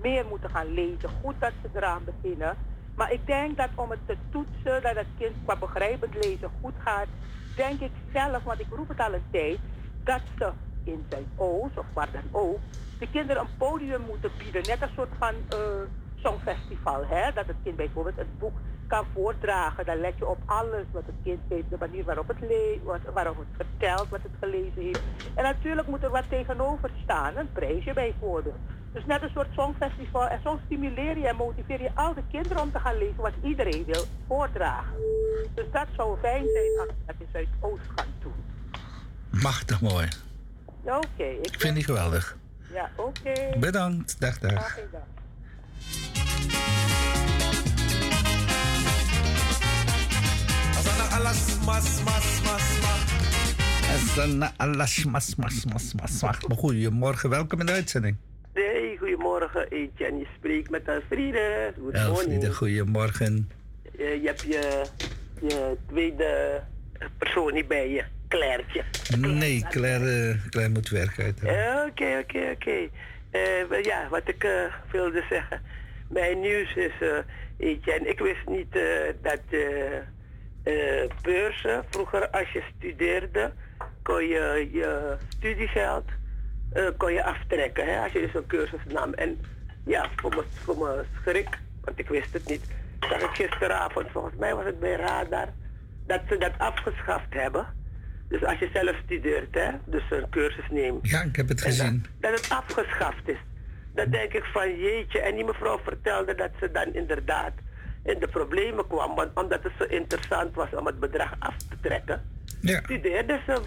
[0.00, 1.10] meer moeten gaan lezen.
[1.22, 2.56] Goed dat ze eraan beginnen.
[2.94, 6.74] Maar ik denk dat om het te toetsen, dat het kind qua begrijpend lezen goed
[6.78, 7.06] gaat,
[7.56, 9.58] denk ik zelf, want ik roep het al een tijd,
[10.04, 10.50] dat ze
[10.84, 12.58] in zijn Oost of waar dan ook,
[12.98, 14.62] de kinderen een podium moeten bieden.
[14.66, 15.58] Net een soort van eh,
[16.14, 17.06] Songfestival.
[17.06, 17.32] Hè?
[17.32, 19.84] Dat het kind bijvoorbeeld het boek kan voordragen.
[19.84, 23.00] Dan let je op alles wat het kind weet, de manier waarop het, le wat,
[23.12, 25.02] waarop het vertelt, wat het gelezen heeft.
[25.34, 28.58] En natuurlijk moet er wat tegenover staan, een prijsje bijvoorbeeld.
[28.92, 30.28] Dus net een soort songfestival.
[30.28, 33.32] En zo stimuleer je en motiveer je al de kinderen om te gaan lezen wat
[33.42, 34.94] iedereen wil voordragen.
[35.54, 38.44] Dus dat zou fijn zijn als we dat in Zuidoost gaan doen.
[39.30, 40.08] Machtig mooi.
[40.82, 41.24] Oké.
[41.24, 42.36] ik Ik vind die geweldig.
[42.72, 43.58] Ja, oké.
[43.58, 44.20] Bedankt.
[44.20, 44.50] Dag, dag.
[44.50, 45.12] Graag gedaan.
[51.12, 53.04] Alas mas mas mas mas.
[55.06, 56.38] Mas mas mas mas mas.
[56.58, 58.16] Goedemorgen, welkom in de uitzending.
[58.52, 60.18] Hey, goedemorgen Etienne.
[60.18, 61.72] Je spreekt met Elfriede.
[61.92, 62.54] Elfriede, morning.
[62.56, 63.50] goedemorgen.
[63.98, 64.84] Je, je hebt je,
[65.48, 66.62] je tweede
[67.18, 68.84] persoon niet bij je, Clairtje.
[69.18, 71.42] Nee, Claire, eh, Claire moet werken uit.
[71.42, 72.88] Eh, Oké, oké, oké.
[73.30, 74.50] Eh, Ja, wat ik eh,
[74.92, 75.60] wilde zeggen.
[76.08, 77.18] Mijn nieuws is, eh
[77.58, 78.82] Etienne, ik wist niet eh,
[79.22, 79.40] dat
[80.64, 83.52] eh, beurzen, vroeger als je studeerde,
[84.02, 86.04] kon je je studiegeld
[86.74, 87.86] eh, kon je aftrekken.
[87.86, 89.12] Hè, als je dus een cursus nam.
[89.12, 89.40] En
[89.84, 91.48] ja, voor mijn, voor mijn schrik,
[91.80, 92.64] want ik wist het niet,
[93.00, 95.48] zag ik gisteravond, volgens mij was het bij Radar,
[96.06, 97.66] dat ze dat afgeschaft hebben.
[98.28, 101.08] Dus als je zelf studeert, hè, dus een cursus neemt.
[101.10, 102.06] Ja, ik heb het gezien.
[102.20, 103.38] Dat het afgeschaft is.
[103.94, 105.20] Dan denk ik van jeetje.
[105.20, 107.52] En die mevrouw vertelde dat ze dan inderdaad
[108.04, 109.14] in de problemen kwam.
[109.14, 112.22] Want omdat het zo interessant was om het bedrag af te trekken,
[112.60, 112.80] ja.
[112.82, 113.60] studeerde ze.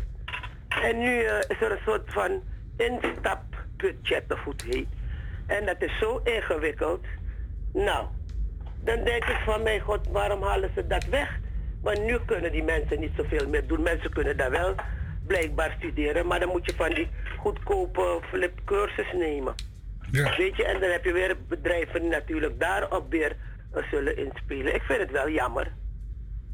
[0.81, 2.43] En nu eh, is er een soort van
[2.77, 4.87] instapbudget of hoe het heet.
[5.47, 7.05] En dat is zo ingewikkeld.
[7.73, 8.07] Nou,
[8.83, 11.39] dan denk ik van mijn god, waarom halen ze dat weg?
[11.81, 13.81] Want nu kunnen die mensen niet zoveel meer doen.
[13.81, 14.75] Mensen kunnen daar wel
[15.27, 17.07] blijkbaar studeren, maar dan moet je van die
[17.37, 19.55] goedkope flipcursus nemen.
[20.11, 23.37] Weet je, en dan heb je weer bedrijven die natuurlijk daarop weer eh,
[23.91, 24.75] zullen inspelen.
[24.75, 25.71] Ik vind het wel jammer.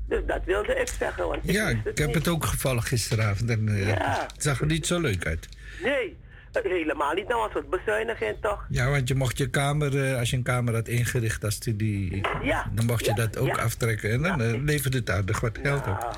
[0.08, 1.28] Dus dat wilde ik zeggen.
[1.28, 2.16] Want ik Ja, ik heb niet.
[2.16, 4.28] het ook gevallen gisteravond en eh, Ja.
[4.34, 5.48] het zag er niet zo leuk uit.
[5.84, 6.18] Nee,
[6.52, 7.28] eh, helemaal niet.
[7.28, 8.66] Nou was het bezuiniging toch?
[8.70, 12.22] Ja, want je mocht je kamer, eh, als je een kamer had ingericht als studie,
[12.44, 12.72] Ja.
[12.74, 14.12] dan mocht je Ja, dat ook aftrekken.
[14.12, 16.00] En dan eh, leverde het aardig wat geld op.
[16.00, 16.14] Nou,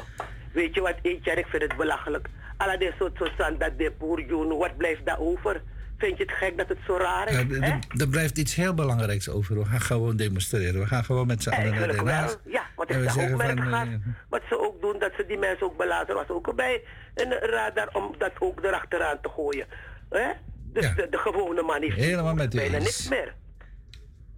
[0.54, 2.28] weet je wat, Etienne, ik vind het belachelijk.
[2.58, 5.62] Alla dit soort zo dat de boerjoen, wat blijft daar over?
[5.98, 7.36] Vind je het gek dat het zo raar is?
[7.58, 7.78] Ja, hè?
[8.02, 9.58] er blijft iets heel belangrijks over.
[9.60, 10.80] We gaan gewoon demonstreren.
[10.82, 12.08] We gaan gewoon met z'n allen naar Den.
[12.08, 12.38] Haag.
[12.46, 13.88] Ja, want En ik zag ook van, merkgas.
[13.88, 13.94] eh,
[14.30, 16.82] Wat ze ook doen, dat ze die mensen ook belaten, was ook bij
[17.16, 19.66] een radar om dat ook erachteraan te gooien.
[20.10, 20.32] hè?
[20.74, 23.34] Dus de, de gewone man heeft Helemaal met u bijna niks meer.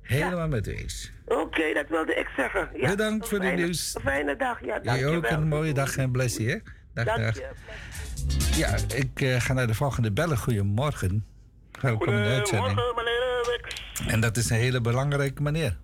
[0.01, 1.11] Helemaal met u eens.
[1.25, 2.69] Oké, dat wilde ik zeggen.
[2.73, 3.95] Ja, Bedankt voor de fijne- nieuws.
[4.03, 6.57] Fijne dag, ja, Jij ook een mooie dag en blessie, hè?
[6.93, 7.35] Dag, Dank dag.
[8.57, 10.37] Ja, ik eh, ga naar de volgende bellen.
[10.37, 11.25] Goedemorgen.
[11.81, 12.67] Welkom in de uitzending.
[12.79, 13.81] Goedemorgen, meneer Wix.
[14.07, 15.77] En dat is een hele belangrijke meneer.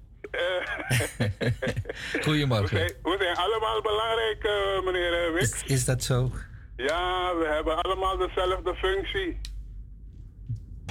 [2.26, 2.78] Goedemorgen.
[2.78, 5.64] We zijn, we zijn allemaal belangrijk, eh, meneer eh, Wix.
[5.64, 6.32] Is, is dat zo?
[6.76, 9.40] Ja, we hebben allemaal dezelfde functie.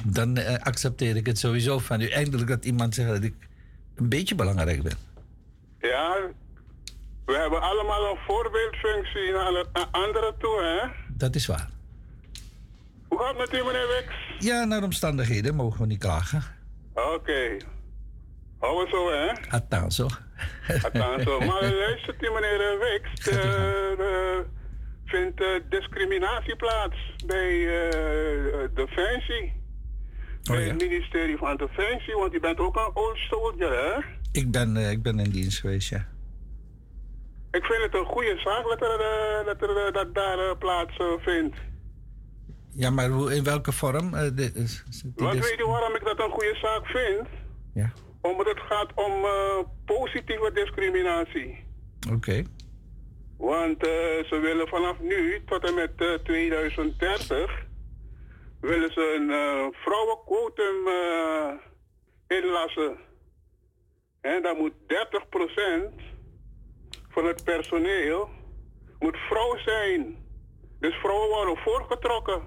[0.05, 2.09] Dan eh, accepteer ik het sowieso van u.
[2.09, 3.35] Eindelijk dat iemand zegt dat ik
[3.97, 4.97] een beetje belangrijk ben.
[5.81, 6.17] Ja,
[7.27, 10.89] we hebben allemaal een voorbeeldfunctie naar, de- naar anderen toe, hè?
[11.09, 11.69] Dat is waar.
[13.13, 14.15] Hoe gaat het met u, meneer Wix?
[14.47, 16.43] Ja, naar omstandigheden mogen we niet klagen.
[16.95, 17.57] Oké.
[18.59, 19.51] Hou we zo, hè?
[19.51, 20.07] Althans, zo.
[21.49, 24.39] Maar luistert u, meneer eh, Wix, er eh,
[25.05, 27.51] vindt eh, discriminatie plaats bij
[27.91, 29.53] eh, Defensie.
[30.43, 34.01] bij het ministerie van Defensie, want u bent ook een old soldier, hè?
[34.33, 36.07] Ik ben, eh, ik ben in dienst geweest, ja.
[37.51, 40.59] Ik vind het een goede zaak dat, er, eh, dat, er, eh, dat daar eh,
[40.59, 41.57] plaats eh, vindt.
[42.75, 44.15] Ja, maar hoe, in welke vorm?
[44.15, 44.25] eh,
[44.55, 47.29] is- dis- weet u waarom ik dat een goede zaak vind?
[47.75, 47.93] Ja.
[48.21, 51.65] Omdat het gaat om eh, positieve discriminatie.
[52.13, 52.43] Oké.
[53.37, 53.91] Want eh,
[54.25, 57.51] ze willen vanaf nu tot en met eh, 2030
[58.61, 60.89] willen ze een vrouwenquotum
[62.29, 62.97] inlassen.
[64.21, 66.03] En dan moet 30%
[67.09, 68.29] van het personeel
[68.99, 70.17] moet vrouw zijn.
[70.81, 72.43] Dus vrouwen worden voorgetrokken.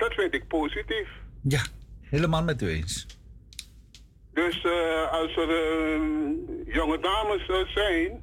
[0.00, 1.08] Dat vind ik positief.
[1.42, 1.62] Ja,
[2.00, 3.06] helemaal met u eens.
[4.32, 6.00] Dus eh, als er eh,
[6.74, 8.22] jonge dames eh, zijn,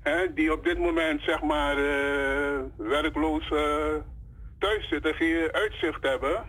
[0.00, 1.76] hè, die op dit moment zeg maar
[2.76, 3.48] werkloos
[4.58, 6.44] thuis zitten, geen uitzicht hebben,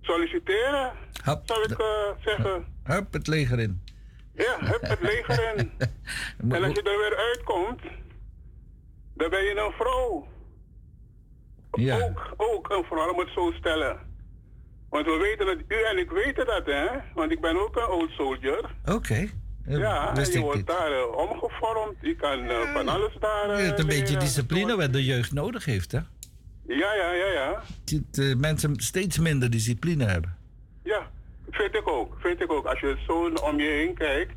[0.00, 0.92] solliciteren,
[1.22, 1.76] Hap, zou ik
[2.24, 2.66] zeggen.
[2.84, 3.82] Hup, het leger in.
[4.34, 5.72] Ja, heb het leger in.
[6.54, 7.80] En als je er weer uitkomt,
[9.14, 10.26] dan ben je een vrouw.
[11.72, 11.96] Ja.
[11.96, 13.98] Ook, ook een vrouw, om het zo stellen.
[14.88, 16.86] Want we weten het, u en ik weten dat, hè?
[17.14, 18.70] Want ik ben ook een old soldier.
[18.84, 19.28] Oké.
[19.66, 21.96] Eh, ja, en je wordt daar eh, omgevormd.
[22.00, 23.56] Je kan eh, van alles daar.
[23.58, 25.98] Je hebt een beetje discipline wat de jeugd nodig heeft, hè?
[26.66, 27.62] Ja, ja, ja, ja.
[27.84, 30.36] Dat mensen steeds minder discipline hebben.
[30.82, 31.10] Ja,
[31.50, 32.16] vind ik ook.
[32.20, 32.66] Vind ik ook.
[32.66, 34.34] Als je zo om je heen kijkt,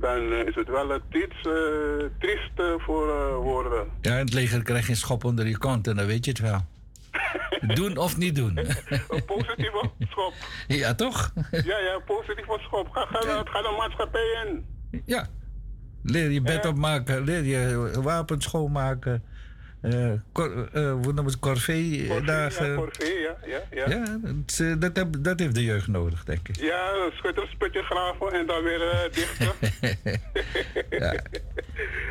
[0.00, 3.86] dan eh, is het wel een iets eh, triest eh, voor eh, woorden.
[4.00, 6.40] Ja, in het leger krijg je schop onder je kont en dan weet je het
[6.40, 6.60] wel.
[7.80, 8.58] doen of niet doen.
[8.58, 10.32] Een positieve schop.
[10.82, 11.32] ja, toch?
[11.50, 12.88] Ja, ja, positieve schop.
[12.90, 14.66] Ga, ga, ga de maatschappij in.
[15.04, 15.26] Ja.
[16.02, 19.22] Leer je bed opmaken, leer je wapens schoonmaken.
[19.84, 22.68] Eh cor, eh, hoe noemen ze corvée-dagen.
[22.70, 23.88] Ja, corvée, ja, ja, ja.
[23.88, 26.56] Ja, dat, eh, dat, heb- dat heeft de jeugd nodig, denk ik.
[26.56, 29.52] Ja, een schuttersputje graven en dan weer eh, dichten.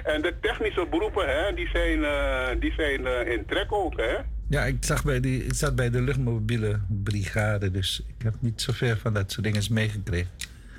[0.03, 4.15] En de technische beroepen, hè, die zijn, eh, die zijn eh, in trek ook, hè?
[4.49, 8.61] Ja, ik, zag bij die, ik zat bij de luchtmobiele brigade, dus ik heb niet
[8.61, 10.29] zoveel van dat soort dingen meegekregen.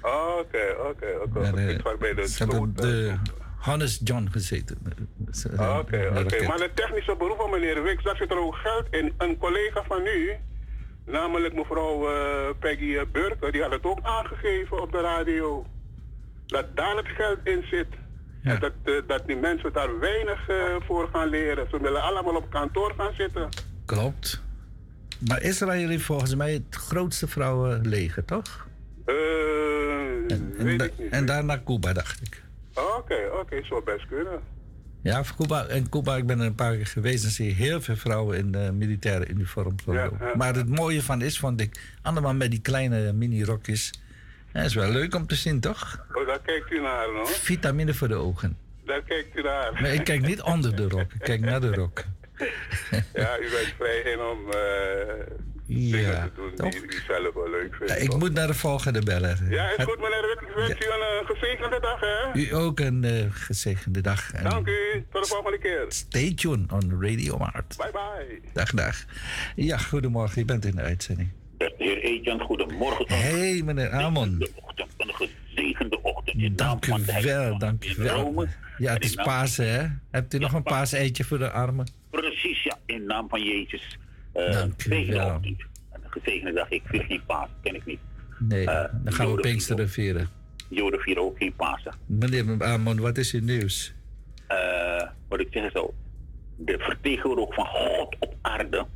[0.03, 0.59] Oké,
[0.89, 1.41] oké, oké.
[1.57, 3.15] Eh, Ik vaak bij de eh, de
[3.65, 4.79] Hannes John gezeten.
[5.57, 6.19] Ah, Oké, Een oké.
[6.23, 6.49] raket.
[6.49, 9.13] Maar de technische beroepen, meneer Wicks, daar zit er ook geld in.
[9.19, 10.33] Een collega van u,
[11.07, 15.67] namelijk mevrouw eh, Peggy eh, Burker, die had het ook aangegeven op de radio.
[16.47, 17.87] Dat daar het geld in zit.
[18.43, 21.67] En dat, eh, dat die mensen daar weinig eh, voor gaan leren.
[21.71, 23.49] Ze willen allemaal op kantoor gaan zitten.
[23.85, 24.43] Klopt.
[25.29, 28.67] Maar Israël heeft volgens mij het grootste vrouwenleger, toch?
[29.05, 29.15] Eh,
[30.29, 31.11] En, weet ik niet.
[31.11, 32.43] en daarna Cuba, dacht ik.
[32.75, 34.41] Oké, oké, zou best kunnen.
[35.03, 37.81] Ja, voor Cuba, en Cuba, ik ben er een paar keer geweest en zie heel
[37.81, 39.75] veel vrouwen in de militaire uniform.
[39.87, 40.11] ja.
[40.35, 43.93] Maar het mooie van is, vond ik, allemaal met die kleine mini-rokjes.
[44.53, 46.07] Dat is wel leuk om te zien, toch?
[46.13, 47.25] Oh, daar kijkt u naar, no?
[47.25, 48.57] Vitamine voor de ogen.
[48.85, 49.73] Daar kijkt u naar.
[49.73, 52.05] Maar ik kijk niet onder de rok, ik kijk naar de rok.
[53.15, 56.73] Ja, u bent vrij in om eh dingen Ja, doen toch?
[56.73, 57.93] die, die zelf wel leuk vindt.
[57.93, 59.39] Ja, ik moet naar de volgende bellen.
[59.51, 60.43] Ja, is goed meneer Witt.
[60.43, 62.39] Ik wens u een gezegende dag, hè?
[62.41, 64.33] U ook een eh, gezegende dag.
[64.33, 65.05] En Dank u.
[65.13, 65.85] Tot de volgende keer.
[65.89, 67.77] Stay tuned on Radio Mart.
[67.77, 68.41] Bye bye.
[68.53, 69.05] Dag, dag.
[69.57, 71.29] Ja, goedemorgen, je bent in de uitzending.
[71.57, 73.07] Beste heer Eetjan, goedemorgen.
[73.09, 74.47] Hey, meneer Amon.
[74.97, 76.43] Een gezegende ochtend.
[76.43, 76.93] In Dank u
[77.23, 78.47] wel, dank u wel.
[78.79, 79.87] Ja, het is Pasen, hè?
[80.11, 81.91] Hebt u nog een paaseitje voor de armen?
[82.11, 82.79] Precies, ja.
[82.87, 83.99] In naam van Jezus.
[84.37, 84.65] Uh,
[85.07, 85.41] u wel.
[85.43, 85.57] Een
[86.11, 86.71] gezegende dag.
[86.71, 87.99] Ik vier geen Pasen, ken ik niet.
[88.39, 90.29] Nee, Eh, dan gaan we Pinksteren vieren.
[90.69, 91.95] Joden vieren ook geen Pasen.
[92.07, 93.95] Meneer Amon, wat is uw nieuws?
[94.47, 95.95] Eh, wat ik zeg zo.
[96.57, 98.87] De vertegenwoordiger van God op aarde.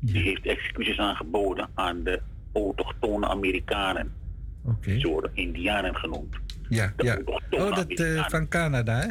[0.00, 2.20] Die heeft excuses aangeboden aan de
[2.52, 4.12] autochtone Amerikanen.
[4.64, 4.98] Oké.
[5.00, 6.36] Ze worden Indianen genoemd.
[6.68, 7.18] Ja, ja.
[7.50, 9.06] Oh, dat eh, van Canada, hè?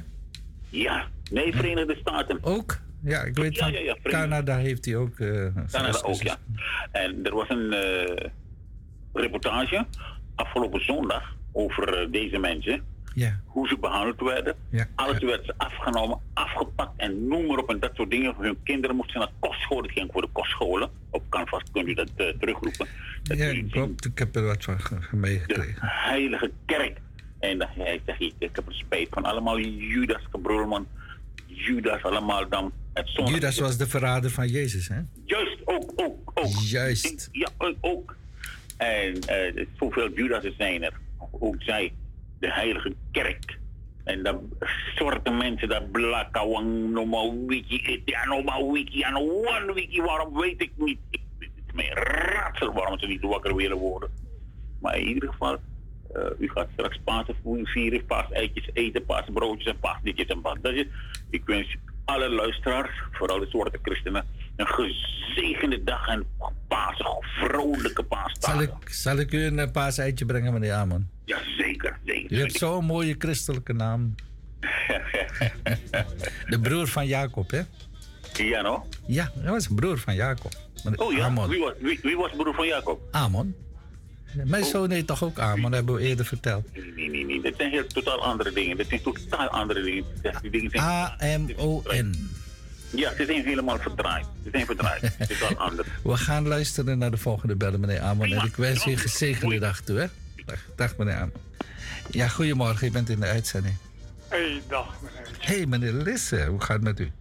[0.70, 2.38] Ja, nee, Verenigde Staten.
[2.42, 2.80] Ook?
[3.04, 5.20] Ja, ik weet Ja, van ja, Canada heeft hij ook...
[5.20, 6.38] eh, Canada ook, ja.
[6.92, 8.26] En er was een eh,
[9.14, 9.86] reportage
[10.36, 12.84] afgelopen zondag over eh, deze mensen.
[13.16, 13.40] Ja.
[13.46, 14.56] Hoe ze behandeld werden.
[14.70, 14.86] Ja.
[14.96, 17.70] Alles werd ze afgenomen, afgepakt en noem maar op.
[17.70, 18.36] En dat soort dingen.
[18.40, 19.84] Hun kinderen moesten naar kostscholen.
[19.84, 20.90] Het ging voor de kostscholen.
[21.10, 22.88] Op Canvas kunt u dat eh, terugroepen.
[23.24, 24.06] Dat Ja, klopt.
[24.06, 25.76] Ik heb er wat van ge- meegekregen.
[25.82, 26.98] heilige kerk.
[27.40, 30.88] En dan hij zegt, ik, heb er spijt van allemaal Judas, broerman.
[31.54, 32.72] Judas allemaal dan.
[32.94, 35.00] Het zondag- Judas was de verrader van Jezus, hè?
[35.26, 36.60] Juist, ook, ook, ook.
[36.64, 37.30] Juist.
[37.32, 37.48] Ja,
[37.82, 38.16] ook.
[38.78, 40.94] En eh zoveel Judasen zijn er.
[41.32, 41.94] Ook zij,
[42.40, 43.60] de heilige kerk.
[44.04, 44.50] En dan
[44.96, 51.00] soorten mensen, dat blakawang, normaal wiki, normaal wiki, ja, one wiki, waarom weet ik niet.
[51.10, 54.10] Ik, het is mijn raadsel waarom ze niet wakker willen worden.
[54.80, 55.58] Maar in ieder geval,
[56.14, 60.58] eh, u gaat straks Pasen vieren, paaseitjes eten, paasbroodjes en paasditjes en paas.
[60.62, 60.86] Dat is,
[61.30, 61.76] ik wens
[62.06, 64.26] alle luisteraars, vooral de zwarte christenen,
[64.56, 66.26] een gezegende dag en
[66.68, 68.60] Pasen, vrolijke paasdagen.
[68.60, 71.10] Zal ik, zal ik u een eh, paaseitje brengen, meneer Amon?
[71.26, 72.32] Ja, zeker, zeker.
[72.32, 74.16] U hebt zo'n mooie christelijke naam.
[76.50, 77.62] De broer van Jacob, hè?
[78.34, 78.86] Ja, no?
[79.06, 80.52] Ja, hij was een broer van Jacob.
[80.96, 81.50] Oh ja, Amon.
[81.50, 83.02] wie was, wie, wie was broer van Jacob?
[83.12, 83.56] Amon.
[84.34, 86.66] Mijn zoon heet toch ook Amon, hebben we eerder verteld.
[86.96, 88.78] Nee, nee, nee, dat zijn heel totaal andere dingen.
[88.78, 90.04] Dat zijn totaal andere dingen.
[90.22, 90.84] Dat- Die dingen zijn...
[90.84, 92.30] A-M-O-N.
[92.96, 94.26] Ja, ze zijn helemaal verdraaid.
[94.44, 95.02] Ze zijn verdraaid.
[95.40, 95.88] totaal anders.
[96.04, 98.34] We gaan luisteren naar de volgende bellen, meneer Amon.
[98.34, 100.06] En ik wens u een gezegende dag toe, hè?
[100.46, 101.32] Dag, dag meneer Amon.
[102.12, 103.76] Ja, goedemorgen, je bent in de uitzending.
[104.28, 105.28] Hey, dag meneer.
[105.40, 107.12] Hé, hey, meneer Lisse, hoe gaat het met u?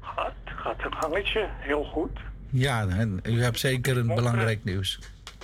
[0.00, 2.10] Gaat, gaat een gangetje, heel goed.
[2.50, 4.98] Ja, en u hebt zeker een belangrijk nieuws.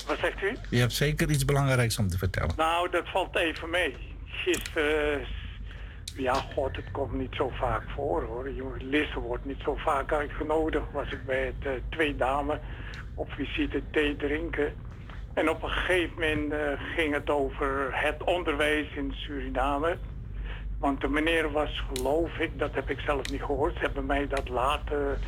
[0.07, 0.57] Wat zegt u?
[0.71, 2.55] U hebt zeker iets belangrijks om te vertellen.
[2.57, 3.97] Nou, dat valt even mee.
[4.27, 5.27] Gisteren
[6.17, 8.51] Ja, god, het komt niet zo vaak voor hoor.
[8.51, 10.85] Je- Lisse wordt niet zo vaak uitgenodigd.
[10.93, 12.57] Was ik bij het eh, twee dames
[13.15, 14.75] op visite thee drinken.
[15.35, 19.97] En op een gegeven moment eh, ging het over het onderwijs in Suriname.
[20.79, 23.75] Want de meneer was, geloof ik, dat heb ik zelf niet gehoord.
[23.75, 25.19] Ze hebben mij dat laten,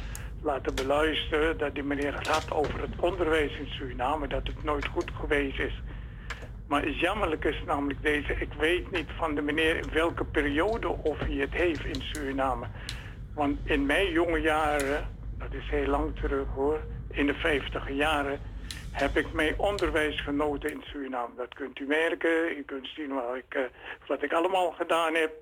[0.45, 1.59] laten beluisteren.
[1.59, 4.29] Dat die meneer het had over het onderwijs in Suriname.
[4.29, 5.83] Dat het nooit goed geweest is.
[6.69, 8.33] Maar jammerlijk is namelijk deze.
[8.33, 12.67] Ik weet niet van de meneer in welke periode of hij het heeft in Suriname.
[13.35, 15.09] Want in mijn jonge jaren,
[15.39, 16.81] dat is heel lang terug hoor,
[17.11, 18.41] in de 50 jaren,
[18.93, 21.35] heb ik mijn onderwijs genoten in Suriname.
[21.37, 22.59] Dat kunt u merken.
[22.59, 23.63] U kunt zien wat ik, eh,
[24.07, 25.33] wat ik allemaal gedaan heb.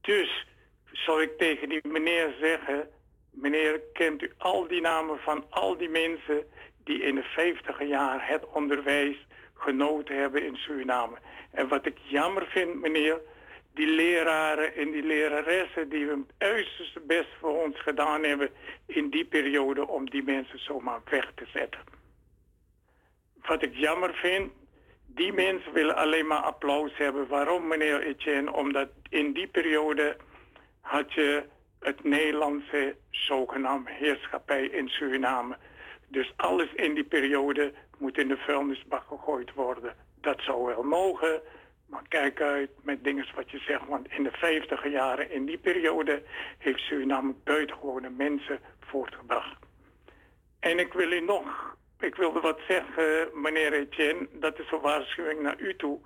[0.00, 0.46] Dus
[0.92, 2.88] zou ik tegen die meneer zeggen,
[3.30, 6.44] meneer, kent u al die namen van al die mensen
[6.84, 11.16] die in de 50 jaar het onderwijs genoten hebben in Suriname.
[11.50, 13.20] En wat ik jammer vind, meneer,
[13.74, 18.50] die leraren en die leraressen die hun uiterste best voor ons gedaan hebben
[18.86, 21.80] in die periode om die mensen zomaar weg te zetten.
[23.42, 24.52] Wat ik jammer vind,
[25.06, 27.28] die mensen willen alleen maar applaus hebben.
[27.28, 28.52] Waarom, meneer Etienne?
[28.52, 30.16] Omdat in die periode
[30.80, 31.44] had je
[31.80, 35.56] het Nederlandse zogenaamde heerschappij in Suriname.
[36.08, 39.94] Dus alles in die periode moet in de vuilnisbak gegooid worden.
[40.20, 41.42] Dat zou wel mogen,
[41.86, 43.86] maar kijk uit met dingen wat je zegt.
[43.88, 46.22] Want in de 50 jaren, in die periode,
[46.58, 49.58] heeft Suriname buitengewone mensen voortgebracht.
[50.60, 54.28] En ik wil u nog, ik wilde wat zeggen, meneer Etienne.
[54.32, 56.00] Dat is een waarschuwing naar u toe.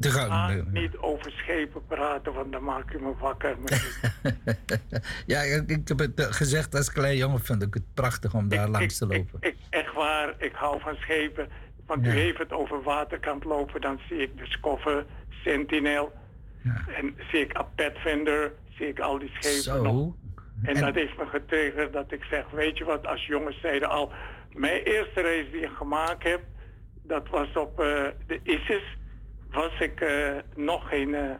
[0.00, 0.70] De gang.
[0.72, 3.56] niet over schepen praten, want dan maak u me wakker.
[5.26, 8.48] ja, ik, ik heb het eh, gezegd als klein jongen vind ik het prachtig om
[8.48, 9.36] daar langs te lopen.
[9.40, 11.48] Ik, echt waar, ik hou van schepen.
[11.86, 12.12] Want u Ja.
[12.14, 15.04] heeft het over waterkant lopen, dan zie ik de Skoffer,
[15.44, 16.12] Sentinel.
[16.96, 19.82] En zie ik Pathfinder, zie ik al die schepen Zo.
[19.82, 20.14] nog.
[20.62, 23.88] En, En- dat heeft me getriggerd dat ik zeg, weet je wat, als jongens zeiden
[23.88, 24.12] al...
[24.52, 26.40] Mijn eerste reis die ik gemaakt heb,
[27.02, 28.96] dat was op eh, de ISIS.
[29.50, 31.14] Was ik eh, nog geen...
[31.14, 31.30] eh,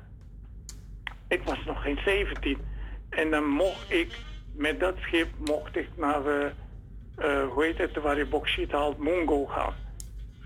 [1.28, 2.58] ik was nog geen 17.
[3.08, 4.18] En dan mocht ik,
[4.54, 9.46] met dat schip, mocht ik naar, eh, hoe heet het, waar je bauxiet haalt, Mongo
[9.46, 9.74] gaan.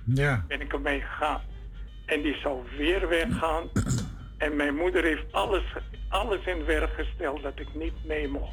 [0.05, 0.44] Ja.
[0.48, 1.40] Ben ik ermee gegaan.
[2.06, 3.68] En die zou weer weggaan.
[4.39, 5.62] En mijn moeder heeft alles,
[6.09, 8.52] alles in werk gesteld dat ik niet mee mocht.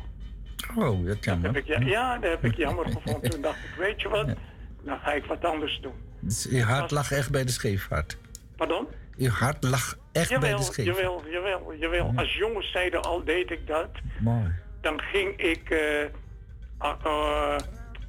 [0.76, 1.53] Oh, dat jammer.
[1.53, 3.30] Heb ik, ja, dat heb ik jammer gevonden.
[3.31, 4.27] Toen dacht ik, weet je wat,
[4.84, 5.94] dan ga ik wat anders doen.
[6.19, 8.18] Dus je hart lag echt bij de scheepvaart.
[8.60, 8.88] Pardon?
[9.15, 10.98] Je hart lag echt bij de Jawel, scheepvaart.
[10.98, 12.11] jawel, jawel, jawel.
[12.15, 13.90] Als jongens zeiden al, deed ik dat.
[14.19, 14.53] Mooi.
[14.81, 16.03] Dan ging ik eh,
[16.80, 17.57] eh,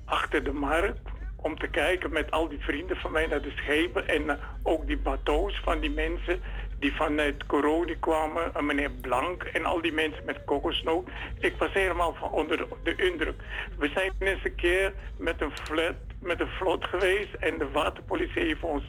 [0.04, 1.00] achter de markt
[1.36, 4.08] om te kijken met al die vrienden van mij naar de schepen.
[4.08, 6.40] En eh, ook die bateaus van die mensen
[6.78, 8.54] die vanuit Coroni kwamen.
[8.54, 11.08] En meneer Blank en al die mensen met kokosnoot.
[11.38, 13.42] Ik was helemaal van onder de indruk.
[13.78, 18.42] We zijn eens een keer met een, flat, met een vlot geweest en de waterpolitie
[18.42, 18.84] heeft ons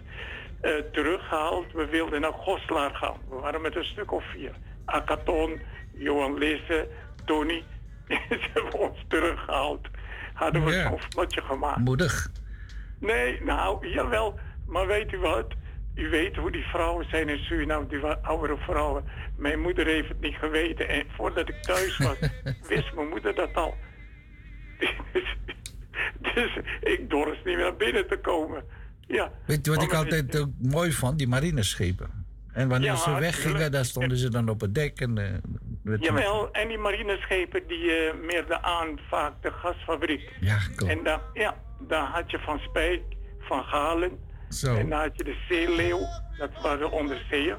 [0.61, 1.71] eh, teruggehaald.
[1.73, 3.17] We wilden naar Goslar gaan.
[3.29, 4.51] We waren met een stuk of vier.
[4.85, 5.59] Akaton,
[5.93, 6.87] Johan Lisse,
[7.25, 7.63] Tony.
[8.29, 9.87] Ze hebben ons teruggehaald.
[10.33, 10.89] Hadden we Ja.
[10.89, 11.77] zo'n vlotje gemaakt.
[11.77, 12.29] Moedig.
[12.99, 14.39] Nee, nou, jawel.
[14.67, 15.53] Maar weet u wat?
[15.95, 19.03] U weet hoe die vrouwen zijn in Suriname, die oudere vrouwen.
[19.37, 20.87] Mijn moeder heeft het niet geweten.
[20.89, 22.17] En voordat ik thuis was,
[22.67, 23.75] wist mijn moeder dat al.
[26.33, 28.63] dus ik dorst niet meer naar binnen te komen.
[29.11, 29.31] Ja.
[29.45, 31.17] Weet je wat ik Maar altijd ook mooi vond?
[31.17, 32.09] Die marineschepen.
[32.53, 33.71] En wanneer Ja, ze weggingen, tuurlijk.
[33.73, 34.99] dan stonden ze dan op het dek.
[34.99, 35.25] En, eh,
[35.85, 40.35] ze- Jawel, en die marineschepen die eh meerden aan vaak de gasfabriek.
[40.39, 40.91] Ja, klopt.
[40.97, 41.55] En dan, ja,
[41.87, 43.01] dan had je Van Spijk,
[43.39, 44.11] Van Galen.
[44.49, 44.75] Zo.
[44.75, 45.99] En dan had je de Zeeleeuw,
[46.37, 47.55] dat waren onderzeeën.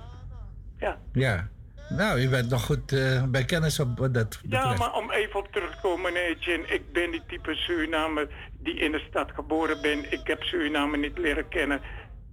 [0.78, 0.98] Ja.
[1.12, 1.48] Ja.
[1.88, 4.40] Nou, je bent nog goed eh, bij kennis op dat betreft.
[4.48, 6.70] Ja, maar om even op terug te komen, meneer.
[6.72, 8.28] Ik ben die type Surinamer
[8.62, 10.12] die in de stad geboren ben.
[10.12, 11.80] Ik heb Suriname niet leren kennen.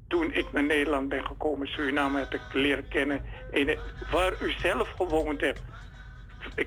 [0.07, 3.21] Toen ik naar Nederland ben gekomen, Suriname heb ik leren kennen.
[3.51, 3.77] In
[4.11, 5.61] waar u zelf gewoond hebt.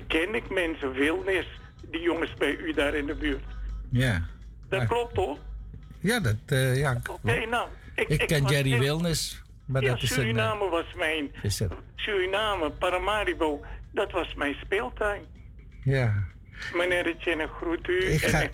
[0.07, 1.45] Ken ik mensen, Wilnis,
[1.91, 3.43] die jongens bij u daar in de buurt.
[3.91, 4.25] Ja.
[4.69, 4.87] Dat Ja.
[4.87, 5.37] klopt toch?
[5.99, 7.01] Ja, dat, eh, ja.
[7.09, 7.67] Oké, nou.
[7.95, 9.41] Ik, Ik ken Jerry Wilnis.
[9.65, 10.15] Maar ja, dat is een...
[10.17, 11.31] eh, Suriname was mijn...
[11.41, 11.71] is het.
[11.95, 13.61] Suriname, Paramaribo,
[13.91, 15.21] dat was mijn speeltuin.
[15.83, 16.13] Ja.
[16.73, 18.03] Meneer Etienne, groet u.
[18.05, 18.51] Ik ga- En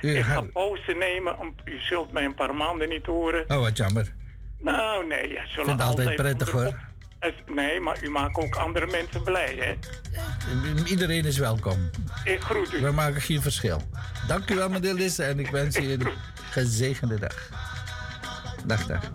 [0.00, 1.38] ik, ga pauze nemen.
[1.38, 3.44] Om, u zult mij een paar maanden niet horen.
[3.48, 4.14] Oh, wat jammer.
[4.58, 5.28] Nou, nee.
[5.28, 6.86] Zullen vind het altijd prettig hoor.
[7.46, 9.74] Nee, maar u maakt ook andere mensen blij, hè?
[10.84, 11.90] Iedereen is welkom.
[12.24, 12.80] Ik groet u.
[12.80, 13.82] We maken geen verschil.
[14.26, 15.24] Dank u wel, meneer Lisse.
[15.24, 16.08] En ik wens u een
[16.50, 17.50] gezegende dag.
[18.66, 19.10] Dag, dag.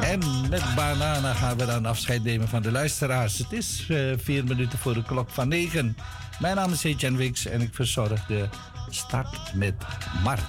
[0.00, 3.38] En met Banana gaan we dan afscheid nemen van de luisteraars.
[3.38, 5.96] Het is eh, vier minuten voor de klok van negen.
[6.40, 8.48] Mijn naam is Etienne Wix en ik verzorg de
[8.94, 9.74] start met
[10.22, 10.42] Mart.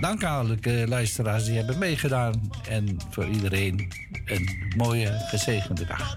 [0.00, 2.50] Dank aan alle eh, luisteraars die hebben meegedaan.
[2.68, 3.92] En voor iedereen
[4.24, 6.16] een mooie, gezegende dag.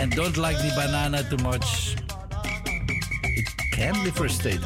[0.00, 1.94] And don't like the banana too much.
[3.22, 4.64] It can be frustrating.